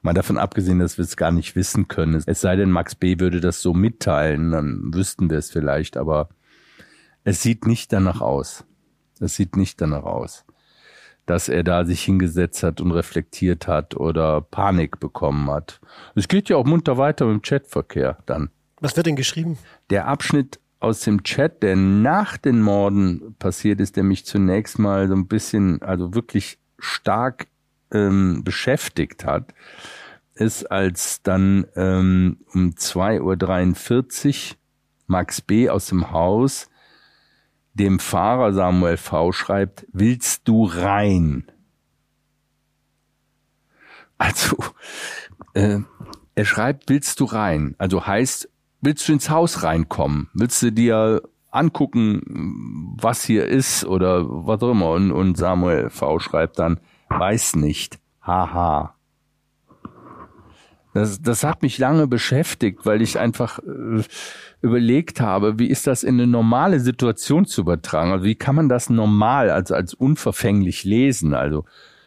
mal 0.03 0.15
davon 0.15 0.39
abgesehen, 0.39 0.79
dass 0.79 0.99
wir 0.99 1.05
es 1.05 1.17
gar 1.17 1.33
nicht 1.33 1.57
wissen 1.57 1.89
können. 1.89 2.23
Es 2.27 2.41
sei 2.41 2.57
denn, 2.57 2.71
Max 2.71 2.95
B. 2.95 3.19
würde 3.19 3.41
das 3.41 3.63
so 3.63 3.73
mitteilen, 3.73 4.51
dann 4.53 4.95
wüssten 4.95 5.31
wir 5.31 5.39
es 5.39 5.51
vielleicht, 5.51 5.97
aber 5.97 6.29
es 7.25 7.43
sieht 7.43 7.67
nicht 7.67 7.93
danach 7.93 8.21
aus. 8.21 8.65
Es 9.21 9.37
sieht 9.37 9.57
nicht 9.57 9.81
danach 9.81 10.05
aus, 10.05 10.45
dass 11.27 11.49
er 11.49 11.63
da 11.63 11.85
sich 11.85 12.03
hingesetzt 12.03 12.63
hat 12.63 12.81
und 12.81 12.93
reflektiert 12.93 13.69
hat 13.69 13.95
oder 13.95 14.41
Panik 14.41 14.99
bekommen 14.99 15.51
hat. 15.51 15.81
Es 16.15 16.27
geht 16.27 16.49
ja 16.49 16.57
auch 16.57 16.65
munter 16.65 16.97
weiter 16.97 17.27
mit 17.27 17.35
dem 17.35 17.43
Chatverkehr 17.43 18.19
dann. 18.27 18.51
Was 18.81 18.97
wird 18.97 19.07
denn 19.07 19.17
geschrieben? 19.17 19.59
Der 19.91 20.09
Abschnitt 20.09 20.59
aus 20.81 21.01
dem 21.01 21.23
Chat, 21.23 21.63
der 21.63 21.77
nach 21.77 22.39
den 22.39 22.63
Morden 22.63 23.37
passiert 23.39 23.81
ist, 23.81 23.97
der 23.97 24.03
mich 24.03 24.25
zunächst 24.25 24.79
mal 24.79 25.09
so 25.09 25.15
ein 25.15 25.29
bisschen, 25.29 25.83
also 25.83 26.15
wirklich 26.15 26.59
stark 26.79 27.47
ähm, 27.93 28.43
beschäftigt 28.45 29.25
hat, 29.25 29.55
ist, 30.35 30.71
als 30.71 31.23
dann 31.23 31.67
ähm, 31.77 32.39
um 32.55 32.71
2.43 32.71 34.53
Uhr 34.53 34.57
Max 35.07 35.41
B. 35.41 35.69
aus 35.69 35.87
dem 35.87 36.13
Haus 36.13 36.71
dem 37.75 37.99
Fahrer 37.99 38.53
Samuel 38.53 38.97
V. 38.97 39.33
schreibt, 39.33 39.87
willst 39.93 40.47
du 40.49 40.65
rein? 40.65 41.51
Also, 44.19 44.57
äh, 45.55 45.79
er 46.35 46.45
schreibt, 46.45 46.89
willst 46.89 47.21
du 47.21 47.25
rein? 47.25 47.75
Also 47.79 48.07
heißt, 48.07 48.51
willst 48.81 49.09
du 49.09 49.13
ins 49.13 49.31
Haus 49.31 49.63
reinkommen? 49.63 50.29
Willst 50.35 50.63
du 50.63 50.73
dir 50.73 51.23
angucken, 51.51 52.97
was 53.01 53.25
hier 53.25 53.47
ist 53.47 53.85
oder 53.85 54.25
was 54.29 54.63
auch 54.63 54.73
immer? 54.73 54.91
Und, 54.91 55.11
und 55.11 55.37
Samuel 55.37 55.91
V. 55.91 56.19
schreibt 56.19 56.59
dann, 56.59 56.81
weiß 57.11 57.57
nicht, 57.57 57.99
haha. 58.23 58.95
Das, 60.93 61.23
das 61.23 61.45
hat 61.45 61.63
mich 61.63 61.79
lange 61.79 62.09
beschäftigt, 62.09 62.85
weil 62.85 63.01
ich 63.01 63.19
einfach 63.19 63.61
äh, 63.61 64.03
überlegt 64.61 65.21
habe, 65.21 65.59
wie 65.59 65.69
ist 65.69 65.87
das 65.87 66.03
in 66.03 66.15
eine 66.15 66.27
normale 66.27 66.81
Situation 66.81 67.47
zu 67.47 67.61
übertragen? 67.61 68.11
Also 68.11 68.25
wie 68.25 68.35
kann 68.35 68.57
man 68.57 68.69
das 68.69 68.91
normal, 68.91 69.51
also 69.51 69.75
als 69.75 69.95
unverfänglich 69.95 70.85
lesen? 70.85 71.33
Also, 71.33 71.65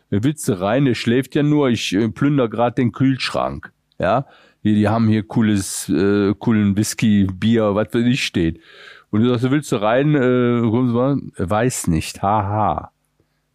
wer 0.09 0.23
willst 0.23 0.47
du 0.49 0.59
rein, 0.59 0.85
der 0.85 0.95
schläft 0.95 1.33
ja 1.35 1.43
nur, 1.43 1.69
ich 1.69 1.93
äh, 1.93 2.09
plünder 2.09 2.49
gerade 2.49 2.75
den 2.75 2.91
Kühlschrank. 2.91 3.71
Ja, 3.99 4.25
die, 4.65 4.75
die 4.75 4.89
haben 4.89 5.07
hier 5.07 5.23
cooles, 5.23 5.87
äh, 5.87 6.33
coolen 6.37 6.75
Whisky, 6.75 7.25
Bier, 7.25 7.75
was 7.75 7.93
weiß 7.93 8.05
ich 8.05 8.23
steht. 8.23 8.59
Und 9.11 9.21
du 9.21 9.29
sagst, 9.29 9.49
willst 9.49 9.71
du 9.71 9.77
rein? 9.77 10.15
Äh, 10.15 11.49
weiß 11.49 11.87
nicht, 11.87 12.21
haha. 12.21 12.92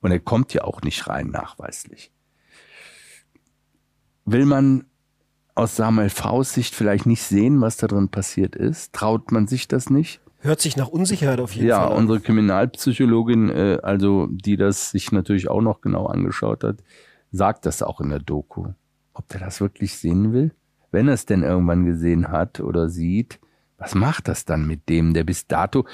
Und 0.00 0.12
er 0.12 0.20
kommt 0.20 0.54
ja 0.54 0.64
auch 0.64 0.82
nicht 0.82 1.08
rein, 1.08 1.28
nachweislich. 1.28 2.12
Will 4.24 4.44
man 4.44 4.84
aus 5.54 5.76
Samuel 5.76 6.10
Faust 6.10 6.52
Sicht 6.52 6.74
vielleicht 6.74 7.06
nicht 7.06 7.22
sehen, 7.22 7.60
was 7.60 7.76
da 7.76 7.88
drin 7.88 8.08
passiert 8.08 8.54
ist? 8.54 8.92
Traut 8.92 9.32
man 9.32 9.48
sich 9.48 9.66
das 9.66 9.90
nicht? 9.90 10.20
Hört 10.40 10.60
sich 10.60 10.76
nach 10.76 10.88
Unsicherheit 10.88 11.40
auf 11.40 11.52
jeden 11.54 11.66
ja, 11.66 11.78
Fall 11.78 11.86
an. 11.86 11.92
Ja, 11.92 11.98
unsere 11.98 12.20
Kriminalpsychologin, 12.20 13.50
äh, 13.50 13.78
also 13.82 14.28
die 14.30 14.56
das 14.56 14.92
sich 14.92 15.10
natürlich 15.10 15.50
auch 15.50 15.62
noch 15.62 15.80
genau 15.80 16.06
angeschaut 16.06 16.62
hat, 16.62 16.76
sagt 17.32 17.66
das 17.66 17.82
auch 17.82 18.00
in 18.00 18.10
der 18.10 18.20
Doku. 18.20 18.68
Ob 19.14 19.28
der 19.28 19.40
das 19.40 19.60
wirklich 19.60 19.96
sehen 19.96 20.32
will? 20.32 20.52
Wenn 20.92 21.08
er 21.08 21.14
es 21.14 21.26
denn 21.26 21.42
irgendwann 21.42 21.84
gesehen 21.84 22.28
hat 22.28 22.60
oder 22.60 22.88
sieht, 22.88 23.40
was 23.78 23.96
macht 23.96 24.28
das 24.28 24.44
dann 24.44 24.66
mit 24.66 24.88
dem, 24.88 25.12
der 25.12 25.24
bis 25.24 25.48
dato? 25.48 25.86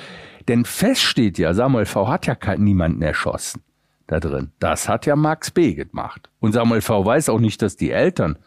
Denn 0.47 0.67
fest 0.67 1.01
steht 1.01 1.39
ja, 1.39 1.55
Samuel 1.55 1.87
V. 1.87 2.09
hat 2.09 2.27
ja 2.27 2.37
niemanden 2.59 3.01
erschossen 3.01 3.63
da 4.07 4.21
drin. 4.21 4.53
Das 4.59 4.89
hat 4.89 5.07
ja 5.07 5.17
Max 5.17 5.51
B. 5.51 5.75
gemacht. 5.75 6.31
Und 6.41 6.53
Samuel 6.53 6.81
V. 6.81 7.05
weiß 7.05 7.29
auch 7.29 7.41
nicht, 7.41 7.63
dass 7.63 7.77
die 7.77 7.91
Eltern 7.91 8.39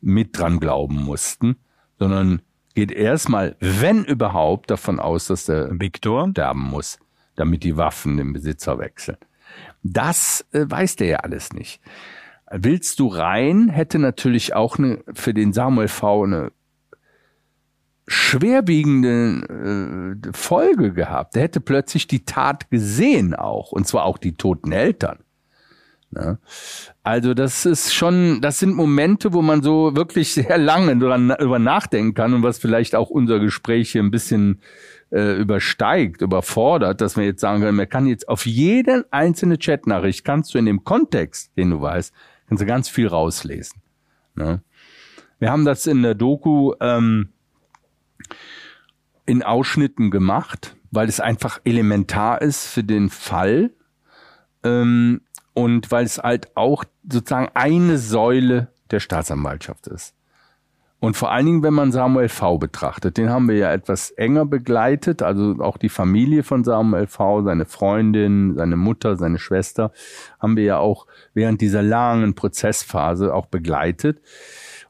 mit 0.00 0.38
dran 0.38 0.60
glauben 0.60 0.96
mussten, 0.96 1.56
sondern 1.98 2.42
geht 2.74 2.92
erstmal, 2.92 3.56
wenn 3.60 4.04
überhaupt, 4.04 4.70
davon 4.70 5.00
aus, 5.00 5.26
dass 5.26 5.46
der 5.46 5.68
Viktor 5.80 6.28
sterben 6.30 6.62
muss, 6.62 6.98
damit 7.36 7.64
die 7.64 7.76
Waffen 7.76 8.16
den 8.16 8.32
Besitzer 8.32 8.78
wechseln. 8.78 9.18
Das 9.82 10.46
äh, 10.52 10.64
weiß 10.68 10.96
der 10.96 11.06
ja 11.08 11.16
alles 11.18 11.52
nicht. 11.52 11.80
Willst 12.50 12.98
du 13.00 13.08
rein, 13.08 13.68
hätte 13.68 13.98
natürlich 13.98 14.54
auch 14.54 14.78
eine, 14.78 15.02
für 15.12 15.34
den 15.34 15.52
Samuel 15.52 15.88
V. 15.88 16.24
eine 16.24 16.52
schwerwiegende 18.08 20.16
äh, 20.26 20.32
Folge 20.32 20.92
gehabt. 20.92 21.34
Der 21.34 21.42
hätte 21.42 21.60
plötzlich 21.60 22.06
die 22.06 22.24
Tat 22.24 22.70
gesehen 22.70 23.34
auch, 23.34 23.70
und 23.70 23.86
zwar 23.86 24.04
auch 24.04 24.18
die 24.18 24.34
toten 24.34 24.72
Eltern. 24.72 25.18
Ne? 26.10 26.38
Also 27.02 27.34
das 27.34 27.66
ist 27.66 27.94
schon, 27.94 28.40
das 28.40 28.58
sind 28.58 28.74
Momente, 28.74 29.34
wo 29.34 29.42
man 29.42 29.62
so 29.62 29.94
wirklich 29.94 30.32
sehr 30.32 30.58
lange 30.58 30.96
dran, 30.96 31.34
über 31.38 31.58
nachdenken 31.58 32.14
kann 32.14 32.34
und 32.34 32.42
was 32.42 32.58
vielleicht 32.58 32.94
auch 32.94 33.10
unser 33.10 33.40
Gespräch 33.40 33.92
hier 33.92 34.02
ein 34.02 34.10
bisschen 34.10 34.60
äh, 35.10 35.38
übersteigt, 35.38 36.22
überfordert, 36.22 37.00
dass 37.00 37.16
wir 37.16 37.24
jetzt 37.24 37.40
sagen 37.40 37.60
können, 37.60 37.76
man 37.76 37.88
kann 37.88 38.06
jetzt 38.06 38.28
auf 38.28 38.46
jede 38.46 39.06
einzelne 39.10 39.58
Chatnachricht 39.58 40.24
kannst 40.24 40.54
du 40.54 40.58
in 40.58 40.66
dem 40.66 40.84
Kontext, 40.84 41.50
den 41.56 41.70
du 41.70 41.80
weißt, 41.80 42.12
kannst 42.48 42.62
du 42.62 42.66
ganz 42.66 42.88
viel 42.88 43.06
rauslesen. 43.06 43.80
Ne? 44.34 44.62
Wir 45.38 45.50
haben 45.50 45.64
das 45.64 45.86
in 45.86 46.02
der 46.02 46.14
Doku 46.14 46.72
ähm, 46.80 47.30
in 49.28 49.42
Ausschnitten 49.42 50.10
gemacht, 50.10 50.74
weil 50.90 51.08
es 51.08 51.20
einfach 51.20 51.60
elementar 51.64 52.40
ist 52.40 52.66
für 52.66 52.82
den 52.82 53.10
Fall. 53.10 53.70
Ähm, 54.64 55.20
und 55.52 55.90
weil 55.90 56.04
es 56.04 56.18
halt 56.18 56.56
auch 56.56 56.84
sozusagen 57.10 57.50
eine 57.54 57.98
Säule 57.98 58.68
der 58.90 59.00
Staatsanwaltschaft 59.00 59.86
ist. 59.88 60.14
Und 61.00 61.16
vor 61.16 61.30
allen 61.30 61.46
Dingen, 61.46 61.62
wenn 61.62 61.74
man 61.74 61.92
Samuel 61.92 62.28
V 62.28 62.58
betrachtet, 62.58 63.18
den 63.18 63.28
haben 63.28 63.48
wir 63.48 63.56
ja 63.56 63.72
etwas 63.72 64.10
enger 64.12 64.46
begleitet, 64.46 65.22
also 65.22 65.56
auch 65.60 65.76
die 65.76 65.88
Familie 65.90 66.42
von 66.42 66.64
Samuel 66.64 67.06
V, 67.06 67.42
seine 67.42 67.66
Freundin, 67.66 68.56
seine 68.56 68.76
Mutter, 68.76 69.16
seine 69.16 69.38
Schwester, 69.38 69.92
haben 70.40 70.56
wir 70.56 70.64
ja 70.64 70.78
auch 70.78 71.06
während 71.34 71.60
dieser 71.60 71.82
langen 71.82 72.34
Prozessphase 72.34 73.32
auch 73.32 73.46
begleitet. 73.46 74.20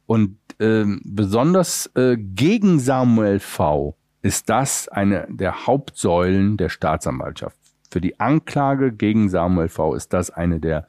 Und 0.07 0.39
äh, 0.61 0.85
besonders 1.05 1.91
äh, 1.95 2.17
gegen 2.17 2.79
Samuel 2.79 3.41
V 3.41 3.98
ist 4.23 4.49
das 4.49 4.89
eine 4.89 5.27
der 5.31 5.67
Hauptsäulen 5.67 6.57
der 6.57 6.69
Staatsanwaltschaft. 6.69 7.57
Für 7.91 8.01
die 8.01 8.21
Anklage 8.21 8.93
gegen 8.93 9.29
Samuel 9.29 9.69
V. 9.69 9.95
ist 9.95 10.13
das 10.13 10.31
eine 10.31 10.61
der 10.61 10.89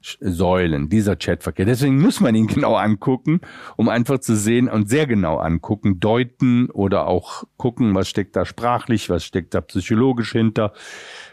Säulen, 0.00 0.88
dieser 0.88 1.16
Chatverkehr. 1.16 1.66
Deswegen 1.66 2.00
muss 2.00 2.20
man 2.20 2.34
ihn 2.34 2.46
genau 2.46 2.76
angucken, 2.76 3.40
um 3.76 3.88
einfach 3.88 4.18
zu 4.20 4.36
sehen 4.36 4.68
und 4.68 4.88
sehr 4.88 5.06
genau 5.06 5.38
angucken, 5.38 5.98
deuten 5.98 6.70
oder 6.70 7.08
auch 7.08 7.44
gucken, 7.56 7.94
was 7.94 8.08
steckt 8.08 8.36
da 8.36 8.44
sprachlich, 8.44 9.10
was 9.10 9.24
steckt 9.24 9.54
da 9.54 9.60
psychologisch 9.60 10.32
hinter, 10.32 10.72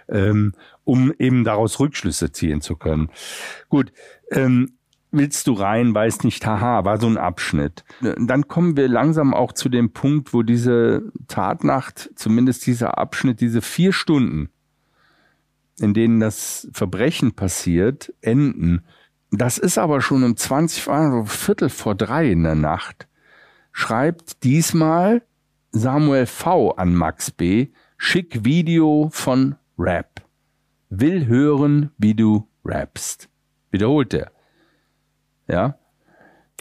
ähm, 0.10 0.54
um 0.84 1.14
eben 1.20 1.44
daraus 1.44 1.80
Rückschlüsse 1.80 2.32
ziehen 2.32 2.62
zu 2.62 2.76
können. 2.76 3.10
Gut, 3.70 3.92
ähm, 4.32 4.75
willst 5.18 5.48
du 5.48 5.54
rein, 5.54 5.94
weiß 5.94 6.24
nicht, 6.24 6.46
haha, 6.46 6.86
war 6.86 7.00
so 7.00 7.08
ein 7.08 7.18
Abschnitt. 7.18 7.84
Dann 8.02 8.48
kommen 8.48 8.78
wir 8.78 8.88
langsam 8.88 9.34
auch 9.34 9.54
zu 9.54 9.70
dem 9.70 9.92
Punkt, 9.92 10.34
wo 10.34 10.44
diese 10.44 11.12
Tatnacht, 11.28 12.12
zumindest 12.16 12.66
dieser 12.68 12.98
Abschnitt, 12.98 13.42
diese 13.42 13.62
vier 13.62 13.94
Stunden, 13.94 14.50
in 15.80 15.94
denen 15.94 16.20
das 16.20 16.68
Verbrechen 16.74 17.34
passiert, 17.34 18.14
enden. 18.22 18.84
Das 19.32 19.58
ist 19.58 19.78
aber 19.78 20.02
schon 20.02 20.24
um 20.24 20.38
20, 20.38 20.88
also 20.88 21.26
Viertel 21.26 21.70
vor 21.70 21.96
drei 21.96 22.32
in 22.32 22.44
der 22.44 22.56
Nacht, 22.56 23.08
schreibt 23.72 24.44
diesmal 24.44 25.22
Samuel 25.72 26.26
V. 26.26 26.72
an 26.72 26.96
Max 26.96 27.32
B. 27.32 27.68
Schick 27.98 28.46
Video 28.46 29.10
von 29.12 29.56
Rap. 29.78 30.22
Will 30.90 31.28
hören, 31.28 31.92
wie 31.98 32.14
du 32.14 32.48
rappst. 32.64 33.30
Wiederholt 33.72 34.14
er. 34.14 34.35
Ja. 35.48 35.78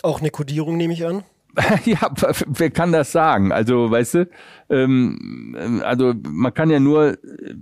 Auch 0.03 0.21
eine 0.21 0.31
Kodierung 0.31 0.77
nehme 0.77 0.93
ich 0.93 1.07
an. 1.07 1.25
ja, 1.85 2.11
wer 2.47 2.71
kann 2.71 2.93
das 2.93 3.13
sagen? 3.13 3.53
Also, 3.53 3.91
weißt 3.91 4.15
du, 4.15 4.29
ähm, 4.71 5.83
also 5.85 6.13
man 6.29 6.53
kann 6.53 6.69
ja 6.71 6.81
nur, 6.81 7.17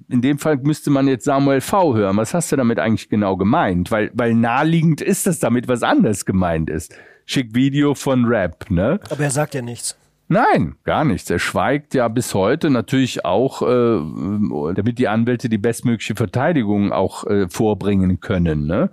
in 0.08 0.22
dem 0.22 0.38
Fall 0.38 0.56
müsste 0.56 0.90
man 0.90 1.08
jetzt 1.08 1.24
Samuel 1.24 1.60
V 1.60 1.94
hören. 1.94 2.16
Was 2.16 2.32
hast 2.32 2.50
du 2.52 2.56
damit 2.56 2.78
eigentlich 2.78 3.10
genau 3.10 3.36
gemeint? 3.36 3.90
Weil, 3.90 4.10
weil 4.14 4.34
naheliegend 4.34 5.02
ist 5.02 5.26
das 5.26 5.40
damit 5.40 5.68
was 5.68 5.82
anderes 5.82 6.24
gemeint 6.24 6.70
ist. 6.70 6.94
Schick 7.26 7.54
Video 7.54 7.94
von 7.94 8.24
Rap, 8.24 8.70
ne? 8.70 8.98
Aber 9.10 9.24
er 9.24 9.30
sagt 9.30 9.54
ja 9.54 9.62
nichts. 9.62 9.96
Nein, 10.28 10.76
gar 10.84 11.04
nichts. 11.04 11.28
Er 11.28 11.38
schweigt 11.38 11.92
ja 11.92 12.08
bis 12.08 12.32
heute 12.32 12.70
natürlich 12.70 13.24
auch, 13.26 13.60
äh, 13.60 14.74
damit 14.74 14.98
die 14.98 15.08
Anwälte 15.08 15.50
die 15.50 15.58
bestmögliche 15.58 16.14
Verteidigung 16.14 16.90
auch 16.90 17.26
äh, 17.26 17.48
vorbringen 17.50 18.20
können. 18.20 18.66
Ne? 18.66 18.90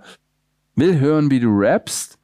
Will 0.76 1.00
hören, 1.00 1.30
wie 1.30 1.40
du 1.40 1.48
rappst, 1.48 2.18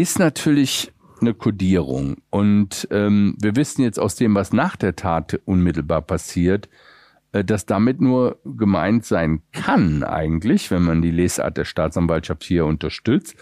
ist 0.00 0.18
natürlich 0.18 0.92
eine 1.20 1.34
Kodierung. 1.34 2.18
Und 2.30 2.86
ähm, 2.90 3.36
wir 3.40 3.56
wissen 3.56 3.82
jetzt 3.82 3.98
aus 3.98 4.14
dem, 4.14 4.34
was 4.34 4.52
nach 4.52 4.76
der 4.76 4.96
Tat 4.96 5.40
unmittelbar 5.44 6.02
passiert, 6.02 6.68
äh, 7.32 7.44
dass 7.44 7.66
damit 7.66 8.00
nur 8.00 8.38
gemeint 8.44 9.04
sein 9.04 9.42
kann 9.52 10.04
eigentlich, 10.04 10.70
wenn 10.70 10.82
man 10.82 11.02
die 11.02 11.10
Lesart 11.10 11.56
der 11.56 11.64
Staatsanwaltschaft 11.64 12.44
hier 12.44 12.66
unterstützt, 12.66 13.34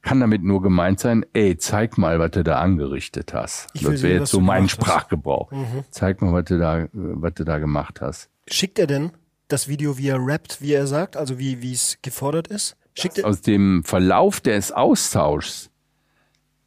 kann 0.00 0.20
damit 0.20 0.42
nur 0.42 0.62
gemeint 0.62 1.00
sein, 1.00 1.26
ey, 1.32 1.56
zeig 1.58 1.98
mal, 1.98 2.18
was 2.18 2.30
du 2.30 2.44
da 2.44 2.60
angerichtet 2.60 3.34
hast. 3.34 3.68
Ich 3.74 3.82
das 3.82 4.02
wäre 4.02 4.20
jetzt 4.20 4.30
so 4.30 4.40
mein. 4.40 4.68
Sprachgebrauch. 4.68 5.50
Mhm. 5.50 5.84
Zeig 5.90 6.22
mal, 6.22 6.32
was 6.32 6.44
du 6.44 6.58
da, 6.58 6.88
was 6.92 7.34
du 7.34 7.44
da 7.44 7.58
gemacht 7.58 8.00
hast. 8.00 8.30
Schickt 8.48 8.78
er 8.78 8.86
denn 8.86 9.10
das 9.48 9.68
Video, 9.68 9.98
wie 9.98 10.08
er 10.08 10.18
rappt, 10.18 10.62
wie 10.62 10.72
er 10.72 10.86
sagt, 10.86 11.16
also 11.16 11.38
wie 11.38 11.62
wie 11.62 11.72
es 11.72 11.98
gefordert 12.00 12.48
ist? 12.48 12.76
Schickt 12.94 13.18
er, 13.18 13.26
Aus 13.26 13.40
dem 13.40 13.82
Verlauf 13.84 14.40
des 14.40 14.72
Austauschs 14.72 15.70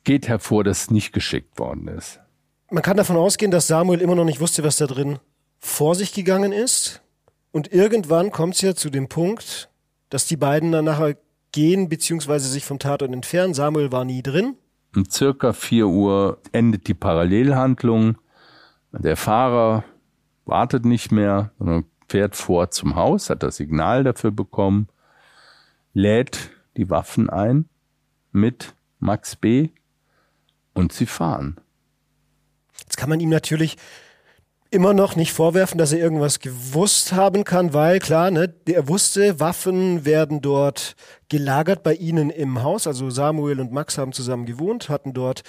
geht 0.04 0.28
hervor, 0.28 0.64
dass 0.64 0.84
es 0.84 0.91
nicht 0.91 1.14
geschickt 1.14 1.60
worden 1.60 1.88
ist. 1.88 2.20
man 2.70 2.84
kann 2.84 2.97
davon 2.97 3.18
ausgehen, 3.18 3.52
dass 3.52 3.68
Samuel 3.68 4.02
immer 4.02 4.16
noch 4.16 4.26
nicht 4.26 4.39
wusste, 4.39 4.64
was 4.64 4.78
da 4.78 4.88
drin 4.88 5.20
vor 5.60 5.95
sich 5.95 6.14
gegangen 6.14 6.52
ist. 6.52 7.02
Und 7.52 7.72
irgendwann 7.72 8.32
kommt 8.32 8.56
es 8.56 8.62
ja 8.62 8.76
zu 8.76 8.89
dem 8.89 9.10
Punkt, 9.10 9.70
dass 10.10 10.26
die 10.26 10.38
beiden 10.38 10.72
dann 10.72 10.86
nachher 10.86 11.18
gehen 11.52 11.89
beziehungsweise 11.89 12.47
sich 12.47 12.66
vom 12.66 12.80
Tatort 12.80 13.14
entfernen. 13.14 13.54
Samuel 13.54 13.91
war 13.91 14.06
nie 14.06 14.24
drin. 14.24 14.56
Um 14.95 15.10
circa 15.10 15.54
4 15.54 15.88
Uhr 15.88 16.41
endet 16.52 16.88
die 16.88 16.93
Parallelhandlung. 16.93 18.18
Der 18.91 19.18
Fahrer 19.18 19.84
wartet 20.45 20.86
nicht 20.86 21.12
mehr, 21.12 21.52
sondern 21.60 21.86
fährt 22.08 22.36
vor 22.36 22.72
zum 22.72 22.95
Haus, 22.95 23.30
hat 23.30 23.43
das 23.43 23.56
Signal 23.56 24.04
dafür 24.04 24.32
bekommen, 24.32 24.89
lädt 25.93 26.49
die 26.76 26.89
Waffen 26.89 27.30
ein 27.30 27.70
mit 28.32 28.74
Max 28.99 29.36
B. 29.36 29.70
und 30.74 30.93
sie 30.93 31.05
fahren. 31.05 31.57
Jetzt 32.80 32.97
kann 32.97 33.09
man 33.09 33.19
ihm 33.19 33.30
natürlich 33.30 33.78
immer 34.72 34.93
noch 34.93 35.17
nicht 35.17 35.34
vorwerfen, 35.34 35.78
dass 35.78 35.91
er 35.91 35.99
irgendwas 35.99 36.39
gewusst 36.39 37.11
haben 37.11 37.43
kann, 37.43 37.74
weil 37.74 37.99
klar, 37.99 38.32
ne, 38.32 38.53
er 38.65 38.88
wusste, 38.88 39.39
Waffen 39.39 40.05
werden 40.05 40.41
dort 40.41 40.95
gelagert 41.28 41.84
bei 41.84 41.93
ihnen 41.93 42.30
im 42.30 42.63
Haus. 42.63 42.88
Also 42.88 43.09
Samuel 43.09 43.59
und 43.59 43.74
Max 43.74 43.97
haben 43.97 44.13
zusammen 44.13 44.45
gewohnt, 44.45 44.88
hatten 44.88 45.13
dort 45.13 45.43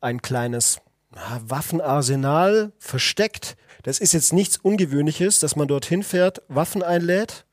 ein 0.00 0.20
kleines 0.20 0.80
na, 1.14 1.40
Waffenarsenal 1.46 2.72
versteckt. 2.78 3.56
Das 3.84 4.00
ist 4.00 4.12
jetzt 4.12 4.32
nichts 4.32 4.56
Ungewöhnliches, 4.56 5.38
dass 5.38 5.54
man 5.54 5.68
dorthin 5.68 6.02
fährt, 6.02 6.42
Waffen 6.48 6.82
einlädt 6.82 7.46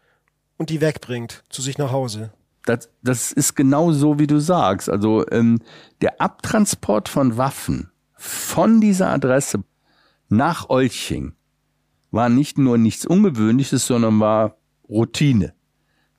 und 0.57 0.71
die 0.71 0.81
wegbringt 0.81 1.43
zu 1.49 1.61
sich 1.61 1.77
nach 1.77 1.91
Hause. 1.91 2.31
Das, 2.65 2.89
das 3.01 3.31
ist 3.31 3.55
genau 3.55 3.91
so, 3.91 4.19
wie 4.19 4.27
du 4.27 4.39
sagst. 4.39 4.89
Also 4.89 5.25
ähm, 5.31 5.59
der 6.01 6.21
Abtransport 6.21 7.09
von 7.09 7.37
Waffen 7.37 7.89
von 8.15 8.79
dieser 8.79 9.09
Adresse 9.09 9.63
nach 10.29 10.69
Olching 10.69 11.33
war 12.11 12.29
nicht 12.29 12.57
nur 12.57 12.77
nichts 12.77 13.05
Ungewöhnliches, 13.05 13.85
sondern 13.85 14.19
war 14.19 14.57
Routine. 14.87 15.53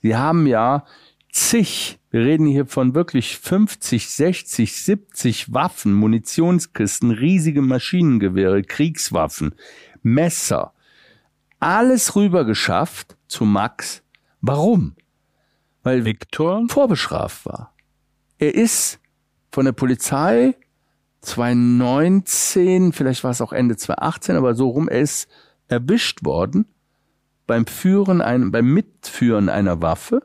Sie 0.02 0.16
haben 0.16 0.46
ja 0.46 0.84
zig, 1.32 1.98
wir 2.10 2.20
reden 2.20 2.46
hier 2.46 2.66
von 2.66 2.94
wirklich 2.94 3.38
50, 3.38 4.10
60, 4.10 4.72
70 4.72 5.52
Waffen, 5.54 5.94
Munitionskisten, 5.94 7.10
riesige 7.10 7.62
Maschinengewehre, 7.62 8.62
Kriegswaffen, 8.62 9.54
Messer, 10.02 10.74
alles 11.58 12.14
rüber 12.16 12.44
geschafft 12.44 13.16
zu 13.26 13.44
Max. 13.44 14.02
Warum? 14.40 14.94
Weil 15.84 16.04
Viktor 16.04 16.64
vorbestraft 16.68 17.46
war. 17.46 17.72
Er 18.38 18.54
ist 18.54 18.98
von 19.52 19.64
der 19.64 19.72
Polizei 19.72 20.56
2019, 21.20 22.92
vielleicht 22.92 23.22
war 23.22 23.30
es 23.30 23.40
auch 23.40 23.52
Ende 23.52 23.76
2018, 23.76 24.36
aber 24.36 24.54
so 24.54 24.68
rum, 24.70 24.88
er 24.88 25.00
ist 25.00 25.28
erwischt 25.68 26.24
worden 26.24 26.66
beim 27.46 27.66
Führen 27.66 28.20
ein, 28.20 28.50
beim 28.50 28.72
Mitführen 28.72 29.48
einer 29.48 29.80
Waffe 29.82 30.22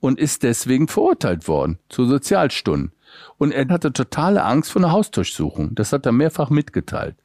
und 0.00 0.18
ist 0.18 0.42
deswegen 0.42 0.88
verurteilt 0.88 1.48
worden 1.48 1.78
zu 1.88 2.06
Sozialstunden. 2.06 2.92
Und 3.38 3.52
er 3.52 3.68
hatte 3.68 3.92
totale 3.92 4.44
Angst 4.44 4.72
vor 4.72 4.82
einer 4.82 4.92
Hausdurchsuchung. 4.92 5.74
Das 5.74 5.92
hat 5.92 6.06
er 6.06 6.12
mehrfach 6.12 6.50
mitgeteilt. 6.50 7.16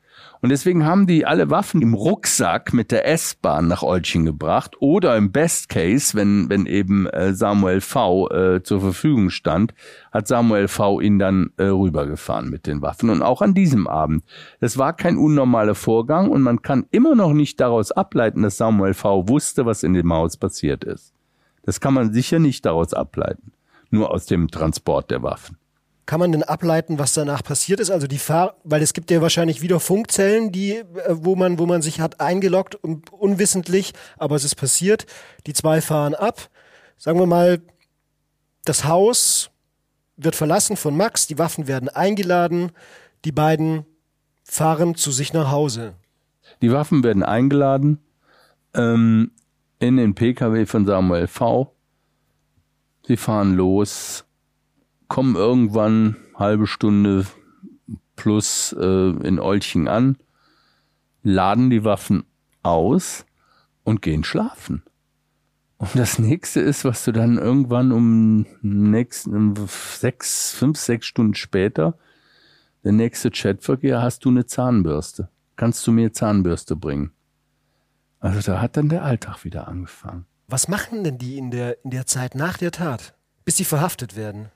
Und 0.41 0.49
deswegen 0.49 0.85
haben 0.85 1.05
die 1.05 1.23
alle 1.23 1.51
Waffen 1.51 1.83
im 1.83 1.93
Rucksack 1.93 2.73
mit 2.73 2.91
der 2.91 3.07
S-Bahn 3.07 3.67
nach 3.67 3.83
Olching 3.83 4.25
gebracht 4.25 4.75
oder 4.79 5.15
im 5.15 5.31
Best 5.31 5.69
Case, 5.69 6.17
wenn, 6.17 6.49
wenn 6.49 6.65
eben 6.65 7.05
äh, 7.05 7.35
Samuel 7.35 7.79
V. 7.79 8.27
Äh, 8.31 8.63
zur 8.63 8.81
Verfügung 8.81 9.29
stand, 9.29 9.75
hat 10.11 10.27
Samuel 10.27 10.67
V. 10.67 10.99
ihn 10.99 11.19
dann 11.19 11.51
äh, 11.57 11.65
rübergefahren 11.65 12.49
mit 12.49 12.65
den 12.65 12.81
Waffen. 12.81 13.11
Und 13.11 13.21
auch 13.21 13.43
an 13.43 13.53
diesem 13.53 13.85
Abend. 13.85 14.23
Das 14.59 14.79
war 14.79 14.93
kein 14.93 15.17
unnormaler 15.17 15.75
Vorgang 15.75 16.31
und 16.31 16.41
man 16.41 16.63
kann 16.63 16.87
immer 16.89 17.13
noch 17.13 17.33
nicht 17.33 17.59
daraus 17.59 17.91
ableiten, 17.91 18.41
dass 18.41 18.57
Samuel 18.57 18.95
V. 18.95 19.29
wusste, 19.29 19.67
was 19.67 19.83
in 19.83 19.93
dem 19.93 20.11
Haus 20.11 20.37
passiert 20.37 20.83
ist. 20.83 21.13
Das 21.63 21.79
kann 21.79 21.93
man 21.93 22.13
sicher 22.13 22.39
nicht 22.39 22.65
daraus 22.65 22.95
ableiten. 22.95 23.51
Nur 23.91 24.09
aus 24.09 24.25
dem 24.25 24.47
Transport 24.47 25.11
der 25.11 25.21
Waffen. 25.21 25.60
Kann 26.05 26.19
man 26.19 26.31
denn 26.31 26.43
ableiten, 26.43 26.99
was 26.99 27.13
danach 27.13 27.43
passiert 27.43 27.79
ist? 27.79 27.91
Also 27.91 28.07
die 28.07 28.17
Fahr 28.17 28.55
weil 28.63 28.81
es 28.81 28.93
gibt 28.93 29.11
ja 29.11 29.21
wahrscheinlich 29.21 29.61
wieder 29.61 29.79
Funkzellen, 29.79 30.51
die, 30.51 30.75
äh, 30.75 30.85
wo 31.09 31.35
man, 31.35 31.59
wo 31.59 31.65
man 31.65 31.81
sich 31.81 31.99
hat 31.99 32.19
eingeloggt 32.19 32.75
und 32.75 33.11
unwissentlich, 33.13 33.93
aber 34.17 34.35
es 34.35 34.43
ist 34.43 34.55
passiert. 34.55 35.05
Die 35.47 35.53
zwei 35.53 35.81
fahren 35.81 36.15
ab. 36.15 36.49
Sagen 36.97 37.19
wir 37.19 37.27
mal, 37.27 37.61
das 38.65 38.85
Haus 38.85 39.51
wird 40.17 40.35
verlassen 40.35 40.77
von 40.77 40.95
Max, 40.95 41.27
die 41.27 41.37
Waffen 41.37 41.67
werden 41.67 41.89
eingeladen, 41.89 42.71
die 43.25 43.31
beiden 43.31 43.85
fahren 44.43 44.95
zu 44.95 45.11
sich 45.11 45.33
nach 45.33 45.51
Hause. 45.51 45.93
Die 46.61 46.71
Waffen 46.71 47.03
werden 47.03 47.23
eingeladen 47.23 47.99
ähm, 48.73 49.31
in 49.79 49.97
den 49.97 50.13
Pkw 50.13 50.65
von 50.65 50.85
Samuel 50.85 51.27
V. 51.27 51.73
Sie 53.07 53.17
fahren 53.17 53.55
los, 53.55 54.25
kommen 55.11 55.35
irgendwann 55.35 56.15
halbe 56.35 56.67
Stunde 56.67 57.27
plus 58.15 58.73
äh, 58.79 59.09
in 59.09 59.39
Olching 59.39 59.89
an, 59.89 60.15
laden 61.21 61.69
die 61.69 61.83
Waffen 61.83 62.23
aus 62.63 63.25
und 63.83 64.01
gehen 64.01 64.23
schlafen. 64.23 64.83
Und 65.79 65.95
das 65.95 66.17
nächste 66.17 66.61
ist, 66.61 66.85
was 66.85 67.03
du 67.03 67.11
dann 67.11 67.37
irgendwann 67.37 67.91
um 67.91 68.45
nächsten 68.61 69.53
sechs, 69.67 70.53
fünf, 70.53 70.77
sechs 70.79 71.07
Stunden 71.07 71.35
später, 71.35 71.97
der 72.85 72.93
nächste 72.93 73.31
Chatverkehr, 73.31 74.01
hast 74.01 74.23
du 74.23 74.29
eine 74.29 74.45
Zahnbürste. 74.45 75.27
Kannst 75.57 75.85
du 75.85 75.91
mir 75.91 76.13
Zahnbürste 76.13 76.77
bringen? 76.77 77.11
Also 78.21 78.39
da 78.49 78.61
hat 78.61 78.77
dann 78.77 78.87
der 78.87 79.03
Alltag 79.03 79.43
wieder 79.43 79.67
angefangen. 79.67 80.25
Was 80.47 80.69
machen 80.69 81.03
denn 81.03 81.17
die 81.17 81.37
in 81.37 81.51
der, 81.51 81.83
in 81.83 81.91
der 81.91 82.05
Zeit 82.05 82.33
nach 82.33 82.57
der 82.57 82.71
Tat, 82.71 83.13
bis 83.43 83.57
sie 83.57 83.65
verhaftet 83.65 84.15
werden? 84.15 84.51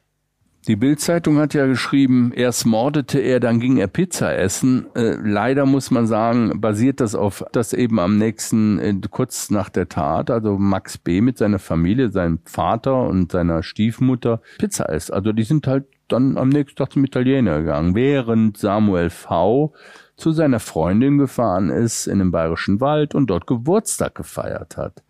Die 0.68 0.76
Bildzeitung 0.76 1.38
hat 1.38 1.54
ja 1.54 1.68
geschrieben, 1.68 2.32
erst 2.36 2.66
mordete 2.66 3.20
er, 3.20 3.40
dann 3.40 3.60
ging 3.60 3.78
er 3.78 3.86
Pizza 3.86 4.36
essen. 4.36 4.88
Äh, 4.96 5.16
leider 5.22 5.68
muss 5.68 5.92
man 5.92 6.08
sagen, 6.08 6.60
basiert 6.60 7.02
das 7.02 7.14
auf, 7.14 7.46
dass 7.52 7.72
eben 7.72 8.00
am 8.00 8.18
nächsten, 8.18 8.80
äh, 8.80 8.96
kurz 9.12 9.52
nach 9.52 9.70
der 9.70 9.90
Tat, 9.90 10.32
also 10.32 10.58
Max 10.58 10.98
B. 10.98 11.22
mit 11.22 11.38
seiner 11.38 11.60
Familie, 11.60 12.10
seinem 12.10 12.40
Vater 12.46 13.04
und 13.04 13.32
seiner 13.32 13.62
Stiefmutter 13.62 14.42
Pizza 14.58 14.90
isst. 14.90 15.14
Also 15.14 15.34
die 15.34 15.44
sind 15.44 15.68
halt 15.68 15.86
dann 16.08 16.36
am 16.36 16.50
nächsten 16.50 16.78
Tag 16.78 16.94
zum 16.94 17.06
Italiener 17.06 17.60
gegangen, 17.60 17.94
während 17.94 18.58
Samuel 18.58 19.12
V. 19.12 19.72
zu 20.18 20.32
seiner 20.32 20.60
Freundin 20.60 21.20
gefahren 21.20 21.70
ist 21.70 22.08
in 22.08 22.18
den 22.18 22.32
Bayerischen 22.32 22.82
Wald 22.82 23.14
und 23.14 23.28
dort 23.28 23.46
Geburtstag 23.46 24.16
gefeiert 24.16 24.78
hat. 24.78 25.05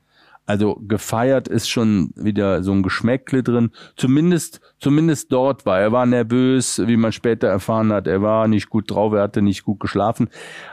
Also 0.45 0.75
gefeiert 0.87 1.47
ist 1.47 1.69
schon 1.69 2.11
wieder 2.15 2.61
so 2.61 2.71
ein 2.71 2.83
Geschmäckle 2.83 3.41
drin. 3.41 3.71
Zumindest, 3.95 4.61
zumindest 4.79 5.31
dort 5.31 5.65
war. 5.65 5.79
Er 5.79 5.91
war 5.91 6.05
nervös, 6.05 6.81
wie 6.85 6.97
man 6.97 7.11
später 7.11 7.47
erfahren 7.47 7.91
hat. 7.91 8.05
Er 8.05 8.21
war 8.21 8.47
nicht 8.47 8.69
gut 8.69 8.91
drauf, 8.91 9.13
er 9.13 9.23
hatte 9.23 9.41
nicht 9.41 9.63
gut 9.63 9.79
geschlafen. 9.79 10.29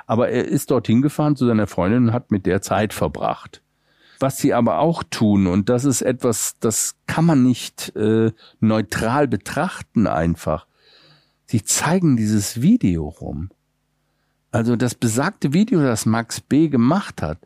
Aber 0.07 0.29
er 0.29 0.47
ist 0.47 0.71
dorthin 0.71 1.01
gefahren 1.01 1.37
zu 1.37 1.47
seiner 1.47 1.67
Freundin 1.67 2.09
und 2.09 2.13
hat 2.13 2.31
mit 2.31 2.45
der 2.45 2.61
Zeit 2.61 2.93
verbracht. 2.93 3.63
Was 4.19 4.39
sie 4.39 4.53
aber 4.53 4.79
auch 4.79 5.03
tun, 5.03 5.49
und 5.49 5.69
das 5.69 5.85
ist 5.85 6.03
etwas, 6.03 6.57
das 6.61 6.95
kann 7.07 7.25
man 7.25 7.43
nicht 7.43 7.97
äh, 7.97 8.31
neutral 8.61 9.27
betrachten 9.27 10.07
einfach. 10.07 10.67
Sie 11.47 11.65
zeigen 11.65 12.17
dieses 12.17 12.63
Video 12.63 13.09
rum. 13.09 13.51
Also 14.53 14.77
das 14.77 14.95
besagte 14.95 15.55
Video, 15.55 15.83
das 15.83 16.07
Max 16.07 16.41
B. 16.41 16.69
gemacht 16.69 17.21
hat, 17.21 17.39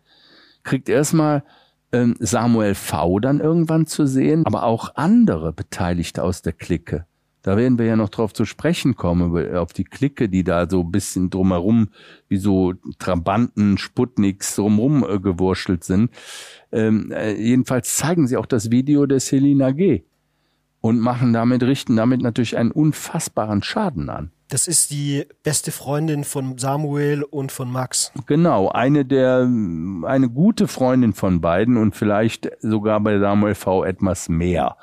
kriegt 0.65 0.89
erstmal 0.89 1.45
ähm, 1.93 2.17
Samuel 2.19 2.75
V. 2.75 3.21
dann 3.21 3.41
irgendwann 3.41 3.87
zu 3.87 4.07
sehen, 4.07 4.45
aber 4.47 4.65
auch 4.65 4.95
andere 4.97 5.53
Beteiligte 5.53 6.23
aus 6.23 6.43
der 6.43 6.53
Clique. 6.53 7.07
Da 7.47 7.57
werden 7.57 7.79
wir 7.79 7.87
ja 7.87 7.95
noch 7.95 8.09
drauf 8.09 8.35
zu 8.35 8.45
sprechen 8.45 8.97
kommen, 8.97 9.55
auf 9.55 9.73
die 9.73 9.85
Clique, 9.85 10.29
die 10.29 10.43
da 10.43 10.69
so 10.69 10.81
ein 10.81 10.91
bisschen 10.91 11.31
drumherum, 11.31 11.91
wie 12.29 12.39
so 12.39 12.75
Trabanten, 12.99 13.79
Sputniks 13.79 14.57
drumherum 14.57 15.07
äh, 15.09 15.21
gewurschtelt 15.21 15.85
sind. 15.85 16.11
Ähm, 16.73 17.13
äh, 17.13 17.35
jedenfalls 17.35 17.95
zeigen 17.95 18.27
sie 18.27 18.37
auch 18.37 18.47
das 18.47 18.73
Video 18.73 19.07
der 19.07 19.21
Selina 19.21 19.71
G. 19.71 20.03
und 20.81 20.99
machen 20.99 21.33
damit, 21.33 21.63
richten 21.63 21.95
damit 21.95 22.21
natürlich 22.21 22.57
einen 22.57 22.73
unfassbaren 22.73 23.63
Schaden 23.63 24.11
an. 24.11 24.33
Das 24.49 24.69
ist 24.69 24.93
die 24.93 25.27
beste 25.43 25.73
Freundin 25.73 26.23
von 26.23 26.57
Samuel 26.57 27.25
und 27.25 27.51
von 27.51 27.71
Max. 27.71 28.13
Genau, 28.27 28.69
eine 28.69 29.05
der, 29.05 29.41
eine 29.41 30.29
gute 30.29 30.69
Freundin 30.69 31.15
von 31.15 31.41
beiden 31.41 31.77
und 31.77 31.97
vielleicht 31.97 32.51
sogar 32.61 33.01
bei 33.01 33.19
Samuel 33.19 33.57
V 33.57 33.85
etwas 33.85 34.29
mehr. 34.29 34.77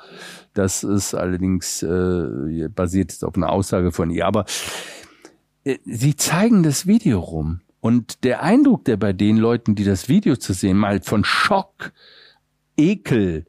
Das 0.52 0.84
ist 0.84 1.14
allerdings 1.14 1.82
äh, 1.82 2.68
basiert 2.68 3.12
jetzt 3.12 3.24
auf 3.24 3.36
einer 3.36 3.50
Aussage 3.50 3.90
von 3.90 4.10
ihr. 4.10 4.26
Aber 4.26 4.44
äh, 5.64 5.78
sie 5.84 6.14
zeigen 6.14 6.62
das 6.62 6.86
Video 6.86 7.20
rum. 7.20 7.60
Und 7.80 8.24
der 8.24 8.42
Eindruck, 8.42 8.84
der 8.84 8.96
bei 8.98 9.12
den 9.12 9.36
Leuten, 9.36 9.74
die 9.74 9.84
das 9.84 10.08
Video 10.08 10.36
zu 10.36 10.52
sehen, 10.52 10.76
mal 10.76 11.00
von 11.02 11.24
Schock, 11.24 11.92
Ekel, 12.76 13.46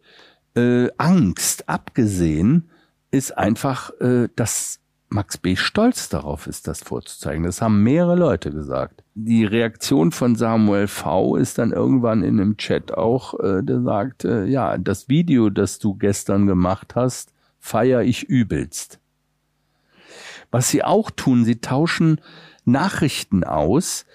äh, 0.55 0.88
Angst 0.97 1.68
abgesehen, 1.68 2.70
ist 3.11 3.38
einfach, 3.38 3.91
äh, 4.01 4.30
dass 4.36 4.80
Max 5.16 5.38
B. 5.38 5.55
stolz 5.55 6.09
darauf 6.09 6.45
ist, 6.45 6.68
das 6.68 6.84
vorzuzeigen. 6.84 7.45
Das 7.45 7.61
haben 7.61 7.82
mehrere 7.82 8.16
Leute 8.16 8.51
gesagt. 8.51 9.01
Die 9.16 9.45
Reaktion 9.45 10.11
von 10.11 10.36
Samuel 10.36 10.88
V. 10.88 11.38
ist 11.38 11.57
dann 11.57 11.72
irgendwann 11.72 12.22
in 12.22 12.39
einem 12.39 12.57
Chat 12.57 12.93
auch, 12.93 13.39
äh, 13.39 13.63
der 13.63 13.82
sagt, 13.82 14.26
äh, 14.26 14.43
ja, 14.43 14.78
das 14.78 15.07
Video, 15.07 15.49
das 15.49 15.80
du 15.80 15.95
gestern 15.95 16.47
gemacht 16.47 16.95
hast, 16.95 17.32
feier 17.59 18.01
ich 18.01 18.24
übelst. 18.24 18.99
Was 20.51 20.68
sie 20.68 20.84
auch 20.84 21.09
tun, 21.09 21.45
sie 21.45 21.61
tauschen 21.61 22.20
Nachrichten 22.66 23.45
aus 23.45 24.05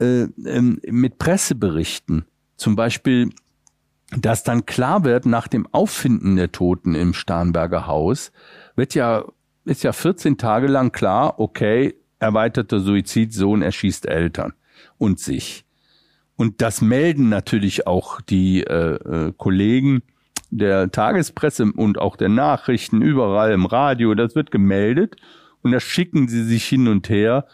äh, 0.00 0.22
ähm, 0.46 0.80
mit 0.86 1.18
Presseberichten. 1.18 2.24
Zum 2.56 2.74
Beispiel, 2.74 3.30
dass 4.16 4.44
dann 4.44 4.64
klar 4.64 5.04
wird, 5.04 5.26
nach 5.26 5.46
dem 5.46 5.66
Auffinden 5.72 6.36
der 6.36 6.52
Toten 6.52 6.94
im 6.94 7.12
Starnberger 7.12 7.86
Haus, 7.86 8.32
wird 8.76 8.94
ja 8.94 9.26
ist 9.68 9.82
ja 9.84 9.92
14 9.92 10.38
Tage 10.38 10.66
lang 10.66 10.92
klar, 10.92 11.38
okay, 11.38 11.94
erweiterter 12.18 12.80
Suizid, 12.80 13.32
Sohn 13.32 13.62
erschießt 13.62 14.06
Eltern 14.06 14.54
und 14.96 15.20
sich. 15.20 15.64
Und 16.36 16.62
das 16.62 16.80
melden 16.80 17.28
natürlich 17.28 17.86
auch 17.86 18.20
die 18.20 18.62
äh, 18.62 18.94
äh, 18.94 19.32
Kollegen 19.36 20.02
der 20.50 20.90
Tagespresse 20.90 21.72
und 21.72 21.98
auch 21.98 22.16
der 22.16 22.28
Nachrichten 22.28 23.02
überall 23.02 23.52
im 23.52 23.66
Radio. 23.66 24.14
Das 24.14 24.34
wird 24.34 24.50
gemeldet 24.50 25.16
und 25.62 25.72
da 25.72 25.80
schicken 25.80 26.28
sie 26.28 26.44
sich 26.44 26.64
hin 26.64 26.88
und 26.88 27.08
her. 27.08 27.46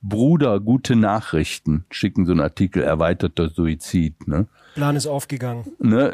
Bruder, 0.00 0.60
gute 0.60 0.94
Nachrichten, 0.94 1.84
schicken 1.90 2.24
so 2.24 2.32
einen 2.32 2.40
Artikel, 2.40 2.82
erweiterter 2.82 3.48
Suizid. 3.48 4.28
Ne? 4.28 4.46
Plan 4.76 4.94
ist 4.94 5.08
aufgegangen. 5.08 5.64
Ne, 5.80 6.12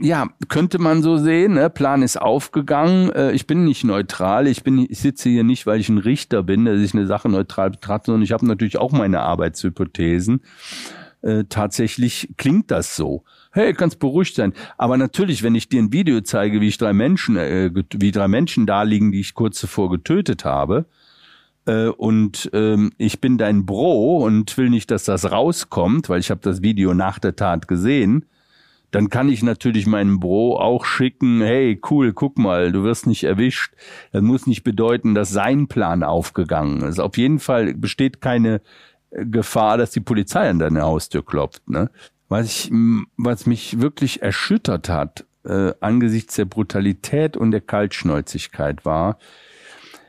ja, 0.00 0.28
könnte 0.48 0.78
man 0.78 1.02
so 1.02 1.16
sehen. 1.16 1.54
Ne? 1.54 1.70
Plan 1.70 2.02
ist 2.02 2.20
aufgegangen. 2.20 3.10
Äh, 3.10 3.32
ich 3.32 3.46
bin 3.46 3.64
nicht 3.64 3.84
neutral. 3.84 4.46
Ich 4.46 4.62
bin, 4.62 4.86
ich 4.88 4.98
sitze 5.00 5.28
hier 5.28 5.44
nicht, 5.44 5.66
weil 5.66 5.80
ich 5.80 5.88
ein 5.88 5.98
Richter 5.98 6.42
bin, 6.42 6.64
dass 6.64 6.80
ich 6.80 6.94
eine 6.94 7.06
Sache 7.06 7.28
neutral 7.28 7.70
betrachte, 7.70 8.06
sondern 8.06 8.22
ich 8.22 8.32
habe 8.32 8.46
natürlich 8.46 8.78
auch 8.78 8.92
meine 8.92 9.20
Arbeitshypothesen. 9.20 10.40
Äh, 11.22 11.44
tatsächlich 11.48 12.34
klingt 12.36 12.70
das 12.70 12.94
so. 12.94 13.24
Hey, 13.50 13.74
kannst 13.74 13.98
beruhigt 13.98 14.36
sein. 14.36 14.52
Aber 14.76 14.96
natürlich, 14.96 15.42
wenn 15.42 15.56
ich 15.56 15.68
dir 15.68 15.82
ein 15.82 15.92
Video 15.92 16.20
zeige, 16.20 16.60
wie 16.60 16.68
ich 16.68 16.78
drei 16.78 16.92
Menschen, 16.92 17.36
äh, 17.36 17.70
wie 17.94 18.12
drei 18.12 18.28
Menschen 18.28 18.66
da 18.66 18.82
liegen, 18.82 19.10
die 19.10 19.20
ich 19.20 19.34
kurz 19.34 19.58
zuvor 19.58 19.90
getötet 19.90 20.44
habe, 20.44 20.86
äh, 21.66 21.88
und 21.88 22.50
ähm, 22.52 22.92
ich 22.98 23.20
bin 23.20 23.36
dein 23.36 23.66
Bro 23.66 24.24
und 24.24 24.56
will 24.56 24.70
nicht, 24.70 24.90
dass 24.92 25.04
das 25.04 25.30
rauskommt, 25.30 26.08
weil 26.08 26.20
ich 26.20 26.30
habe 26.30 26.40
das 26.40 26.62
Video 26.62 26.94
nach 26.94 27.18
der 27.18 27.34
Tat 27.34 27.66
gesehen, 27.66 28.24
dann 28.90 29.10
kann 29.10 29.28
ich 29.28 29.42
natürlich 29.42 29.86
meinem 29.86 30.18
Bro 30.18 30.58
auch 30.60 30.84
schicken, 30.84 31.42
hey, 31.42 31.80
cool, 31.90 32.12
guck 32.12 32.38
mal, 32.38 32.72
du 32.72 32.84
wirst 32.84 33.06
nicht 33.06 33.24
erwischt. 33.24 33.74
Das 34.12 34.22
muss 34.22 34.46
nicht 34.46 34.64
bedeuten, 34.64 35.14
dass 35.14 35.30
sein 35.30 35.68
Plan 35.68 36.02
aufgegangen 36.02 36.82
ist. 36.82 36.98
Auf 36.98 37.18
jeden 37.18 37.38
Fall 37.38 37.74
besteht 37.74 38.20
keine 38.20 38.62
äh, 39.10 39.26
Gefahr, 39.26 39.76
dass 39.76 39.90
die 39.90 40.00
Polizei 40.00 40.48
an 40.48 40.58
deine 40.58 40.82
Haustür 40.82 41.24
klopft. 41.24 41.68
Ne? 41.68 41.90
Was, 42.28 42.46
ich, 42.46 42.72
was 43.16 43.46
mich 43.46 43.80
wirklich 43.80 44.22
erschüttert 44.22 44.88
hat, 44.88 45.26
äh, 45.44 45.72
angesichts 45.80 46.36
der 46.36 46.46
Brutalität 46.46 47.36
und 47.36 47.50
der 47.50 47.60
Kaltschnäuzigkeit 47.60 48.84
war, 48.84 49.18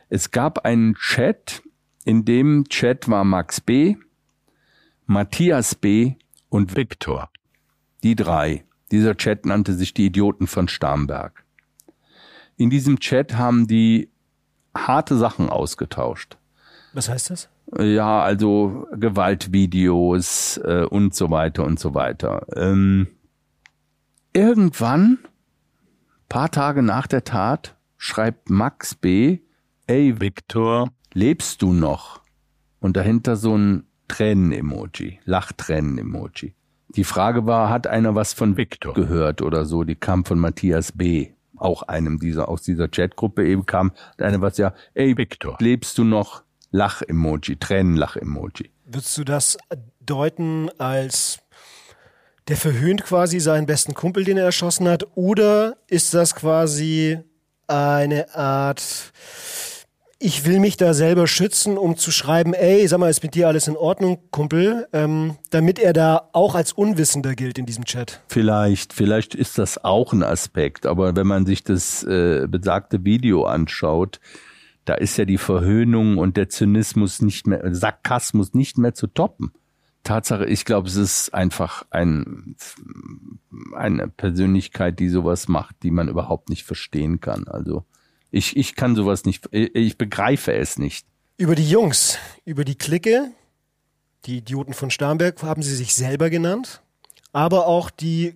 es 0.09 0.31
gab 0.31 0.65
einen 0.65 0.95
Chat, 0.95 1.61
in 2.05 2.25
dem 2.25 2.63
Chat 2.69 3.09
war 3.09 3.23
Max 3.23 3.61
B., 3.61 3.97
Matthias 5.05 5.75
B. 5.75 6.13
und 6.49 6.75
Viktor. 6.75 7.29
Die 8.03 8.15
drei. 8.15 8.63
Dieser 8.91 9.15
Chat 9.15 9.45
nannte 9.45 9.73
sich 9.73 9.93
die 9.93 10.07
Idioten 10.07 10.47
von 10.47 10.67
Starnberg. 10.67 11.43
In 12.57 12.69
diesem 12.69 12.99
Chat 12.99 13.37
haben 13.37 13.67
die 13.67 14.09
harte 14.75 15.17
Sachen 15.17 15.49
ausgetauscht. 15.49 16.37
Was 16.93 17.09
heißt 17.09 17.29
das? 17.29 17.49
Ja, 17.77 18.21
also 18.21 18.87
Gewaltvideos 18.95 20.59
äh, 20.63 20.85
und 20.85 21.13
so 21.13 21.29
weiter 21.29 21.63
und 21.65 21.79
so 21.79 21.93
weiter. 21.93 22.47
Ähm, 22.55 23.07
irgendwann, 24.33 25.19
paar 26.29 26.49
Tage 26.49 26.81
nach 26.81 27.05
der 27.05 27.23
Tat, 27.23 27.75
schreibt 27.97 28.49
Max 28.49 28.95
B. 28.95 29.39
Ey, 29.85 30.19
Victor, 30.19 30.91
lebst 31.13 31.61
du 31.61 31.73
noch? 31.73 32.21
Und 32.79 32.97
dahinter 32.97 33.35
so 33.35 33.55
ein 33.55 33.85
Tränen-Emoji, 34.07 35.19
Lachtränen-Emoji. 35.25 36.53
Die 36.89 37.03
Frage 37.03 37.45
war, 37.45 37.69
hat 37.69 37.87
einer 37.87 38.15
was 38.15 38.33
von 38.33 38.57
Victor 38.57 38.93
gehört 38.93 39.41
oder 39.41 39.65
so? 39.65 39.83
Die 39.83 39.95
kam 39.95 40.25
von 40.25 40.39
Matthias 40.39 40.91
B. 40.91 41.29
Auch 41.55 41.83
einem 41.83 42.19
dieser, 42.19 42.47
aus 42.47 42.63
dieser 42.63 42.87
Chatgruppe 42.87 43.45
eben 43.45 43.65
kam, 43.65 43.91
einer 44.17 44.41
was 44.41 44.57
ja, 44.57 44.73
ey 44.93 45.17
Victor, 45.17 45.57
lebst 45.59 45.97
du 45.97 46.03
noch? 46.03 46.43
Lach-Emoji, 46.71 47.57
Tränenlach-Emoji. 47.57 48.69
Würdest 48.85 49.17
du 49.17 49.23
das 49.23 49.57
deuten 49.99 50.69
als 50.77 51.39
der 52.47 52.57
verhöhnt 52.57 53.03
quasi 53.03 53.39
seinen 53.39 53.65
besten 53.67 53.93
Kumpel, 53.93 54.23
den 54.23 54.37
er 54.37 54.45
erschossen 54.45 54.87
hat? 54.87 55.05
Oder 55.15 55.77
ist 55.87 56.13
das 56.13 56.35
quasi 56.35 57.19
eine 57.67 58.33
Art 58.35 59.11
ich 60.21 60.45
will 60.45 60.59
mich 60.59 60.75
da 60.75 60.93
selber 60.93 61.27
schützen, 61.27 61.77
um 61.77 61.95
zu 61.95 62.11
schreiben, 62.11 62.53
ey, 62.53 62.85
sag 62.87 62.99
mal, 62.99 63.09
ist 63.09 63.23
mit 63.23 63.35
dir 63.35 63.47
alles 63.47 63.69
in 63.69 63.77
Ordnung, 63.77 64.19
Kumpel, 64.31 64.85
ähm, 64.91 65.37
damit 65.49 65.79
er 65.79 65.93
da 65.93 66.29
auch 66.33 66.55
als 66.55 66.73
Unwissender 66.73 67.35
gilt 67.35 67.57
in 67.57 67.65
diesem 67.65 67.85
Chat. 67.85 68.21
Vielleicht, 68.27 68.91
vielleicht 68.91 69.33
ist 69.33 69.57
das 69.57 69.83
auch 69.83 70.11
ein 70.11 70.23
Aspekt, 70.23 70.85
aber 70.85 71.15
wenn 71.15 71.25
man 71.25 71.45
sich 71.45 71.63
das 71.63 72.03
äh, 72.03 72.47
besagte 72.49 73.05
Video 73.05 73.45
anschaut, 73.45 74.19
da 74.83 74.95
ist 74.95 75.15
ja 75.17 75.23
die 75.23 75.37
Verhöhnung 75.37 76.17
und 76.17 76.35
der 76.35 76.49
Zynismus 76.49 77.21
nicht 77.21 77.47
mehr, 77.47 77.73
Sarkasmus 77.73 78.53
nicht 78.53 78.77
mehr 78.77 78.93
zu 78.93 79.07
toppen. 79.07 79.53
Tatsache, 80.03 80.45
ich 80.45 80.65
glaube, 80.65 80.89
es 80.89 80.95
ist 80.95 81.33
einfach 81.33 81.85
ein, 81.91 82.55
eine 83.73 84.07
Persönlichkeit, 84.09 84.99
die 84.99 85.09
sowas 85.09 85.47
macht, 85.47 85.75
die 85.83 85.91
man 85.91 86.09
überhaupt 86.09 86.49
nicht 86.49 86.63
verstehen 86.63 87.21
kann. 87.21 87.47
Also 87.47 87.85
ich, 88.31 88.55
ich 88.57 88.75
kann 88.75 88.95
sowas 88.95 89.25
nicht, 89.25 89.47
ich 89.51 89.97
begreife 89.97 90.53
es 90.53 90.77
nicht. 90.77 91.05
Über 91.37 91.55
die 91.55 91.69
Jungs, 91.69 92.17
über 92.45 92.65
die 92.65 92.75
Clique, 92.75 93.31
die 94.25 94.37
Idioten 94.37 94.73
von 94.73 94.91
Starnberg 94.91 95.41
haben 95.41 95.63
sie 95.63 95.75
sich 95.75 95.95
selber 95.95 96.29
genannt, 96.29 96.81
aber 97.31 97.67
auch 97.67 97.89
die 97.89 98.35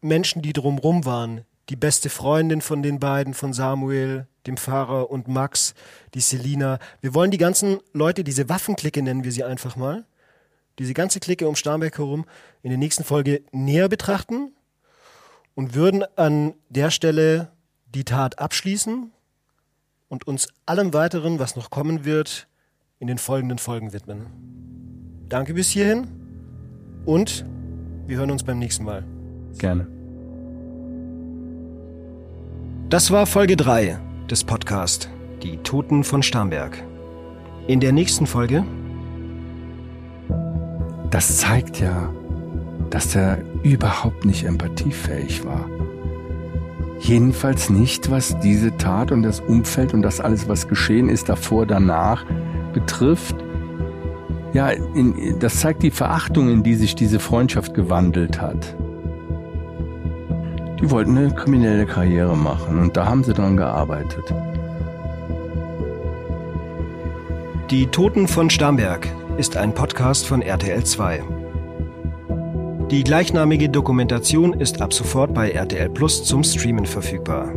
Menschen, 0.00 0.42
die 0.42 0.52
drumrum 0.52 1.04
waren. 1.04 1.44
Die 1.68 1.76
beste 1.76 2.10
Freundin 2.10 2.60
von 2.60 2.82
den 2.82 3.00
beiden, 3.00 3.34
von 3.34 3.52
Samuel, 3.52 4.28
dem 4.46 4.56
Fahrer 4.56 5.10
und 5.10 5.26
Max, 5.26 5.74
die 6.14 6.20
Selina. 6.20 6.78
Wir 7.00 7.12
wollen 7.12 7.32
die 7.32 7.38
ganzen 7.38 7.80
Leute, 7.92 8.22
diese 8.22 8.48
Waffenklicke 8.48 9.02
nennen 9.02 9.24
wir 9.24 9.32
sie 9.32 9.42
einfach 9.42 9.74
mal, 9.74 10.04
diese 10.78 10.94
ganze 10.94 11.18
Clique 11.18 11.48
um 11.48 11.56
Starnberg 11.56 11.98
herum 11.98 12.24
in 12.62 12.70
der 12.70 12.78
nächsten 12.78 13.02
Folge 13.02 13.42
näher 13.50 13.88
betrachten 13.88 14.52
und 15.56 15.74
würden 15.74 16.04
an 16.14 16.54
der 16.68 16.92
Stelle 16.92 17.50
die 17.86 18.04
Tat 18.04 18.38
abschließen 18.38 19.10
und 20.08 20.26
uns 20.26 20.48
allem 20.66 20.94
weiteren, 20.94 21.38
was 21.38 21.56
noch 21.56 21.70
kommen 21.70 22.04
wird, 22.04 22.48
in 22.98 23.06
den 23.06 23.18
folgenden 23.18 23.58
Folgen 23.58 23.92
widmen. 23.92 24.26
Danke 25.28 25.54
bis 25.54 25.70
hierhin 25.70 26.06
und 27.04 27.44
wir 28.06 28.18
hören 28.18 28.30
uns 28.30 28.44
beim 28.44 28.58
nächsten 28.58 28.84
Mal. 28.84 29.04
Gerne. 29.58 29.86
Das 32.88 33.10
war 33.10 33.26
Folge 33.26 33.56
3 33.56 33.98
des 34.30 34.44
Podcasts 34.44 35.08
Die 35.42 35.56
Toten 35.58 36.04
von 36.04 36.22
Starnberg. 36.22 36.82
In 37.66 37.80
der 37.80 37.90
nächsten 37.90 38.26
Folge. 38.26 38.64
Das 41.10 41.38
zeigt 41.38 41.80
ja, 41.80 42.12
dass 42.90 43.16
er 43.16 43.38
überhaupt 43.64 44.24
nicht 44.24 44.44
empathiefähig 44.44 45.44
war. 45.44 45.68
Jedenfalls 47.06 47.70
nicht, 47.70 48.10
was 48.10 48.36
diese 48.40 48.76
Tat 48.78 49.12
und 49.12 49.22
das 49.22 49.38
Umfeld 49.38 49.94
und 49.94 50.02
das 50.02 50.20
alles, 50.20 50.48
was 50.48 50.66
geschehen 50.66 51.08
ist, 51.08 51.28
davor, 51.28 51.64
danach 51.64 52.24
betrifft. 52.72 53.36
Ja, 54.52 54.70
in, 54.70 55.38
das 55.38 55.60
zeigt 55.60 55.84
die 55.84 55.92
Verachtung, 55.92 56.48
in 56.50 56.64
die 56.64 56.74
sich 56.74 56.96
diese 56.96 57.20
Freundschaft 57.20 57.74
gewandelt 57.74 58.40
hat. 58.40 58.74
Die 60.80 60.90
wollten 60.90 61.16
eine 61.16 61.32
kriminelle 61.32 61.86
Karriere 61.86 62.36
machen 62.36 62.80
und 62.80 62.96
da 62.96 63.06
haben 63.06 63.22
sie 63.22 63.34
dran 63.34 63.56
gearbeitet. 63.56 64.24
Die 67.70 67.86
Toten 67.86 68.26
von 68.26 68.50
Starnberg 68.50 69.06
ist 69.38 69.56
ein 69.56 69.72
Podcast 69.74 70.26
von 70.26 70.42
RTL 70.42 70.82
2. 70.82 71.22
Die 72.92 73.02
gleichnamige 73.02 73.68
Dokumentation 73.68 74.52
ist 74.52 74.80
ab 74.80 74.92
sofort 74.92 75.34
bei 75.34 75.50
RTL 75.50 75.90
Plus 75.90 76.22
zum 76.22 76.44
Streamen 76.44 76.86
verfügbar. 76.86 77.48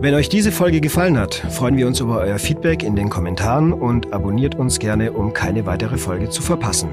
Wenn 0.00 0.14
euch 0.14 0.30
diese 0.30 0.52
Folge 0.52 0.80
gefallen 0.80 1.18
hat, 1.18 1.34
freuen 1.34 1.76
wir 1.76 1.86
uns 1.86 2.00
über 2.00 2.20
euer 2.20 2.38
Feedback 2.38 2.82
in 2.82 2.96
den 2.96 3.10
Kommentaren 3.10 3.74
und 3.74 4.10
abonniert 4.14 4.54
uns 4.54 4.78
gerne, 4.78 5.12
um 5.12 5.34
keine 5.34 5.66
weitere 5.66 5.98
Folge 5.98 6.30
zu 6.30 6.40
verpassen. 6.40 6.88